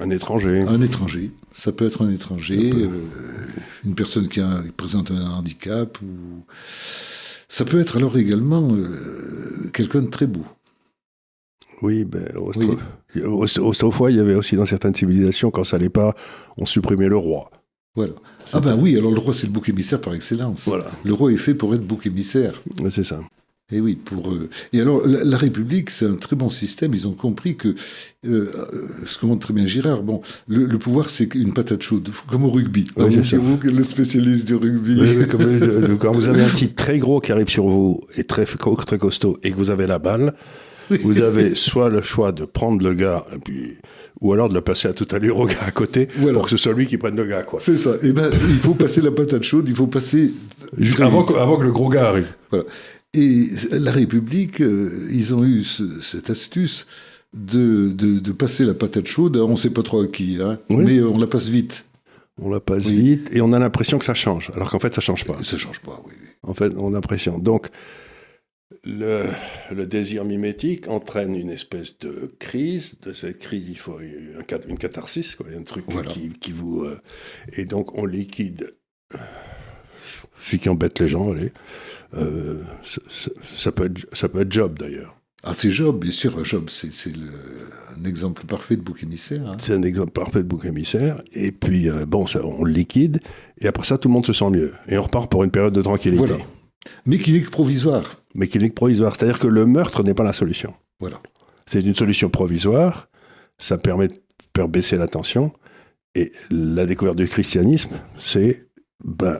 Un 0.00 0.10
étranger. 0.10 0.62
Un 0.62 0.80
étranger. 0.80 1.30
Ça 1.52 1.72
peut 1.72 1.86
être 1.86 2.02
un 2.02 2.10
étranger, 2.10 2.72
euh, 2.72 2.88
une 3.84 3.94
personne 3.94 4.28
qui, 4.28 4.40
présente 4.76 5.10
un 5.10 5.30
handicap. 5.30 6.00
Ou... 6.00 6.44
Ça 7.48 7.64
peut 7.64 7.80
être 7.80 7.96
alors 7.98 8.16
également 8.16 8.72
euh, 8.72 9.70
quelqu'un 9.72 10.00
de 10.00 10.08
très 10.08 10.26
beau. 10.26 10.44
Oui, 11.82 12.04
ben, 12.04 12.28
autrefois, 12.36 14.10
il 14.10 14.16
y 14.16 14.20
avait 14.20 14.34
aussi 14.34 14.54
dans 14.56 14.66
certaines 14.66 14.94
civilisations, 14.94 15.50
quand 15.50 15.64
ça 15.64 15.76
n'allait 15.76 15.88
pas, 15.88 16.14
on 16.56 16.66
supprimait 16.66 17.08
le 17.08 17.16
roi. 17.16 17.50
Voilà. 17.96 18.14
Ah 18.52 18.60
ben 18.60 18.76
oui, 18.78 18.96
alors 18.96 19.10
le 19.10 19.18
roi 19.18 19.34
c'est 19.34 19.46
le 19.46 19.52
bouc 19.52 19.68
émissaire 19.68 20.00
par 20.00 20.14
excellence. 20.14 20.68
Voilà. 20.68 20.86
Le 21.04 21.12
roi 21.12 21.32
est 21.32 21.36
fait 21.36 21.54
pour 21.54 21.74
être 21.74 21.84
bouc 21.84 22.06
émissaire. 22.06 22.54
C'est 22.88 23.04
ça. 23.04 23.20
Et 23.72 23.80
oui, 23.80 23.94
pour 23.96 24.30
eux. 24.32 24.48
Et 24.72 24.80
alors, 24.80 25.06
la, 25.06 25.22
la 25.24 25.36
République, 25.36 25.90
c'est 25.90 26.06
un 26.06 26.16
très 26.16 26.34
bon 26.36 26.48
système. 26.48 26.92
Ils 26.94 27.06
ont 27.06 27.12
compris 27.12 27.56
que, 27.56 27.74
euh, 28.26 28.50
ce 29.06 29.18
que 29.18 29.26
montre 29.26 29.42
très 29.46 29.54
bien 29.54 29.64
Girard, 29.66 30.02
bon, 30.02 30.20
le, 30.48 30.64
le 30.66 30.78
pouvoir, 30.78 31.08
c'est 31.08 31.34
une 31.34 31.52
patate 31.54 31.82
chaude, 31.82 32.08
comme 32.28 32.44
au 32.44 32.50
rugby. 32.50 32.86
Oui, 32.96 33.16
Ah, 33.18 33.24
c'est 33.24 33.36
vous, 33.36 33.58
le 33.62 33.82
spécialiste 33.84 34.46
du 34.48 34.56
rugby. 34.56 34.98
Oui, 35.00 35.08
oui, 35.18 35.26
comme, 35.28 35.42
euh, 35.42 35.96
quand 36.00 36.12
vous 36.12 36.28
avez 36.28 36.42
un 36.42 36.48
type 36.48 36.74
très 36.74 36.98
gros 36.98 37.20
qui 37.20 37.30
arrive 37.32 37.48
sur 37.48 37.66
vous 37.68 38.00
et 38.16 38.24
très, 38.24 38.44
très 38.44 38.98
costaud 38.98 39.38
et 39.42 39.52
que 39.52 39.56
vous 39.56 39.70
avez 39.70 39.86
la 39.86 39.98
balle, 39.98 40.34
vous 41.04 41.20
avez 41.22 41.54
soit 41.54 41.88
le 41.88 42.00
choix 42.02 42.32
de 42.32 42.44
prendre 42.44 42.82
le 42.82 42.94
gars 42.94 43.24
et 43.32 43.38
puis, 43.38 43.76
ou 44.20 44.32
alors 44.32 44.48
de 44.48 44.54
le 44.54 44.60
passer 44.60 44.88
à 44.88 44.92
toute 44.92 45.14
allure 45.14 45.38
au 45.38 45.46
gars 45.46 45.62
à 45.64 45.70
côté 45.70 46.08
Voilà. 46.16 46.34
pour 46.34 46.44
que 46.44 46.50
ce 46.50 46.56
soit 46.56 46.72
lui 46.72 46.86
qui 46.88 46.98
prenne 46.98 47.14
le 47.14 47.24
gars. 47.26 47.44
Quoi. 47.44 47.60
C'est 47.62 47.76
ça. 47.76 47.92
Eh 48.02 48.12
ben, 48.12 48.28
il 48.32 48.56
faut 48.58 48.74
passer 48.74 49.00
la 49.00 49.12
patate 49.12 49.44
chaude, 49.44 49.68
il 49.68 49.74
faut 49.76 49.86
passer. 49.86 50.32
très 50.94 51.04
Avant, 51.04 51.22
que, 51.22 51.34
avant 51.34 51.56
que 51.58 51.62
le 51.62 51.70
gros 51.70 51.88
gars 51.88 52.08
arrive. 52.08 52.26
Voilà. 52.50 52.64
Et 53.14 53.46
la 53.72 53.90
République, 53.92 54.60
euh, 54.60 55.08
ils 55.10 55.34
ont 55.34 55.44
eu 55.44 55.64
ce- 55.64 56.00
cette 56.00 56.30
astuce 56.30 56.86
de, 57.34 57.90
de, 57.92 58.18
de 58.20 58.32
passer 58.32 58.64
la 58.64 58.74
patate 58.74 59.06
chaude. 59.06 59.36
On 59.36 59.50
ne 59.50 59.56
sait 59.56 59.70
pas 59.70 59.82
trop 59.82 60.02
à 60.02 60.06
qui, 60.06 60.38
hein, 60.42 60.60
Oui. 60.70 60.84
mais 60.84 61.00
on 61.02 61.18
la 61.18 61.26
passe 61.26 61.48
vite. 61.48 61.86
On 62.40 62.48
la 62.50 62.60
passe 62.60 62.86
Oui. 62.86 62.96
vite 62.96 63.30
et 63.32 63.40
on 63.40 63.52
a 63.52 63.58
l'impression 63.58 63.98
que 63.98 64.04
ça 64.04 64.14
change, 64.14 64.50
alors 64.54 64.70
qu'en 64.70 64.78
fait 64.78 64.94
ça 64.94 65.00
change 65.00 65.24
pas. 65.24 65.36
Ça 65.42 65.58
change 65.58 65.80
pas, 65.80 66.00
oui. 66.06 66.12
En 66.42 66.54
fait, 66.54 66.72
on 66.76 66.88
a 66.88 66.92
l'impression. 66.92 67.38
Donc, 67.38 67.68
le, 68.84 69.24
le 69.74 69.86
désir 69.86 70.24
mimétique 70.24 70.88
entraîne 70.88 71.34
une 71.34 71.50
espèce 71.50 71.98
de 71.98 72.30
crise. 72.38 72.98
De 73.02 73.12
cette 73.12 73.38
crise, 73.40 73.68
il 73.68 73.76
faut 73.76 73.98
un 74.38 74.42
cat- 74.44 74.60
une 74.68 74.78
catharsis, 74.78 75.34
quoi, 75.34 75.46
un 75.54 75.62
truc 75.64 75.84
Voilà. 75.88 76.08
qui, 76.08 76.30
qui 76.30 76.52
vous. 76.52 76.84
euh, 76.84 76.98
et 77.52 77.64
donc, 77.66 77.98
on 77.98 78.06
liquide 78.06 78.74
euh, 80.40 80.42
ce 80.50 80.56
qui 80.56 80.68
embête 80.68 80.98
les 81.00 81.08
gens. 81.08 81.32
Allez. 81.32 81.52
Euh, 82.16 82.62
ça, 82.82 83.00
ça- 83.08 83.30
ça 83.56 83.72
peut 83.72 83.86
être, 83.86 84.06
ça 84.14 84.28
peut 84.28 84.40
être 84.40 84.50
job 84.52 84.78
d'ailleurs. 84.78 85.16
Ah, 85.42 85.54
c'est 85.54 85.70
Job, 85.70 86.00
bien 86.00 86.10
sûr. 86.10 86.44
Job, 86.44 86.68
c'est 86.68 86.90
un 87.08 88.04
exemple 88.04 88.44
parfait 88.44 88.76
de 88.76 88.82
bouc 88.82 89.02
émissaire. 89.02 89.46
hein. 89.48 89.56
C'est 89.58 89.72
un 89.72 89.80
exemple 89.82 90.12
parfait 90.12 90.40
de 90.42 90.48
bouc 90.48 90.66
émissaire. 90.66 91.22
Et 91.32 91.50
puis, 91.50 91.88
euh, 91.88 92.04
bon, 92.04 92.26
ça, 92.26 92.44
on 92.44 92.62
le 92.64 92.72
liquide. 92.72 93.20
Et 93.58 93.66
après 93.66 93.84
ça, 93.86 93.96
tout 93.96 94.08
le 94.08 94.12
monde 94.12 94.26
se 94.26 94.34
sent 94.34 94.50
mieux. 94.50 94.72
Et 94.88 94.98
on 94.98 95.02
repart 95.02 95.30
pour 95.30 95.42
une 95.42 95.50
période 95.50 95.72
de 95.72 95.80
tranquillité. 95.80 96.26
Voilà. 96.26 96.44
Mais 97.06 97.16
qui 97.18 97.32
n'est 97.32 97.40
que 97.40 97.48
provisoire. 97.50 98.20
Mais 98.34 98.48
qui 98.48 98.58
n'est 98.58 98.68
que 98.68 98.74
provisoire. 98.74 99.16
C'est-à-dire 99.16 99.38
que 99.38 99.46
le 99.46 99.64
meurtre 99.64 100.02
n'est 100.02 100.12
pas 100.12 100.24
la 100.24 100.34
solution. 100.34 100.74
Voilà. 100.98 101.22
C'est 101.64 101.80
une 101.80 101.94
solution 101.94 102.28
provisoire, 102.28 103.08
ça 103.56 103.78
permet 103.78 104.08
de 104.08 104.14
faire 104.54 104.68
baisser 104.68 104.96
la 104.98 105.06
tension, 105.08 105.52
et 106.14 106.32
la 106.50 106.84
découverte 106.84 107.16
du 107.16 107.28
christianisme, 107.28 107.98
c'est 108.18 108.66
ben, 109.04 109.38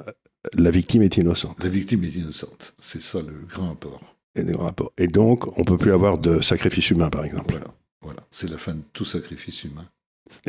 la 0.55 0.71
victime 0.71 1.03
est 1.03 1.17
innocente. 1.17 1.63
La 1.63 1.69
victime 1.69 2.03
est 2.05 2.17
innocente. 2.17 2.75
C'est 2.81 3.01
ça 3.03 3.21
le 3.21 3.33
grand 3.49 3.73
apport. 3.73 4.01
Et, 4.37 4.43
des 4.45 4.55
rapports. 4.55 4.93
Et 4.97 5.09
donc, 5.09 5.59
on 5.59 5.65
peut 5.65 5.77
plus 5.77 5.93
avoir 5.93 6.19
de 6.19 6.41
sacrifice 6.41 6.91
humain, 6.91 7.11
par 7.11 7.25
exemple. 7.25 7.51
Voilà. 7.53 7.67
Voilà. 8.03 8.21
C'est 8.31 8.49
la 8.51 8.59
fin 8.59 8.75
de 8.75 8.83
tout 8.93 9.05
sacrifice 9.05 9.65
humain. 9.65 9.87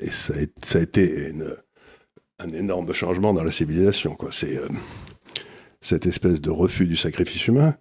Et 0.02 0.10
ça 0.10 0.34
a, 0.36 0.80
été 0.82 1.30
une- 1.30 1.56
un 2.40 2.54
énorme 2.54 2.94
changement 2.94 3.34
dans 3.34 3.44
la 3.44 3.52
civilisation. 3.52 4.16
quoi. 4.16 4.30
C'est 4.32 4.58
euh, 4.58 4.68
cette 5.82 6.06
espèce 6.06 6.40
de 6.40 6.50
refus 6.52 6.86
du 6.86 6.96
sacrifice 6.96 7.48
humain. 7.48 7.76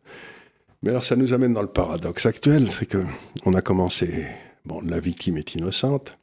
Mais 0.82 0.90
alors, 0.90 1.04
ça 1.04 1.16
nous 1.16 1.34
amène 1.34 1.52
dans 1.52 1.62
le 1.62 1.68
paradoxe 1.68 2.24
actuel, 2.24 2.70
c'est 2.70 2.86
que 2.86 3.04
on 3.44 3.52
a 3.52 3.60
commencé. 3.60 4.26
Bon, 4.64 4.80
la 4.80 4.98
victime 4.98 5.36
est 5.36 5.54
innocente. 5.54 6.18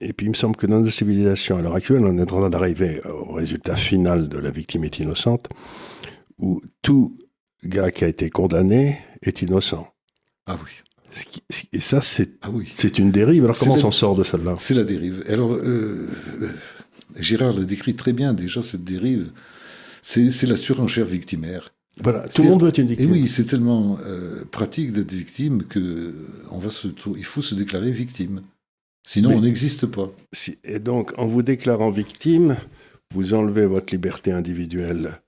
Et 0.00 0.12
puis, 0.12 0.26
il 0.26 0.30
me 0.30 0.34
semble 0.34 0.56
que 0.56 0.66
dans 0.66 0.80
notre 0.80 0.92
civilisation, 0.92 1.56
à 1.56 1.62
l'heure 1.62 1.74
actuelle, 1.76 2.04
on 2.04 2.18
est 2.18 2.22
en 2.22 2.26
train 2.26 2.50
d'arriver 2.50 3.00
au 3.06 3.32
résultat 3.32 3.76
final 3.76 4.28
de 4.28 4.38
la 4.38 4.50
victime 4.50 4.84
est 4.84 4.98
innocente, 4.98 5.48
où 6.38 6.60
tout 6.82 7.16
gars 7.64 7.90
qui 7.90 8.04
a 8.04 8.08
été 8.08 8.28
condamné 8.28 8.98
est 9.22 9.42
innocent. 9.42 9.88
Ah 10.46 10.58
oui. 10.62 10.70
Et 11.72 11.80
ça, 11.80 12.02
c'est 12.02 12.32
Ah 12.42 12.50
oui. 12.50 12.70
c'est 12.72 12.98
une 12.98 13.12
dérive. 13.12 13.44
Alors, 13.44 13.56
comment 13.56 13.74
on 13.74 13.78
s'en 13.78 13.92
sort 13.92 14.16
de 14.16 14.24
celle-là? 14.24 14.56
C'est 14.58 14.74
la 14.74 14.82
dérive. 14.84 15.22
Alors, 15.28 15.52
euh, 15.54 16.08
euh, 16.42 16.48
Gérard 17.18 17.52
l'a 17.52 17.64
décrit 17.64 17.94
très 17.94 18.12
bien 18.12 18.34
déjà, 18.34 18.60
cette 18.62 18.82
dérive. 18.84 19.30
C'est 20.02 20.46
la 20.46 20.56
surenchère 20.56 21.06
victimaire. 21.06 21.72
Voilà, 22.02 22.28
tout 22.28 22.42
le 22.42 22.48
monde 22.50 22.62
veut 22.62 22.68
être 22.70 22.78
une 22.78 22.86
Et 22.88 22.96
victime. 22.96 23.12
oui, 23.12 23.28
c'est 23.28 23.44
tellement 23.44 23.96
euh, 24.04 24.44
pratique 24.50 24.92
d'être 24.92 25.12
victime 25.12 25.62
que 25.62 26.12
on 26.50 26.58
va 26.58 26.68
se, 26.68 26.88
trou- 26.88 27.14
il 27.16 27.24
faut 27.24 27.40
se 27.40 27.54
déclarer 27.54 27.92
victime. 27.92 28.42
Sinon, 29.06 29.30
Mais- 29.30 29.34
on 29.36 29.40
n'existe 29.42 29.86
pas. 29.86 30.10
Si- 30.32 30.58
Et 30.64 30.78
donc, 30.78 31.12
en 31.18 31.26
vous 31.26 31.42
déclarant 31.42 31.90
victime, 31.90 32.56
vous 33.14 33.34
enlevez 33.34 33.66
votre 33.66 33.92
liberté 33.92 34.32
individuelle 34.32 35.20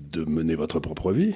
de 0.00 0.24
mener 0.24 0.54
votre 0.54 0.80
propre 0.80 1.12
vie, 1.12 1.34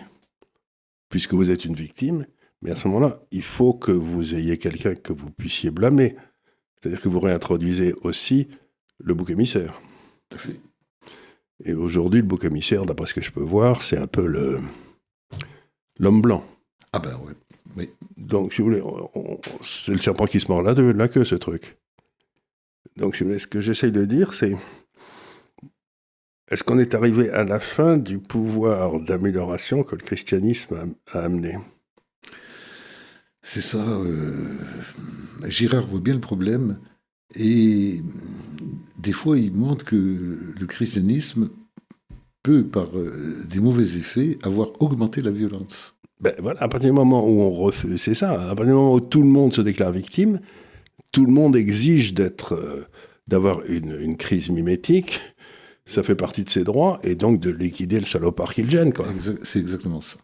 puisque 1.10 1.34
vous 1.34 1.50
êtes 1.50 1.64
une 1.64 1.74
victime. 1.74 2.26
Mais 2.62 2.70
à 2.70 2.76
ce 2.76 2.88
moment-là, 2.88 3.20
il 3.30 3.42
faut 3.42 3.74
que 3.74 3.90
vous 3.92 4.34
ayez 4.34 4.56
quelqu'un 4.56 4.94
que 4.94 5.12
vous 5.12 5.30
puissiez 5.30 5.70
blâmer. 5.70 6.16
C'est-à-dire 6.80 7.00
que 7.00 7.08
vous 7.08 7.20
réintroduisez 7.20 7.94
aussi 8.02 8.48
le 8.98 9.14
bouc 9.14 9.30
émissaire. 9.30 9.74
Tout 10.28 10.36
à 10.36 10.38
fait. 10.40 10.60
Et 11.64 11.74
aujourd'hui, 11.74 12.20
le 12.20 12.26
bouc 12.26 12.44
émissaire, 12.44 12.86
d'après 12.86 13.06
ce 13.06 13.14
que 13.14 13.20
je 13.20 13.30
peux 13.30 13.42
voir, 13.42 13.82
c'est 13.82 13.98
un 13.98 14.06
peu 14.06 14.26
le 14.26 14.60
l'homme 15.98 16.22
blanc. 16.22 16.44
Ah 16.92 16.98
ben 16.98 17.14
ouais. 17.26 17.34
Oui. 17.76 17.90
Donc, 18.16 18.52
si 18.52 18.62
vous 18.62 18.68
voulez, 18.68 18.82
c'est 19.62 19.92
le 19.92 20.00
serpent 20.00 20.26
qui 20.26 20.40
se 20.40 20.48
mord 20.50 20.62
la, 20.62 20.72
la 20.74 21.08
queue, 21.08 21.24
ce 21.24 21.34
truc. 21.34 21.76
Donc, 22.96 23.16
ce 23.16 23.46
que 23.46 23.60
j'essaye 23.60 23.92
de 23.92 24.04
dire, 24.04 24.32
c'est 24.32 24.54
est-ce 26.50 26.64
qu'on 26.64 26.78
est 26.78 26.94
arrivé 26.94 27.30
à 27.30 27.44
la 27.44 27.58
fin 27.58 27.96
du 27.96 28.18
pouvoir 28.18 29.00
d'amélioration 29.00 29.82
que 29.82 29.96
le 29.96 30.02
christianisme 30.02 30.94
a, 31.12 31.18
a 31.18 31.22
amené? 31.24 31.56
C'est 33.42 33.62
ça. 33.62 33.78
euh, 33.78 34.46
Girard 35.48 35.86
voit 35.86 36.00
bien 36.00 36.14
le 36.14 36.20
problème 36.20 36.78
et 37.34 38.00
des 38.98 39.12
fois 39.12 39.38
il 39.38 39.52
montre 39.52 39.84
que 39.84 39.96
le 39.96 40.66
christianisme 40.66 41.48
peut, 42.42 42.64
par 42.64 42.96
euh, 42.98 43.12
des 43.50 43.60
mauvais 43.60 43.96
effets, 43.96 44.38
avoir 44.42 44.70
augmenté 44.82 45.22
la 45.22 45.30
violence. 45.30 45.96
ben, 46.20 46.34
voilà, 46.38 46.62
À 46.62 46.68
partir 46.68 46.90
du 46.90 46.94
moment 46.94 47.26
où 47.26 47.40
on 47.40 47.50
refuse, 47.50 48.00
c'est 48.00 48.14
ça, 48.14 48.32
à 48.32 48.54
partir 48.54 48.66
du 48.66 48.72
moment 48.72 48.94
où 48.94 49.00
tout 49.00 49.22
le 49.22 49.28
monde 49.28 49.52
se 49.52 49.60
déclare 49.62 49.92
victime, 49.92 50.38
tout 51.12 51.26
le 51.26 51.32
monde 51.32 51.54
exige 51.56 52.14
d'être, 52.14 52.54
euh, 52.54 52.86
d'avoir 53.28 53.62
une, 53.66 53.96
une 54.00 54.16
crise 54.16 54.50
mimétique, 54.50 55.20
ça 55.84 56.02
fait 56.02 56.14
partie 56.14 56.44
de 56.44 56.48
ses 56.48 56.62
droits, 56.64 57.00
et 57.02 57.14
donc 57.16 57.40
de 57.40 57.50
liquider 57.50 57.98
le 57.98 58.06
salopard 58.06 58.54
qui 58.54 58.62
le 58.62 58.70
gêne. 58.70 58.92
C'est 59.42 59.58
exactement 59.58 60.00
ça. 60.00 60.16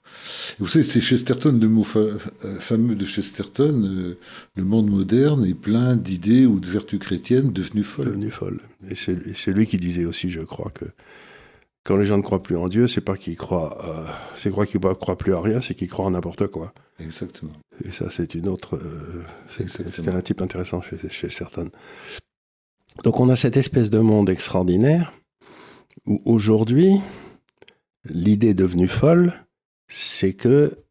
Vous 0.61 0.67
savez, 0.67 0.85
c'est 0.85 1.01
Chesterton, 1.01 1.59
le 1.61 1.69
mot 1.69 1.83
fa- 1.83 1.99
euh, 1.99 2.19
fameux 2.61 2.95
de 2.95 3.05
Chesterton, 3.05 3.83
euh, 3.85 4.19
le 4.57 4.65
monde 4.65 4.89
moderne 4.89 5.45
est 5.45 5.55
plein 5.55 5.97
d'idées 5.97 6.47
ou 6.47 6.61
de 6.61 6.67
vertus 6.69 7.01
chrétiennes 7.01 7.53
devenues 7.53 7.83
folles. 7.83 8.07
devenu 8.07 8.31
folle. 8.31 8.61
Et 8.89 8.95
c'est 8.95 9.13
et 9.27 9.35
c'est 9.35 9.51
lui 9.53 9.67
qui 9.67 9.79
disait 9.79 10.05
aussi, 10.05 10.31
je 10.31 10.41
crois, 10.41 10.71
que 10.73 10.85
quand 11.89 11.97
les 11.97 12.05
gens 12.05 12.19
ne 12.19 12.23
croient 12.23 12.43
plus 12.43 12.59
en 12.59 12.69
Dieu, 12.69 12.87
c'est 12.87 13.01
pas 13.01 13.17
qu'ils 13.17 13.39
croient, 13.39 13.83
euh, 13.83 14.05
c'est 14.37 14.51
quoi 14.51 14.67
qu'ils 14.67 14.79
ne 14.79 14.93
croient 14.93 15.17
plus 15.17 15.35
à 15.35 15.41
rien, 15.41 15.63
c'est 15.63 15.75
qu'ils 15.75 15.89
croient 15.89 16.05
en 16.05 16.11
n'importe 16.11 16.47
quoi. 16.49 16.75
Exactement. 17.01 17.55
Et 17.83 17.91
ça, 17.91 18.11
c'est 18.11 18.35
une 18.35 18.47
autre. 18.47 18.77
euh. 18.77 19.25
C'était 19.49 20.11
un 20.11 20.21
type 20.21 20.43
intéressant 20.43 20.83
chez, 20.83 20.99
chez 21.09 21.31
Certain. 21.31 21.65
Donc, 23.05 23.21
on 23.21 23.31
a 23.31 23.37
cette 23.37 23.57
espèce 23.57 23.89
de 23.89 24.01
monde 24.01 24.29
extraordinaire 24.29 25.15
où 26.05 26.21
aujourd'hui, 26.27 26.93
l'idée 28.05 28.53
devenue 28.53 28.89
folle, 28.89 29.33
c'est 29.89 30.35
que 30.35 30.85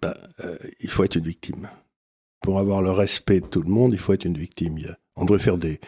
ben, 0.00 0.14
euh, 0.42 0.56
il 0.80 0.88
faut 0.88 1.04
être 1.04 1.16
une 1.16 1.26
victime. 1.26 1.68
Pour 2.40 2.58
avoir 2.58 2.80
le 2.80 2.90
respect 2.90 3.40
de 3.40 3.46
tout 3.46 3.60
le 3.62 3.68
monde, 3.68 3.92
il 3.92 3.98
faut 3.98 4.14
être 4.14 4.24
une 4.24 4.38
victime. 4.38 4.78
On 5.16 5.26
devrait 5.26 5.44
faire 5.44 5.58
des. 5.58 5.78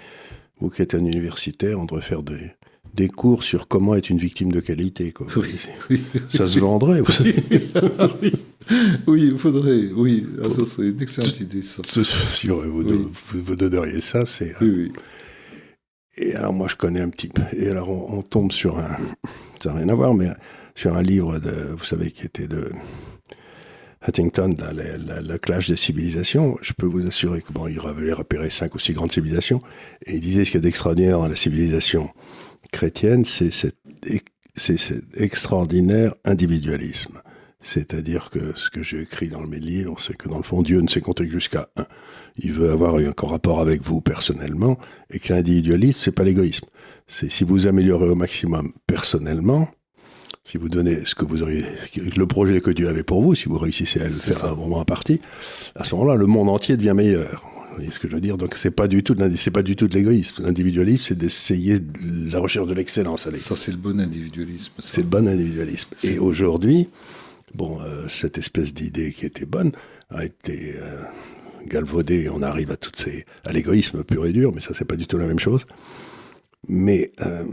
Vous 0.60 0.68
qui 0.68 0.82
êtes 0.82 0.94
un 0.94 1.06
universitaire, 1.06 1.80
on 1.80 1.86
devrait 1.86 2.02
faire 2.02 2.22
des, 2.22 2.52
des 2.94 3.08
cours 3.08 3.42
sur 3.42 3.68
comment 3.68 3.94
être 3.94 4.10
une 4.10 4.18
victime 4.18 4.52
de 4.52 4.60
qualité. 4.60 5.12
Quoi. 5.12 5.26
Oui, 5.36 5.48
oui. 5.90 6.00
Ça 6.28 6.48
se 6.48 6.58
vendrait. 6.58 7.02
savez. 7.08 7.36
oui. 8.22 8.32
oui, 9.06 9.28
il 9.32 9.38
faudrait. 9.38 9.88
Oui, 9.94 10.26
ah, 10.44 10.50
ça 10.50 10.64
serait 10.64 10.88
une 10.88 11.02
excellente 11.02 11.40
idée, 11.40 11.62
ça. 11.62 11.82
Ce- 11.84 12.04
si 12.04 12.48
vous, 12.48 12.60
vous, 12.62 13.56
donneriez 13.56 14.00
ça, 14.00 14.26
c'est. 14.26 14.54
Oui, 14.60 14.70
oui. 14.70 14.92
Et 16.18 16.34
alors 16.34 16.52
moi 16.52 16.68
je 16.68 16.76
connais 16.76 17.00
un 17.00 17.08
petit. 17.08 17.30
Et 17.56 17.68
alors 17.68 17.88
on, 17.88 18.18
on 18.18 18.22
tombe 18.22 18.52
sur 18.52 18.78
un, 18.78 18.96
ça 19.62 19.70
n'a 19.70 19.76
rien 19.76 19.88
à 19.88 19.94
voir, 19.94 20.12
mais 20.12 20.28
sur 20.74 20.94
un 20.94 21.02
livre 21.02 21.38
de, 21.38 21.50
vous 21.76 21.84
savez, 21.84 22.10
qui 22.10 22.26
était 22.26 22.48
de 22.48 22.70
Huntington, 24.06 24.56
là, 24.58 24.72
la, 24.72 25.38
clash 25.38 25.68
des 25.68 25.76
civilisations. 25.76 26.58
Je 26.60 26.72
peux 26.72 26.86
vous 26.86 27.06
assurer 27.06 27.40
que 27.40 27.52
bon, 27.52 27.68
il 27.68 27.78
avait 27.80 28.12
repéré 28.12 28.50
cinq 28.50 28.74
ou 28.74 28.78
six 28.78 28.92
grandes 28.92 29.12
civilisations, 29.12 29.62
et 30.06 30.16
il 30.16 30.20
disait 30.20 30.44
ce 30.44 30.50
qu'il 30.50 30.58
y 30.58 30.62
a 30.62 30.66
d'extraordinaire 30.66 31.18
dans 31.18 31.28
la 31.28 31.36
civilisation 31.36 32.10
chrétienne, 32.70 33.24
c'est 33.24 33.50
cet, 33.50 33.76
cet 34.56 35.04
extraordinaire 35.16 36.14
individualisme. 36.24 37.20
C'est-à-dire 37.64 38.28
que 38.30 38.56
ce 38.56 38.70
que 38.70 38.82
j'ai 38.82 39.02
écrit 39.02 39.28
dans 39.28 39.46
mes 39.46 39.60
livres, 39.60 39.94
c'est 40.00 40.16
que 40.16 40.28
dans 40.28 40.36
le 40.36 40.42
fond, 40.42 40.62
Dieu 40.62 40.80
ne 40.80 40.88
sait 40.88 41.00
compter 41.00 41.26
que 41.26 41.32
jusqu'à 41.32 41.68
un. 41.76 41.86
Il 42.36 42.52
veut 42.52 42.70
avoir 42.70 42.96
un 42.96 43.12
rapport 43.22 43.60
avec 43.60 43.82
vous 43.82 44.00
personnellement, 44.00 44.78
et 45.10 45.20
que 45.20 45.32
l'individualisme, 45.32 45.98
c'est 46.00 46.12
pas 46.12 46.24
l'égoïsme. 46.24 46.66
C'est 47.06 47.30
si 47.30 47.44
vous 47.44 47.68
améliorez 47.68 48.08
au 48.08 48.16
maximum 48.16 48.72
personnellement, 48.88 49.68
si 50.44 50.58
vous 50.58 50.68
donnez 50.68 51.04
ce 51.04 51.14
que 51.14 51.24
vous 51.24 51.42
auriez, 51.42 51.62
le 52.16 52.26
projet 52.26 52.60
que 52.60 52.72
Dieu 52.72 52.88
avait 52.88 53.04
pour 53.04 53.22
vous, 53.22 53.36
si 53.36 53.48
vous 53.48 53.58
réussissez 53.58 54.00
à 54.00 54.04
le 54.04 54.10
faire 54.10 54.44
à 54.44 54.50
un 54.50 54.54
moment 54.56 54.80
à 54.80 54.84
partie, 54.84 55.20
à 55.76 55.84
ce 55.84 55.94
moment-là, 55.94 56.16
le 56.16 56.26
monde 56.26 56.48
entier 56.48 56.76
devient 56.76 56.94
meilleur. 56.94 57.44
Vous 57.72 57.78
voyez 57.78 57.90
ce 57.90 57.98
que 57.98 58.08
je 58.08 58.14
veux 58.14 58.20
dire? 58.20 58.36
Donc 58.36 58.54
c'est 58.56 58.70
pas 58.70 58.86
du 58.86 59.02
tout 59.02 59.16
c'est 59.36 59.50
pas 59.50 59.62
du 59.62 59.76
tout 59.76 59.88
de 59.88 59.94
l'égoïsme. 59.94 60.44
L'individualisme, 60.44 61.02
c'est 61.08 61.18
d'essayer 61.18 61.78
la 62.30 62.38
recherche 62.38 62.66
de 62.66 62.74
l'excellence. 62.74 63.28
Ça, 63.36 63.56
c'est 63.56 63.72
le 63.72 63.78
bon 63.78 63.98
individualisme. 63.98 64.74
C'est 64.78 65.00
le 65.00 65.08
bon 65.08 65.26
individualisme. 65.26 65.88
Et 66.04 66.18
aujourd'hui, 66.18 66.90
bon, 67.54 67.80
euh, 67.80 68.06
cette 68.08 68.36
espèce 68.36 68.74
d'idée 68.74 69.10
qui 69.12 69.24
était 69.24 69.46
bonne 69.46 69.72
a 70.10 70.22
été 70.24 70.74
euh, 70.76 71.02
galvaudée. 71.66 72.28
On 72.28 72.42
arrive 72.42 72.70
à 72.70 72.76
toutes 72.76 72.96
ces 72.96 73.24
à 73.44 73.52
l'égoïsme 73.52 74.04
pur 74.04 74.26
et 74.26 74.32
dur, 74.32 74.52
mais 74.54 74.60
ça, 74.60 74.74
c'est 74.74 74.84
pas 74.84 74.96
du 74.96 75.06
tout 75.06 75.16
la 75.16 75.26
même 75.26 75.38
chose. 75.38 75.64
Mais 76.68 77.10
euh, 77.22 77.44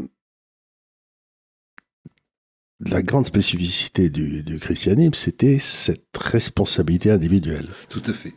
la 2.81 3.01
grande 3.01 3.25
spécificité 3.25 4.09
du, 4.09 4.59
christianisme, 4.59 5.13
c'était 5.13 5.59
cette 5.59 6.05
responsabilité 6.17 7.09
individuelle. 7.09 7.69
Tout 7.89 8.03
à 8.05 8.13
fait. 8.13 8.33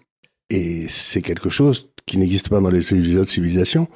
Et 0.52 0.86
c'est 0.90 1.22
quelque 1.22 1.48
chose 1.48 1.88
qui 2.04 2.18
n'existe 2.18 2.50
pas 2.50 2.60
dans 2.60 2.68
les 2.68 2.92
autres 3.16 3.30
civilisations. 3.30 3.88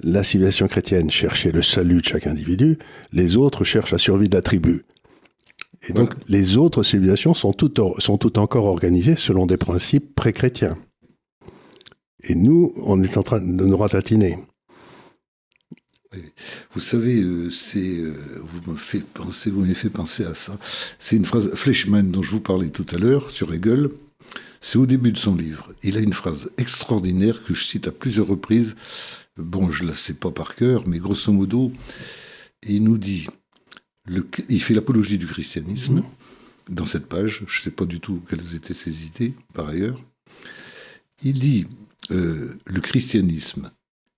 La 0.00 0.22
civilisation 0.22 0.68
chrétienne 0.68 1.10
cherchait 1.10 1.50
le 1.50 1.62
salut 1.62 2.00
de 2.00 2.06
chaque 2.06 2.28
individu, 2.28 2.78
les 3.12 3.36
autres 3.36 3.64
cherchent 3.64 3.90
la 3.90 3.98
survie 3.98 4.28
de 4.28 4.36
la 4.36 4.42
tribu. 4.42 4.84
Et 5.88 5.92
donc 5.92 6.14
les 6.28 6.58
autres 6.58 6.84
civilisations 6.84 7.34
sont 7.34 7.52
toutes, 7.52 7.80
sont 7.98 8.18
toutes 8.18 8.38
encore 8.38 8.66
organisées 8.66 9.16
selon 9.16 9.46
des 9.46 9.56
principes 9.56 10.14
pré-chrétiens. 10.14 10.78
Et 12.22 12.36
nous, 12.36 12.72
on 12.84 13.02
est 13.02 13.16
en 13.16 13.24
train 13.24 13.40
de 13.40 13.64
nous 13.64 13.76
ratatiner. 13.76 14.38
Vous 16.72 16.80
savez, 16.80 17.20
euh, 17.20 17.50
c'est, 17.50 17.98
euh, 17.98 18.14
vous 18.42 18.72
me 18.72 18.76
faites 18.76 19.06
penser, 19.06 19.50
vous 19.50 19.62
m'avez 19.62 19.74
fait 19.74 19.90
penser 19.90 20.24
à 20.24 20.34
ça. 20.34 20.56
C'est 20.98 21.16
une 21.16 21.24
phrase 21.24 21.52
Fleischmann 21.54 22.10
dont 22.10 22.22
je 22.22 22.30
vous 22.30 22.40
parlais 22.40 22.70
tout 22.70 22.86
à 22.94 22.98
l'heure 22.98 23.28
sur 23.28 23.52
Hegel. 23.52 23.88
C'est 24.66 24.78
au 24.78 24.86
début 24.86 25.12
de 25.12 25.16
son 25.16 25.36
livre. 25.36 25.72
Il 25.84 25.96
a 25.96 26.00
une 26.00 26.12
phrase 26.12 26.50
extraordinaire 26.58 27.40
que 27.44 27.54
je 27.54 27.62
cite 27.62 27.86
à 27.86 27.92
plusieurs 27.92 28.26
reprises. 28.26 28.74
Bon, 29.36 29.70
je 29.70 29.84
la 29.84 29.94
sais 29.94 30.14
pas 30.14 30.32
par 30.32 30.56
cœur, 30.56 30.88
mais 30.88 30.98
grosso 30.98 31.32
modo, 31.32 31.70
il 32.66 32.82
nous 32.82 32.98
dit, 32.98 33.28
le, 34.06 34.26
il 34.48 34.60
fait 34.60 34.74
l'apologie 34.74 35.18
du 35.18 35.28
christianisme 35.28 36.02
dans 36.68 36.84
cette 36.84 37.06
page. 37.06 37.44
Je 37.46 37.60
sais 37.60 37.70
pas 37.70 37.84
du 37.84 38.00
tout 38.00 38.20
quelles 38.28 38.56
étaient 38.56 38.74
ses 38.74 39.06
idées 39.06 39.34
par 39.54 39.68
ailleurs. 39.68 40.02
Il 41.22 41.38
dit 41.38 41.68
euh, 42.10 42.58
le 42.66 42.80
christianisme 42.80 43.70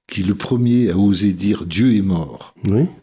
qui 0.06 0.22
le 0.22 0.34
premier 0.34 0.90
a 0.90 0.96
osé 0.96 1.34
dire 1.34 1.66
Dieu 1.66 1.94
est 1.94 2.00
mort, 2.00 2.54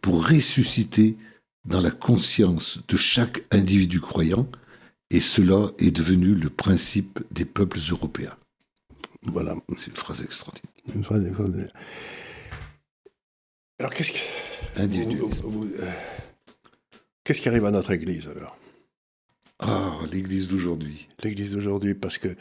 pour 0.01 0.27
ressusciter 0.27 1.15
dans 1.63 1.79
la 1.79 1.91
conscience 1.91 2.79
de 2.87 2.97
chaque 2.97 3.43
individu 3.51 4.01
croyant, 4.01 4.49
et 5.11 5.19
cela 5.19 5.71
est 5.79 5.91
devenu 5.91 6.33
le 6.33 6.49
principe 6.49 7.19
des 7.31 7.45
peuples 7.45 7.79
européens. 7.91 8.35
Voilà, 9.23 9.55
c'est 9.77 9.87
une 9.87 9.95
phrase 9.95 10.21
extraordinaire. 10.21 10.71
Une 10.93 11.03
phrase 11.03 11.25
extraordinaire. 11.25 11.73
Alors 13.79 13.93
qu'est-ce 13.93 14.11
qui... 14.11 14.19
Euh, 14.79 15.91
qu'est-ce 17.23 17.41
qui 17.41 17.49
arrive 17.49 17.65
à 17.65 17.71
notre 17.71 17.91
Église 17.91 18.27
alors? 18.27 18.57
Ah, 19.59 19.99
l'Église 20.11 20.47
d'aujourd'hui. 20.47 21.07
L'Église 21.23 21.51
d'aujourd'hui, 21.51 21.95
parce 21.95 22.17
que 22.17 22.35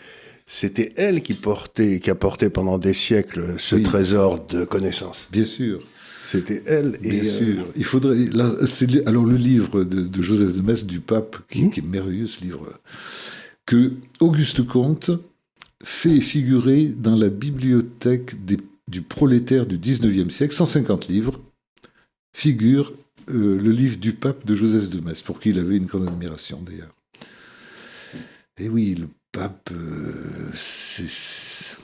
c'était 0.47 0.93
elle 0.97 1.23
qui 1.23 1.35
portait, 1.35 2.01
qui 2.01 2.11
a 2.11 2.15
porté 2.15 2.51
pendant 2.51 2.79
des 2.79 2.93
siècles 2.93 3.59
ce 3.59 3.77
trésor 3.77 4.45
de 4.47 4.65
connaissances. 4.65 5.29
Bien 5.31 5.45
sûr. 5.45 5.83
C'était 6.27 6.62
elle. 6.66 6.99
Bien 7.01 7.12
euh, 7.12 7.25
sûr. 7.25 7.66
Il 7.77 7.85
faudrait. 7.85 8.16
alors 9.07 9.25
le 9.25 9.37
livre 9.37 9.85
de, 9.85 10.22
Joseph 10.22 10.55
de 10.55 10.62
Metz 10.62 10.85
du 10.85 11.01
pape, 11.01 11.37
hmm. 11.55 11.70
qui, 11.70 11.81
est 11.81 11.87
merveilleux 11.87 12.27
ce 12.27 12.43
livre, 12.43 12.72
que 13.66 13.93
Auguste 14.20 14.66
Comte 14.66 15.11
fait 15.83 16.20
figurer 16.20 16.87
dans 16.87 17.14
la 17.14 17.29
bibliothèque 17.29 18.35
du 18.89 19.03
prolétaire 19.03 19.66
du 19.66 19.79
19e 19.79 20.31
siècle, 20.31 20.55
150 20.55 21.09
livres, 21.09 21.41
figure 22.35 22.93
euh, 23.31 23.59
le 23.59 23.70
livre 23.70 23.99
du 23.99 24.12
pape 24.12 24.45
de 24.45 24.55
Joseph 24.55 24.89
de 24.89 25.01
Metz, 25.01 25.22
pour 25.22 25.41
qui 25.41 25.51
il 25.51 25.59
avait 25.59 25.77
une 25.77 25.87
grande 25.87 26.09
admiration 26.09 26.61
d'ailleurs. 26.62 26.95
Et 28.59 28.68
oui, 28.68 28.95
le 28.95 29.09
pape, 29.33 29.70
euh, 29.72 30.51
c'est... 30.55 31.77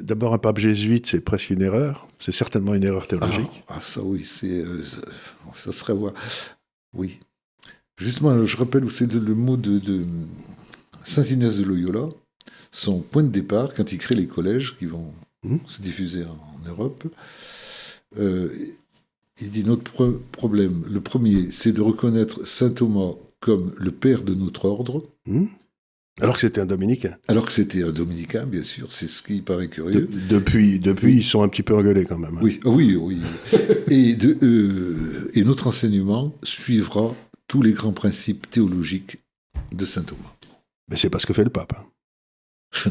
D'abord, 0.00 0.34
un 0.34 0.38
pape 0.38 0.58
jésuite, 0.58 1.06
c'est 1.06 1.20
presque 1.20 1.50
une 1.50 1.62
erreur. 1.62 2.06
C'est 2.20 2.32
certainement 2.32 2.74
une 2.74 2.84
erreur 2.84 3.06
théologique. 3.06 3.64
Ah, 3.68 3.74
ah 3.76 3.80
ça 3.80 4.02
oui, 4.02 4.24
c'est, 4.24 4.60
euh, 4.60 4.82
ça 5.54 5.72
serait 5.72 5.94
voir. 5.94 6.12
Oui. 6.94 7.20
Justement, 7.96 8.44
je 8.44 8.56
rappelle 8.56 8.84
où 8.84 8.90
c'est 8.90 9.12
le 9.12 9.34
mot 9.34 9.56
de, 9.56 10.04
Saint 11.02 11.22
Inès 11.22 11.58
de 11.58 11.64
Loyola, 11.64 12.08
son 12.70 13.00
point 13.00 13.22
de 13.22 13.28
départ 13.28 13.74
quand 13.74 13.92
il 13.92 13.98
crée 13.98 14.14
les 14.14 14.26
collèges 14.26 14.76
qui 14.78 14.86
vont 14.86 15.12
hmm. 15.42 15.58
se 15.66 15.82
diffuser 15.82 16.24
en, 16.24 16.68
Europe. 16.68 17.04
Euh, 18.18 18.52
il 19.40 19.50
dit 19.50 19.64
notre 19.64 20.10
problème, 20.32 20.82
le 20.90 21.00
premier, 21.00 21.50
c'est 21.50 21.72
de 21.72 21.80
reconnaître 21.80 22.46
saint 22.46 22.70
Thomas 22.70 23.12
comme 23.40 23.72
le 23.78 23.90
père 23.90 24.22
de 24.24 24.34
notre 24.34 24.66
ordre. 24.66 25.04
Hmm. 25.26 25.46
Alors 26.20 26.34
que 26.34 26.40
c'était 26.40 26.60
un 26.60 26.66
dominicain. 26.66 27.16
Alors 27.28 27.46
que 27.46 27.52
c'était 27.52 27.82
un 27.82 27.92
dominicain, 27.92 28.44
bien 28.44 28.62
sûr, 28.62 28.90
c'est 28.90 29.08
ce 29.08 29.22
qui 29.22 29.40
paraît 29.40 29.68
curieux. 29.68 30.08
depuis, 30.28 30.78
depuis 30.78 31.18
ils 31.18 31.24
sont 31.24 31.42
un 31.42 31.48
petit 31.48 31.62
peu 31.62 31.76
engueulés 31.76 32.04
quand 32.04 32.18
même. 32.18 32.36
Hein. 32.36 32.40
Oui, 32.42 32.60
oui, 32.64 32.96
oui. 32.96 33.18
et, 33.88 34.14
de, 34.14 34.36
euh, 34.42 35.30
et 35.34 35.44
notre 35.44 35.68
enseignement 35.68 36.34
suivra 36.42 37.14
tous 37.46 37.62
les 37.62 37.72
grands 37.72 37.92
principes 37.92 38.50
théologiques 38.50 39.18
de 39.72 39.84
saint 39.84 40.02
Thomas. 40.02 40.34
Mais 40.90 40.96
c'est 40.96 41.10
pas 41.10 41.18
ce 41.18 41.26
que 41.26 41.32
fait 41.32 41.44
le 41.44 41.50
pape. 41.50 41.72
Hein. 41.76 41.84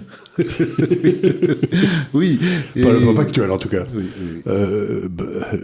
oui. 2.13 2.39
Pas 2.81 2.93
le 2.93 3.05
pape 3.05 3.19
actuel, 3.19 3.51
en 3.51 3.57
tout 3.57 3.69
cas. 3.69 3.85
Euh, 4.47 5.07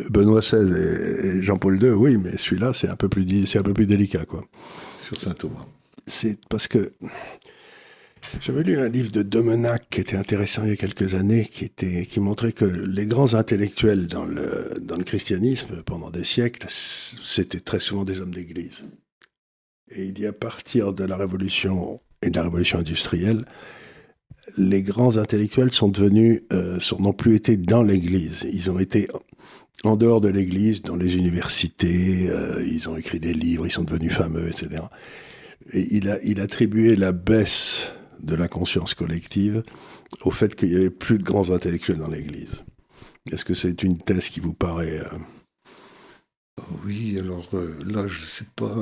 Benoît 0.09 0.41
XVI 0.41 0.71
et 1.23 1.41
Jean-Paul 1.41 1.81
II, 1.81 1.89
oui, 1.91 2.17
mais 2.17 2.37
celui-là, 2.37 2.73
c'est 2.73 2.89
un, 2.89 2.95
peu 2.95 3.09
plus, 3.09 3.47
c'est 3.47 3.57
un 3.59 3.63
peu 3.63 3.73
plus 3.73 3.87
délicat, 3.87 4.25
quoi. 4.25 4.45
Sur 4.99 5.19
saint 5.19 5.33
Thomas. 5.33 5.65
C'est 6.05 6.37
parce 6.47 6.67
que 6.67 6.91
j'avais 8.39 8.63
lu 8.63 8.77
un 8.77 8.89
livre 8.89 9.11
de 9.11 9.21
Domenac 9.21 9.89
qui 9.89 10.01
était 10.01 10.17
intéressant 10.17 10.63
il 10.63 10.69
y 10.69 10.73
a 10.73 10.75
quelques 10.75 11.13
années, 11.13 11.45
qui, 11.45 12.19
montrait 12.19 12.51
que 12.51 12.65
les 12.65 13.05
grands 13.05 13.33
intellectuels 13.33 14.07
dans 14.07 14.25
le, 14.25 15.03
christianisme 15.05 15.83
pendant 15.83 16.09
des 16.09 16.23
siècles, 16.23 16.67
c'était 16.69 17.59
très 17.59 17.79
souvent 17.79 18.03
des 18.03 18.21
hommes 18.21 18.33
d'église. 18.33 18.85
Et 19.89 20.05
il 20.05 20.13
dit 20.13 20.25
à 20.25 20.33
partir 20.33 20.93
de 20.93 21.03
la 21.03 21.17
révolution 21.17 22.01
et 22.21 22.29
de 22.29 22.35
la 22.35 22.43
révolution 22.43 22.79
industrielle, 22.79 23.45
les 24.57 24.81
grands 24.81 25.17
intellectuels 25.17 25.71
sont 25.71 25.89
devenus, 25.89 26.41
euh, 26.51 26.79
sont, 26.79 27.13
plus 27.13 27.35
été 27.35 27.57
dans 27.57 27.83
l'église. 27.83 28.47
Ils 28.51 28.71
ont 28.71 28.79
été 28.79 29.07
en 29.83 29.95
dehors 29.95 30.21
de 30.21 30.29
l'église, 30.29 30.81
dans 30.81 30.95
les 30.95 31.15
universités, 31.15 32.29
euh, 32.29 32.63
ils 32.65 32.89
ont 32.89 32.95
écrit 32.95 33.19
des 33.19 33.33
livres, 33.33 33.67
ils 33.67 33.71
sont 33.71 33.83
devenus 33.83 34.13
fameux, 34.13 34.47
etc. 34.49 34.83
Et 35.71 35.95
il 35.95 36.41
attribuait 36.41 36.95
la 36.95 37.11
baisse 37.11 37.93
de 38.23 38.35
la 38.35 38.47
conscience 38.47 38.93
collective 38.93 39.63
au 40.21 40.31
fait 40.31 40.55
qu'il 40.55 40.69
n'y 40.69 40.75
avait 40.75 40.89
plus 40.89 41.19
de 41.19 41.23
grands 41.23 41.51
intellectuels 41.51 41.97
dans 41.97 42.07
l'Église. 42.07 42.63
Est-ce 43.31 43.45
que 43.45 43.53
c'est 43.53 43.83
une 43.83 43.97
thèse 43.97 44.29
qui 44.29 44.39
vous 44.39 44.53
paraît... 44.53 44.99
Euh, 44.99 45.17
oui, 46.85 47.17
alors 47.19 47.49
euh, 47.53 47.73
là, 47.85 48.07
je 48.07 48.19
ne 48.19 48.25
sais 48.25 48.45
pas... 48.55 48.75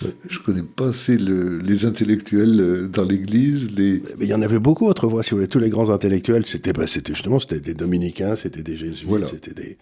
Je 0.00 0.06
euh, 0.06 0.10
Je 0.28 0.38
connais 0.40 0.62
pas 0.62 0.88
assez 0.88 1.16
les 1.16 1.86
intellectuels 1.86 2.88
dans 2.90 3.04
l'Église. 3.04 3.70
Les... 3.72 4.02
Mais 4.18 4.26
il 4.26 4.28
y 4.28 4.34
en 4.34 4.42
avait 4.42 4.58
beaucoup 4.58 4.86
autrefois, 4.86 5.22
si 5.22 5.30
vous 5.30 5.36
voulez. 5.38 5.48
Tous 5.48 5.58
les 5.58 5.70
grands 5.70 5.90
intellectuels, 5.90 6.46
c'était 6.46 6.72
bah, 6.72 6.86
justement 6.86 7.38
c'était 7.38 7.60
des 7.60 7.74
dominicains, 7.74 8.36
c'était 8.36 8.62
des 8.62 8.76
jésuites, 8.76 9.26
c'était 9.26 9.54
des 9.54 9.78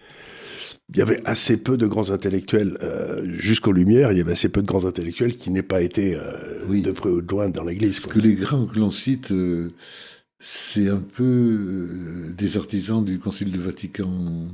il 0.94 0.98
y 0.98 1.02
avait 1.02 1.22
assez 1.24 1.56
peu 1.56 1.78
de 1.78 1.86
grands 1.86 2.10
intellectuels, 2.10 2.76
euh, 2.82 3.24
jusqu'aux 3.32 3.72
Lumières, 3.72 4.12
il 4.12 4.18
y 4.18 4.20
avait 4.20 4.32
assez 4.32 4.50
peu 4.50 4.60
de 4.60 4.66
grands 4.66 4.84
intellectuels 4.84 5.36
qui 5.36 5.50
n'aient 5.50 5.62
pas 5.62 5.80
été 5.80 6.16
euh, 6.16 6.66
de 6.68 6.92
près 6.92 7.08
ou 7.08 7.22
de 7.22 7.30
loin 7.30 7.48
dans 7.48 7.64
l'Église. 7.64 8.00
Parce 8.00 8.12
que 8.12 8.18
les 8.18 8.34
grands 8.34 8.66
que 8.66 8.78
l'on 8.78 8.90
cite, 8.90 9.32
euh, 9.32 9.70
c'est 10.38 10.88
un 10.88 11.00
peu 11.00 11.88
des 12.36 12.56
artisans 12.58 13.02
du 13.04 13.18
Concile 13.18 13.52
de 13.52 13.58
Vatican 13.58 14.10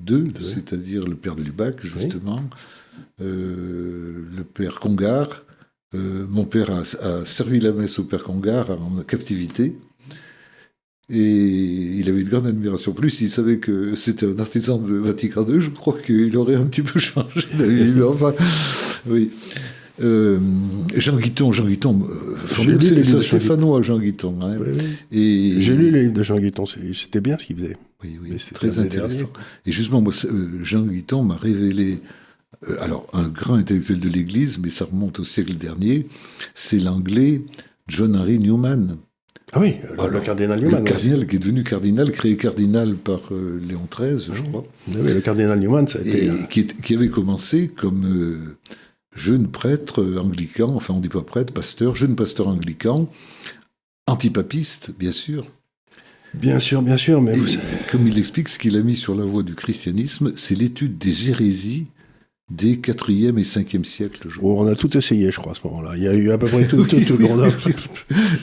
II, 0.08 0.24
c'est-à-dire 0.40 1.06
le 1.06 1.16
père 1.16 1.34
de 1.34 1.42
Lubac, 1.42 1.84
justement, 1.84 2.42
le 3.18 4.42
père 4.52 4.80
Congar. 4.80 5.44
mon 5.94 6.44
père 6.44 6.70
a, 6.70 6.80
a, 6.80 7.24
servi 7.24 7.60
la 7.60 7.72
messe 7.72 7.98
au 7.98 8.04
père 8.04 8.22
Congar 8.22 8.70
en 8.70 9.02
captivité. 9.02 9.78
Et 11.10 11.96
il 11.96 12.08
avait 12.10 12.20
une 12.20 12.28
grande 12.28 12.46
admiration. 12.46 12.92
Plus, 12.92 13.10
s'il 13.10 13.30
savait 13.30 13.58
que 13.58 13.94
c'était 13.94 14.26
un 14.26 14.38
artisan 14.38 14.78
de 14.78 14.94
Vatican 14.94 15.46
II, 15.48 15.60
je 15.60 15.70
crois 15.70 15.96
qu'il 15.98 16.36
aurait 16.36 16.56
un 16.56 16.66
petit 16.66 16.82
peu 16.82 16.98
changé 17.00 17.46
d'avis. 17.56 17.92
Mais 17.92 18.02
enfin, 18.02 18.34
oui. 19.06 19.30
Euh, 20.00 20.38
Jean 20.94 21.16
Guiton, 21.16 21.50
Jean 21.50 21.64
Guiton, 21.64 22.06
euh, 22.08 22.78
c'est 22.80 23.22
stéphanois, 23.22 23.82
Jean 23.82 23.98
Guiton. 23.98 24.38
Hein. 24.42 24.56
Et 25.10 25.54
j'ai 25.58 25.74
lu 25.74 25.90
les 25.90 26.02
livres 26.02 26.12
de 26.12 26.22
Jean 26.22 26.38
Guiton, 26.38 26.66
c'était 26.66 27.20
bien 27.20 27.36
ce 27.36 27.46
qu'il 27.46 27.56
faisait. 27.56 27.76
Oui, 28.04 28.18
oui, 28.22 28.36
c'est 28.38 28.54
très 28.54 28.78
intéressant. 28.78 29.28
Et 29.66 29.72
justement, 29.72 30.00
moi, 30.00 30.12
Jean 30.62 30.84
Guiton 30.84 31.24
m'a 31.24 31.36
révélé 31.36 31.98
alors 32.80 33.06
un 33.12 33.28
grand 33.28 33.54
intellectuel 33.54 34.00
de 34.00 34.08
l'Église, 34.08 34.58
mais 34.58 34.68
ça 34.68 34.84
remonte 34.84 35.20
au 35.20 35.24
siècle 35.24 35.54
dernier, 35.54 36.06
c'est 36.54 36.78
l'anglais 36.78 37.42
John 37.88 38.16
Henry 38.16 38.38
Newman. 38.38 38.96
Ah 39.52 39.60
oui, 39.60 39.76
le, 40.10 40.20
cardinal 40.20 40.60
Newman. 40.60 40.80
Le 40.80 40.84
cardinal 40.84 41.26
qui 41.26 41.36
est 41.36 41.38
devenu 41.38 41.64
cardinal, 41.64 42.12
créé 42.12 42.36
cardinal 42.36 42.94
par 42.96 43.20
euh, 43.30 43.60
Léon 43.66 43.88
XIII, 43.90 44.34
je 44.34 44.42
crois. 44.42 44.64
Ah 44.88 44.98
oui, 45.00 45.14
le 45.14 45.20
cardinal 45.20 45.58
Newman, 45.58 45.86
ça 45.86 46.00
a 46.00 46.02
été... 46.02 46.66
qui, 46.82 46.94
avait 46.94 47.08
commencé 47.08 47.68
comme 47.68 48.04
euh, 48.04 48.56
jeune 49.16 49.48
prêtre 49.48 50.04
anglican, 50.20 50.74
enfin 50.74 50.94
on 50.94 51.00
dit 51.00 51.08
pas 51.08 51.22
prêtre, 51.22 51.52
pasteur, 51.52 51.94
jeune 51.96 52.14
pasteur 52.14 52.48
anglican, 52.48 53.08
antipapiste, 54.06 54.92
bien 54.98 55.12
sûr. 55.12 55.46
Bien 56.34 56.60
sûr, 56.60 56.82
bien 56.82 56.98
sûr, 56.98 57.22
mais... 57.22 57.32
Comme 57.90 58.06
il 58.06 58.18
explique, 58.18 58.50
ce 58.50 58.58
qu'il 58.58 58.76
a 58.76 58.82
mis 58.82 58.96
sur 58.96 59.14
la 59.14 59.24
voie 59.24 59.42
du 59.42 59.54
christianisme, 59.54 60.32
c'est 60.36 60.54
l'étude 60.54 60.98
des 60.98 61.30
hérésies 61.30 61.86
des 62.50 62.76
4e 62.76 63.38
et 63.38 63.42
5e 63.42 63.84
siècles. 63.84 64.28
Oh, 64.40 64.56
on 64.58 64.66
a 64.66 64.74
tout 64.74 64.96
essayé, 64.96 65.30
je 65.30 65.36
crois, 65.38 65.52
à 65.52 65.54
ce 65.54 65.66
moment-là. 65.66 65.92
Il 65.96 66.02
y 66.02 66.08
a 66.08 66.14
eu 66.14 66.30
à 66.30 66.38
peu 66.38 66.46
près 66.46 66.66
tout, 66.68 66.84
tout, 66.84 67.00
tout, 67.00 67.18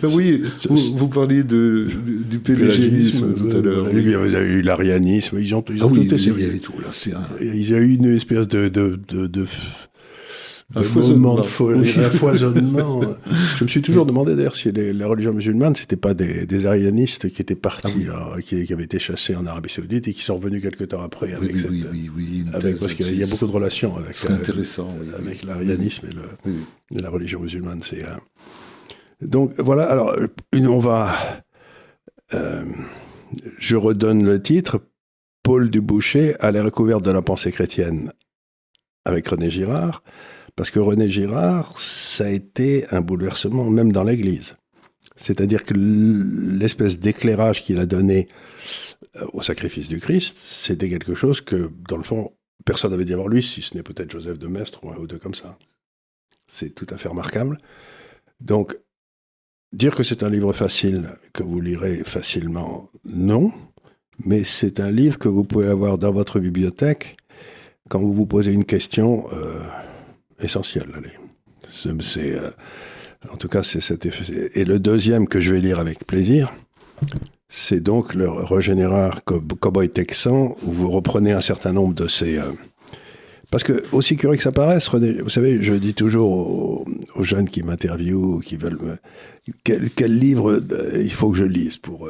Oui, 0.04 0.44
vous, 0.70 0.98
vous, 0.98 1.08
parliez 1.08 1.44
de, 1.44 1.88
du 2.30 2.40
pélagénisme 2.40 3.34
tout 3.34 3.58
à 3.58 3.62
l'heure. 3.62 3.90
Il 3.92 4.08
y 4.08 4.16
a 4.16 4.42
eu 4.42 4.62
l'arianisme, 4.62 5.38
ils 5.40 5.56
ont, 5.56 5.64
ils 5.70 5.84
ont 5.84 5.92
ah 5.92 5.96
tout 5.96 6.14
essayé. 6.14 6.34
Il 6.38 6.44
y 6.44 6.46
avait 6.46 6.60
tout, 6.60 6.80
là. 6.80 6.90
Un... 7.18 7.44
Il 7.44 7.70
y 7.70 7.74
a 7.74 7.80
eu 7.80 7.96
une 7.96 8.16
espèce 8.16 8.48
de, 8.48 8.70
de, 8.70 9.00
de, 9.08 9.28
de 9.28 9.46
un 10.74 10.82
foisonnement. 10.84 11.36
De 11.36 11.44
foisonnement. 11.44 13.02
je 13.58 13.64
me 13.64 13.68
suis 13.68 13.84
toujours 13.84 14.06
demandé 14.06 14.36
d'ailleurs 14.36 14.56
si 14.56 14.72
les, 14.72 14.94
les, 14.94 15.06
religions 15.06 15.34
musulmanes, 15.34 15.76
c'était 15.76 15.96
pas 15.96 16.16
des, 16.16 16.48
des 16.48 16.66
arianistes 16.66 17.30
qui 17.30 17.42
étaient 17.42 17.56
partis, 17.56 18.08
ah 18.12 18.34
euh, 18.36 18.42
qui, 18.42 18.66
qui, 18.66 18.74
avaient 18.74 18.84
été 18.84 18.98
chassés 18.98 19.36
en 19.36 19.46
Arabie 19.46 19.70
Saoudite 19.70 20.08
et 20.08 20.14
qui 20.14 20.24
sont 20.24 20.36
revenus 20.36 20.64
quelque 20.64 20.84
temps 20.84 21.04
après 21.04 21.34
avec 21.34 21.54
oui, 21.54 21.62
cette, 21.62 21.70
oui, 21.70 21.86
oui, 21.92 22.10
oui 22.16 22.46
avec, 22.54 22.80
parce 22.80 22.96
qu'il 22.96 23.16
y 23.16 23.22
a 23.22 23.28
beaucoup 23.28 23.46
de 23.46 23.52
relations 23.52 23.96
avec, 23.96 24.16
euh, 24.26 24.34
intéressant, 24.34 24.90
avec 25.20 25.44
l'arianisme 25.44 26.08
et, 26.08 26.96
et, 26.96 27.02
la 27.02 27.10
religion 27.10 27.40
musulmane. 27.40 27.82
C'est 27.84 28.04
euh... 28.04 28.16
donc 29.22 29.54
voilà. 29.60 29.84
Alors 29.84 30.16
on 30.54 30.80
va. 30.80 31.16
Euh, 32.34 32.64
je 33.60 33.76
redonne 33.76 34.26
le 34.26 34.42
titre. 34.42 34.82
Paul 35.44 35.70
Duboucher 35.70 36.36
à 36.40 36.50
la 36.50 36.64
recouverte 36.64 37.06
de 37.06 37.12
la 37.12 37.22
pensée 37.22 37.52
chrétienne 37.52 38.12
avec 39.06 39.28
René 39.28 39.52
Girard. 39.52 40.02
Parce 40.56 40.72
que 40.72 40.80
René 40.80 41.10
Girard, 41.10 41.78
ça 41.78 42.26
a 42.26 42.30
été 42.30 42.86
un 42.92 43.02
bouleversement 43.02 43.70
même 43.70 43.92
dans 43.92 44.04
l'Église. 44.04 44.56
C'est-à-dire 45.16 45.64
que 45.64 45.74
l'espèce 45.74 47.00
d'éclairage 47.00 47.62
qu'il 47.62 47.80
a 47.80 47.86
donné 47.86 48.28
euh, 49.16 49.26
au 49.34 49.42
sacrifice 49.42 49.88
du 49.88 50.00
Christ, 50.00 50.36
c'était 50.38 50.90
quelque 50.90 51.16
chose 51.16 51.42
que, 51.42 51.72
dans 51.88 51.98
le 51.98 52.04
fond, 52.04 52.34
personne 52.66 52.92
n'avait 52.92 53.06
dit 53.06 53.14
avant 53.14 53.28
lui, 53.28 53.44
si 53.44 53.62
ce 53.62 53.76
n'est 53.76 53.84
peut-être 53.84 54.12
Joseph 54.12 54.40
de 54.40 54.48
Maistre 54.48 54.84
ou 54.84 54.92
un 54.92 54.98
ou 54.98 55.08
deux 55.08 55.18
comme 55.18 55.36
ça. 55.36 55.58
C'est 56.48 56.74
tout 56.74 56.88
à 56.90 56.98
fait 56.98 57.10
remarquable. 57.10 57.58
Donc, 58.40 58.78
dire 59.74 59.96
que 59.96 60.04
c'est 60.04 60.24
un 60.24 60.30
livre 60.30 60.54
facile, 60.54 61.16
que 61.34 61.44
vous 61.44 61.62
lirez 61.62 62.04
facilement, 62.04 62.90
non. 63.06 63.52
Mais 64.24 64.44
c'est 64.44 64.80
un 64.80 64.92
livre 64.92 65.18
que 65.18 65.28
vous 65.28 65.44
pouvez 65.44 65.68
avoir 65.68 65.98
dans 65.98 66.12
votre 66.12 66.40
bibliothèque 66.40 67.18
quand 67.90 68.00
vous 68.00 68.14
vous 68.14 68.26
posez 68.26 68.54
une 68.54 68.66
question. 68.66 69.26
Euh, 69.34 69.60
essentiel. 70.40 70.88
C'est, 71.72 72.36
euh, 72.36 72.52
en 73.32 73.38
tout 73.38 73.48
cas, 73.48 73.64
c'est 73.64 73.82
cet 73.82 74.06
effet. 74.06 74.52
Et 74.54 74.66
le 74.66 74.80
deuxième 74.80 75.28
que 75.28 75.40
je 75.40 75.54
vais 75.54 75.62
lire 75.62 75.80
avec 75.80 76.06
plaisir, 76.06 76.52
c'est 77.48 77.82
donc 77.82 78.14
le 78.14 78.30
Régénérar 78.30 79.24
Cowboy 79.24 79.90
Texan, 79.90 80.56
où 80.64 80.72
vous 80.72 80.92
reprenez 80.92 81.32
un 81.32 81.42
certain 81.42 81.74
nombre 81.74 81.94
de 81.94 82.08
ces. 82.08 82.38
Euh, 82.38 82.52
parce 83.52 83.64
que, 83.64 83.84
aussi 83.92 84.18
curieux 84.18 84.38
que 84.38 84.44
ça 84.44 84.52
paraisse, 84.52 84.90
vous 84.90 85.30
savez, 85.30 85.62
je 85.62 85.74
dis 85.74 85.94
toujours 85.94 86.86
aux, 87.16 87.24
jeunes 87.24 87.48
qui 87.48 87.64
m'interviewent, 87.64 88.42
qui 88.42 88.58
veulent 88.58 88.80
me. 88.82 88.98
Quel, 89.64 90.18
livre 90.18 90.54
euh, 90.54 91.02
il 91.02 91.14
faut 91.14 91.30
que 91.30 91.38
je 91.38 91.46
lise 91.46 91.78
pour. 91.78 92.10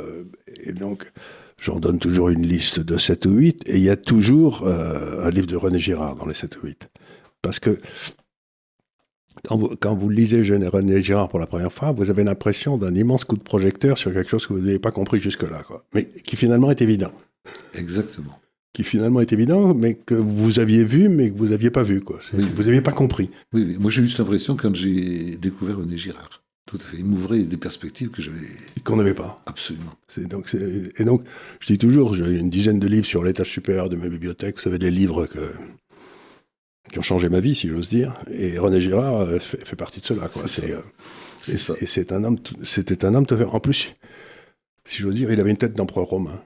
et 0.63 0.73
donc, 0.73 1.11
j'en 1.59 1.80
donne 1.80 1.99
toujours 1.99 2.30
une 2.30 2.47
liste 2.47 2.80
de 2.80 2.97
7 2.97 3.26
ou 3.26 3.32
8, 3.32 3.63
et 3.67 3.76
il 3.76 3.84
y 3.84 3.89
a 3.89 3.97
toujours 3.97 4.65
un 4.67 5.30
livre 5.30 5.47
de 5.47 5.57
René 5.57 5.78
Girard 5.78 6.15
dans 6.15 6.26
les 6.26 6.34
7 6.34 6.57
ou 6.63 6.67
8. 6.67 6.88
Parce 7.46 7.60
que 7.60 7.78
quand 9.48 9.96
vous, 9.96 10.10
lisez 10.10 10.41
René 10.41 11.04
Girard 11.04 11.30
pour 11.30 11.38
la 11.38 11.46
première 11.46 11.72
fois, 11.72 11.91
vous 11.91 12.10
avez 12.10 12.24
l'impression 12.24 12.80
d'un 12.80 12.96
immense 12.96 13.24
coup 13.24 13.38
de 13.38 13.43
projecteur 13.43 14.00
sur 14.00 14.12
quelque 14.12 14.28
chose 14.28 14.48
que 14.48 14.54
vous 14.54 14.62
n'avez 14.62 14.80
pas 14.80 14.89
compris 14.89 15.20
jusque-là, 15.20 15.64
mais 15.93 16.08
qui 16.26 16.36
finalement 16.36 16.72
est 16.72 16.82
évident. 16.82 17.12
Exactement. 17.76 18.39
Qui 18.74 18.84
finalement 18.84 19.22
est 19.22 19.32
évident, 19.32 19.76
mais 19.76 19.93
que 19.93 20.16
vous 20.16 20.58
aviez 20.60 20.84
vu, 20.84 21.08
mais 21.08 21.30
que 21.30 21.38
vous 21.38 21.50
n'aviez 21.50 21.70
pas 21.70 21.84
vu, 21.84 22.02
quoi. 22.02 22.20
Vous 22.34 22.64
n'aviez 22.64 22.82
pas 22.82 22.91
compris. 22.91 23.30
Oui, 23.54 23.64
oui. 23.68 23.78
moi 23.80 23.91
j'ai 23.91 24.02
eu 24.02 24.08
cette 24.08 24.22
impression 24.22 24.56
quand 24.56 24.74
j'ai 24.74 25.38
découvert 25.38 25.78
René 25.78 25.98
Girard. 25.98 26.41
Tout 26.66 26.78
à 26.78 26.80
fait. 26.80 26.98
Il 26.98 27.06
m'ouvrait 27.06 27.43
des 27.43 27.58
perspectives 27.58 28.10
que 28.10 28.24
j'avais. 28.24 28.48
Qu'on 28.84 28.96
n'avait 28.96 29.14
pas. 29.14 29.39
Absolument. 29.46 29.93
Donc, 30.30 30.56
et 30.98 31.06
donc, 31.06 31.22
je 31.60 31.68
dis 31.68 31.78
toujours, 31.78 32.16
j'ai 32.16 32.39
une 32.39 32.50
dizaine 32.50 32.80
de 32.80 32.88
livres 32.88 33.06
sur 33.06 33.24
l'étage 33.24 33.52
supérieur 33.52 33.88
de 33.88 33.96
ma 33.96 34.10
bibliothèque. 34.10 34.56
Vous 34.56 34.64
savez, 34.64 34.80
des 34.80 34.89
livres 34.89 35.28
que 35.28 35.52
qui 36.92 37.00
ont 37.00 37.04
changé 37.04 37.30
ma 37.30 37.40
vie, 37.40 37.56
si 37.56 37.68
j'ose 37.68 37.90
dire. 37.90 38.14
Et 38.32 38.58
René 38.58 38.82
Girard 38.82 39.22
euh, 39.22 39.40
fait, 39.40 39.76
partie 39.76 40.02
de 40.02 40.06
cela. 40.06 40.30
C'est 40.32 40.72
euh, 40.72 41.58
ça. 41.58 41.74
Et 41.80 41.86
c'est 41.86 42.12
un 42.12 42.24
homme, 42.24 42.38
c'était 42.64 43.06
un 43.06 43.16
homme. 43.16 43.26
En 43.52 43.60
plus, 43.60 43.96
si 44.86 45.02
j'ose 45.02 45.16
dire, 45.16 45.32
il 45.32 45.40
avait 45.40 45.52
une 45.52 45.58
tête 45.58 45.74
d'empereur 45.74 46.06
romain. 46.06 46.42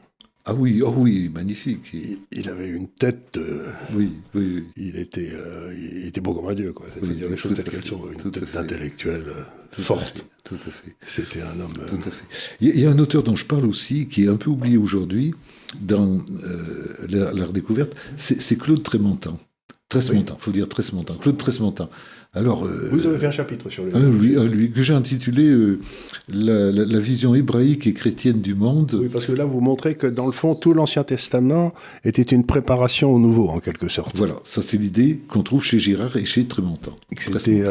Ah 0.45 0.53
oui, 0.55 0.81
oh 0.83 0.93
oui, 0.95 1.29
magnifique. 1.31 1.93
Il, 2.31 2.49
avait 2.49 2.69
une 2.69 2.87
tête. 2.87 3.37
Euh, 3.37 3.67
oui, 3.93 4.11
oui, 4.33 4.63
Il 4.77 4.97
était, 4.97 5.31
il 5.77 6.07
était 6.07 6.21
beau 6.21 6.33
comme 6.33 6.47
un 6.47 6.55
dieu, 6.55 6.73
quoi. 6.73 6.87
Oui, 7.01 7.09
dire 7.09 7.29
les 7.29 7.37
choses 7.37 7.53
telles 7.53 7.65
qu'elles 7.65 7.83
sont. 7.83 8.01
Une 8.11 8.31
tête 8.31 8.51
d'intellectuel 8.51 9.25
forte. 9.71 10.25
tout 10.43 10.55
à 10.55 10.71
fait. 10.71 10.95
C'était 11.05 11.41
un 11.41 11.59
homme. 11.59 11.73
Tout 11.87 11.97
à 11.97 12.09
fait. 12.09 12.55
Il 12.61 12.79
y, 12.79 12.85
a 12.87 12.89
un 12.89 12.97
auteur 12.97 13.21
dont 13.21 13.35
je 13.35 13.45
parle 13.45 13.65
aussi, 13.65 14.07
qui 14.07 14.23
est 14.23 14.29
un 14.29 14.37
peu 14.37 14.49
oublié 14.49 14.77
aujourd'hui 14.77 15.35
dans 15.81 16.19
l'art 17.09 17.53
découverte, 17.53 17.95
c'est 18.17 18.57
Claude 18.57 18.81
Trémontant. 18.81 19.39
Tresmontin, 19.89 20.35
il 20.37 20.43
faut 20.43 20.51
dire 20.51 20.69
Tresmontin, 20.69 21.15
Claude 21.19 21.37
Tresmontin. 21.37 21.89
Alors, 22.35 22.63
euh, 22.63 22.89
Vous 22.91 23.07
avez 23.07 23.17
fait 23.17 23.25
un 23.25 23.31
chapitre 23.31 23.71
sur 23.71 23.83
lui. 23.83 23.91
Un, 23.95 24.43
lui, 24.43 24.71
que 24.71 24.83
j'ai 24.83 24.93
intitulé 24.93 25.47
euh, 25.47 25.79
la, 26.27 26.99
vision 26.99 27.33
hébraïque 27.33 27.87
et 27.87 27.93
chrétienne 27.93 28.39
du 28.39 28.53
monde. 28.53 28.95
Oui, 29.01 29.09
parce 29.11 29.25
que 29.25 29.31
là, 29.31 29.45
vous 29.45 29.61
montrez 29.61 29.95
que 29.95 30.05
dans 30.05 30.27
le 30.27 30.31
fond, 30.31 30.53
tout 30.53 30.75
l'Ancien 30.75 31.03
Testament 31.03 31.73
était 32.03 32.21
une 32.21 32.45
préparation 32.45 33.11
au 33.11 33.17
Nouveau, 33.17 33.49
en 33.49 33.59
quelque 33.59 33.87
sorte. 33.87 34.15
Voilà, 34.15 34.35
ça 34.43 34.61
c'est 34.61 34.77
l'idée 34.77 35.21
qu'on 35.27 35.41
trouve 35.41 35.63
chez 35.63 35.79
Girard 35.79 36.15
et 36.17 36.25
chez 36.25 36.45
Trémontin. 36.45 36.91
C'était 37.17 37.63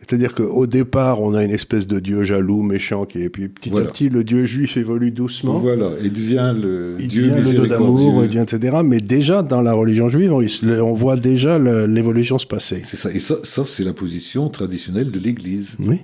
c'est-à-dire 0.00 0.34
qu'au 0.34 0.66
départ, 0.66 1.22
on 1.22 1.34
a 1.34 1.42
une 1.42 1.50
espèce 1.50 1.86
de 1.86 1.98
dieu 2.00 2.22
jaloux, 2.22 2.62
méchant, 2.62 3.06
qui, 3.06 3.22
et 3.22 3.30
puis 3.30 3.48
petit 3.48 3.70
à 3.76 3.82
petit, 3.82 4.08
le 4.10 4.24
dieu 4.24 4.44
juif 4.44 4.76
évolue 4.76 5.10
doucement. 5.10 5.58
Voilà, 5.58 5.90
et 6.02 6.10
devient 6.10 6.54
le 6.60 6.96
il 7.00 7.08
dieu 7.08 7.30
devient 7.30 7.66
d'amour, 7.66 8.22
etc. 8.22 8.78
Mais 8.84 9.00
déjà, 9.00 9.42
dans 9.42 9.62
la 9.62 9.72
religion 9.72 10.08
juive, 10.10 10.34
on, 10.34 10.94
voit 10.94 11.16
déjà 11.16 11.58
l'évolution 11.58 12.38
se 12.38 12.46
passer. 12.46 12.82
C'est 12.84 12.96
ça, 12.96 13.10
et 13.10 13.18
ça, 13.18 13.36
ça 13.42 13.64
c'est 13.64 13.84
la 13.84 13.94
position 13.94 14.48
traditionnelle 14.50 15.10
de 15.10 15.18
l'Église. 15.18 15.76
Oui. 15.80 16.02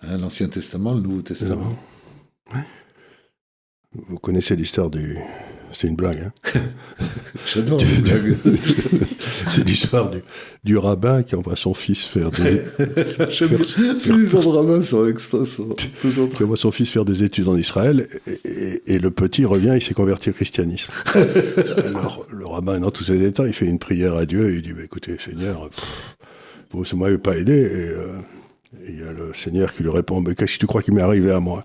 Hein, 0.00 0.18
L'Ancien 0.18 0.48
Testament, 0.48 0.94
le 0.94 1.00
Nouveau 1.00 1.22
Testament. 1.22 1.76
Vous 4.08 4.18
connaissez 4.18 4.56
l'histoire 4.56 4.90
du, 4.90 5.18
c'est 5.76 5.88
une 5.88 5.96
blague. 5.96 6.18
Hein 6.20 6.60
J'adore 7.46 7.80
les 7.80 8.00
blagues. 8.02 8.36
c'est 9.48 9.64
l'histoire 9.64 10.10
du, 10.10 10.22
du, 10.64 10.78
rabbin 10.78 11.22
qui 11.22 11.34
envoie 11.34 11.56
son 11.56 11.74
fils 11.74 12.04
faire 12.04 12.30
des. 12.30 12.62
C'est 13.30 14.16
les 14.16 14.50
rabbins 14.50 14.80
sont 14.80 15.06
extra. 15.06 15.38
Qui 16.34 16.44
envoie 16.44 16.56
son 16.56 16.70
fils 16.70 16.90
faire 16.90 17.04
des 17.04 17.22
études 17.22 17.48
en 17.48 17.56
Israël 17.56 18.08
et, 18.44 18.82
et, 18.86 18.98
le 18.98 19.10
petit 19.10 19.44
revient, 19.44 19.72
il 19.74 19.82
s'est 19.82 19.94
converti 19.94 20.30
au 20.30 20.32
christianisme. 20.32 20.92
Alors 21.86 22.26
le 22.30 22.46
rabbin, 22.46 22.80
dans 22.80 22.90
tous 22.90 23.04
ses 23.04 23.22
états, 23.22 23.46
il 23.46 23.52
fait 23.52 23.66
une 23.66 23.78
prière 23.78 24.14
à 24.14 24.24
Dieu 24.24 24.50
et 24.50 24.54
il 24.54 24.62
dit 24.62 24.72
bah, 24.72 24.84
écoutez, 24.84 25.16
Seigneur, 25.22 25.68
vous 26.70 26.84
ne 26.92 26.98
m'avez 26.98 27.18
pas 27.18 27.36
aidé. 27.36 27.52
Et, 27.52 27.88
euh, 27.88 28.06
il 28.88 29.00
y 29.00 29.02
a 29.02 29.12
le 29.12 29.32
Seigneur 29.34 29.72
qui 29.72 29.82
lui 29.82 29.90
répond 29.90 30.20
Mais 30.20 30.34
qu'est-ce 30.34 30.54
que 30.54 30.58
tu 30.60 30.66
crois 30.66 30.82
qui 30.82 30.92
m'est 30.92 31.02
arrivé 31.02 31.30
à 31.30 31.40
moi? 31.40 31.64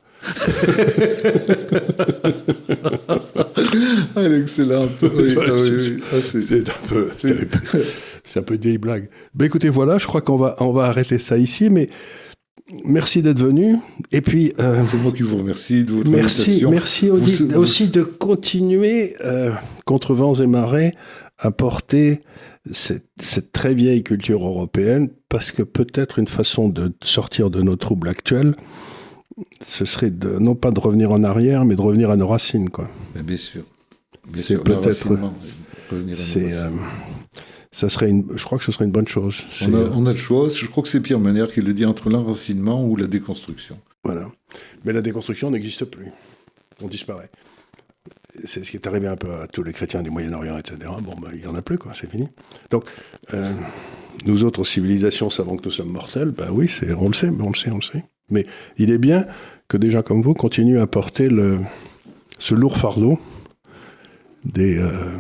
Ah, 4.16 4.22
Elle 4.24 4.34
est 4.34 4.40
excellente. 4.42 4.90
c'est 4.98 5.08
un 6.68 6.76
peu. 6.88 7.10
C'est 8.24 8.40
un 8.40 8.44
peu 8.44 8.58
de 8.58 8.64
vieille 8.64 8.78
blague. 8.78 9.10
Ben 9.34 9.46
écoutez, 9.46 9.70
voilà, 9.70 9.98
je 9.98 10.06
crois 10.06 10.22
qu'on 10.22 10.38
va, 10.38 10.56
on 10.60 10.72
va 10.72 10.86
arrêter 10.86 11.18
ça 11.18 11.38
ici, 11.38 11.70
mais 11.70 11.90
merci 12.86 13.22
d'être 13.22 13.40
venu. 13.40 13.78
Et 14.12 14.22
puis. 14.22 14.54
Euh, 14.60 14.82
c'est 14.82 14.98
moi 14.98 15.12
qui 15.12 15.24
vous 15.24 15.38
remercie 15.38 15.84
de 15.84 15.94
votre 15.94 16.12
merci, 16.12 16.64
Merci 16.70 17.10
aussi, 17.10 17.88
de 17.88 18.04
continuer, 18.04 19.16
euh, 19.26 19.52
contre 19.86 20.14
vents 20.14 20.36
et 20.36 20.48
marées, 20.48 20.94
à 21.38 21.52
porter 21.52 22.22
cette, 22.72 23.52
très 23.52 23.74
vieille 23.74 24.04
culture 24.04 24.46
européenne, 24.46 25.10
parce 25.28 25.52
que 25.52 25.64
peut-être 25.64 26.20
une 26.20 26.28
façon 26.28 26.70
de 26.70 26.94
sortir 27.04 27.50
de 27.50 27.62
nos 27.62 27.76
troubles 27.76 28.08
actuels, 28.08 28.56
ce 29.62 29.86
serait 29.86 30.12
de, 30.12 30.38
non 30.40 30.56
pas 30.56 30.72
de 30.72 30.80
revenir 30.80 31.12
en 31.12 31.24
arrière, 31.24 31.66
mais 31.66 31.76
de 31.76 31.82
revenir 31.82 32.10
à 32.10 32.18
nos 32.18 32.28
racines. 32.28 32.70
Quoi. 32.70 32.90
bien 33.24 33.38
sûr. 33.38 33.64
C'est 34.36 34.64
peut-être. 34.64 35.08
C'est. 36.16 36.54
Euh, 36.54 36.70
ça 37.72 37.88
serait 37.88 38.10
une, 38.10 38.26
je 38.36 38.44
crois 38.44 38.58
que 38.58 38.64
ce 38.64 38.72
serait 38.72 38.86
une 38.86 38.92
bonne 38.92 39.08
chose. 39.08 39.44
On 39.62 39.74
a, 39.74 39.78
euh, 39.78 39.90
on 39.94 40.06
a, 40.06 40.12
le 40.12 40.18
choix. 40.18 40.50
Je 40.50 40.66
crois 40.66 40.84
que 40.84 40.90
c'est 40.90 41.00
Pierre 41.00 41.20
Manière 41.20 41.48
qui 41.48 41.62
le 41.62 41.74
dit 41.74 41.86
entre 41.86 42.10
l'enracinement 42.10 42.86
ou 42.86 42.96
la 42.96 43.08
déconstruction. 43.08 43.78
Voilà. 44.04 44.30
Mais 44.84 44.94
la 44.94 45.02
déconstruction 45.02 45.52
n'existe 45.52 45.86
plus. 45.86 46.12
On 46.82 46.88
disparaît 46.88 47.30
c'est 48.46 48.64
ce 48.64 48.72
qui 48.72 48.78
est 48.78 48.88
arrivé 48.88 49.08
un 49.08 49.16
peu 49.16 49.32
à 49.42 49.48
tous 49.48 49.64
les 49.64 49.74
chrétiens 49.74 50.02
du 50.02 50.10
Moyen-Orient, 50.10 50.58
etc. 50.58 50.78
Bon, 51.02 51.16
ben, 51.22 51.30
il 51.34 51.42
n'y 51.42 51.48
en 51.48 51.56
a 51.56 51.62
plus, 51.62 51.78
quoi, 51.78 51.94
c'est 51.94 52.10
fini. 52.10 52.28
Donc, 52.70 52.84
euh, 53.34 53.52
nous 54.26 54.44
autres 54.44 54.64
civilisations 54.64 55.30
savons 55.30 55.58
que 55.58 55.66
nous 55.66 55.72
sommes 55.72 55.92
mortels, 55.92 56.32
ben 56.32 56.48
oui, 56.52 56.70
on 56.98 57.08
le 57.08 57.14
sait, 57.14 57.30
on 57.30 57.50
le 57.50 57.56
sait, 57.56 57.72
on 57.72 57.78
le 57.78 57.82
sait. 57.82 58.04
Mais 58.30 58.46
il 58.78 58.92
est 58.92 58.98
bien 58.98 59.26
que 59.68 59.78
des 59.78 59.92
gens 59.92 60.02
comme 60.02 60.22
vous 60.22 60.34
continuent 60.34 60.80
à 60.80 60.88
porter 60.88 61.30
le, 61.30 61.60
ce 62.38 62.56
lourd 62.56 62.78
fardeau. 62.78 63.20
Euh, 64.58 65.18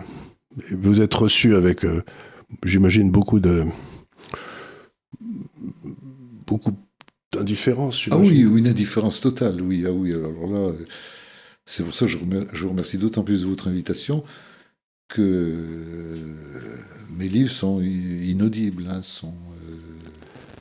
vous 0.71 1.01
êtes 1.01 1.13
reçus 1.13 1.55
avec, 1.55 1.85
euh, 1.85 2.03
j'imagine, 2.63 3.11
beaucoup 3.11 3.39
de 3.39 3.65
beaucoup 6.47 6.73
d'indifférence. 7.31 8.07
Ah 8.11 8.17
oui, 8.17 8.41
une 8.41 8.67
indifférence 8.67 9.21
totale, 9.21 9.61
oui. 9.61 9.83
Ah 9.87 9.91
oui, 9.91 10.13
alors 10.13 10.47
là, 10.47 10.71
c'est 11.69 11.83
pour 11.83 11.93
ça 11.93 12.07
que 12.07 12.11
je 12.11 12.63
vous 12.63 12.69
remercie 12.69 12.97
d'autant 12.97 13.21
plus 13.21 13.41
de 13.43 13.47
votre 13.47 13.67
invitation 13.67 14.23
que 15.07 15.53
mes 17.15 17.27
livres 17.27 17.51
sont 17.51 17.79
inaudibles. 17.79 18.87
Hein, 18.89 19.01
sont, 19.03 19.27
euh, 19.69 19.75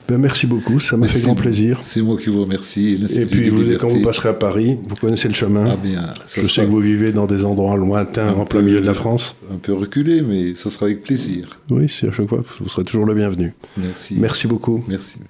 ben 0.06 0.18
merci 0.18 0.46
beaucoup, 0.46 0.78
ça 0.78 0.98
m'a 0.98 1.08
fait 1.08 1.22
grand 1.22 1.34
plaisir. 1.34 1.80
C'est 1.82 2.02
moi 2.02 2.18
qui 2.18 2.28
vous 2.28 2.42
remercie. 2.42 3.00
Et 3.16 3.24
puis, 3.24 3.48
vous, 3.48 3.64
quand 3.78 3.88
vous 3.88 4.02
passerez 4.02 4.28
à 4.28 4.34
Paris, 4.34 4.76
vous 4.86 4.96
connaissez 4.96 5.28
le 5.28 5.34
chemin. 5.34 5.64
Ah 5.66 5.76
bien, 5.82 6.10
Je 6.26 6.42
sais 6.42 6.66
que 6.66 6.70
vous 6.70 6.80
vivez 6.80 7.10
dans 7.10 7.26
des 7.26 7.42
endroits 7.42 7.76
lointains, 7.78 8.34
en 8.34 8.44
plein 8.44 8.60
milieu 8.60 8.82
de 8.82 8.86
la 8.86 8.94
France. 8.94 9.34
Un 9.50 9.56
peu 9.56 9.72
reculé, 9.72 10.20
mais 10.20 10.54
ça 10.54 10.68
sera 10.68 10.86
avec 10.86 11.04
plaisir. 11.04 11.58
Oui, 11.70 11.88
c'est 11.88 12.08
à 12.08 12.12
chaque 12.12 12.28
fois, 12.28 12.42
vous 12.60 12.68
serez 12.68 12.84
toujours 12.84 13.06
le 13.06 13.14
bienvenu. 13.14 13.54
Merci. 13.78 14.16
Merci 14.18 14.46
beaucoup. 14.46 14.84
Merci. 14.88 15.20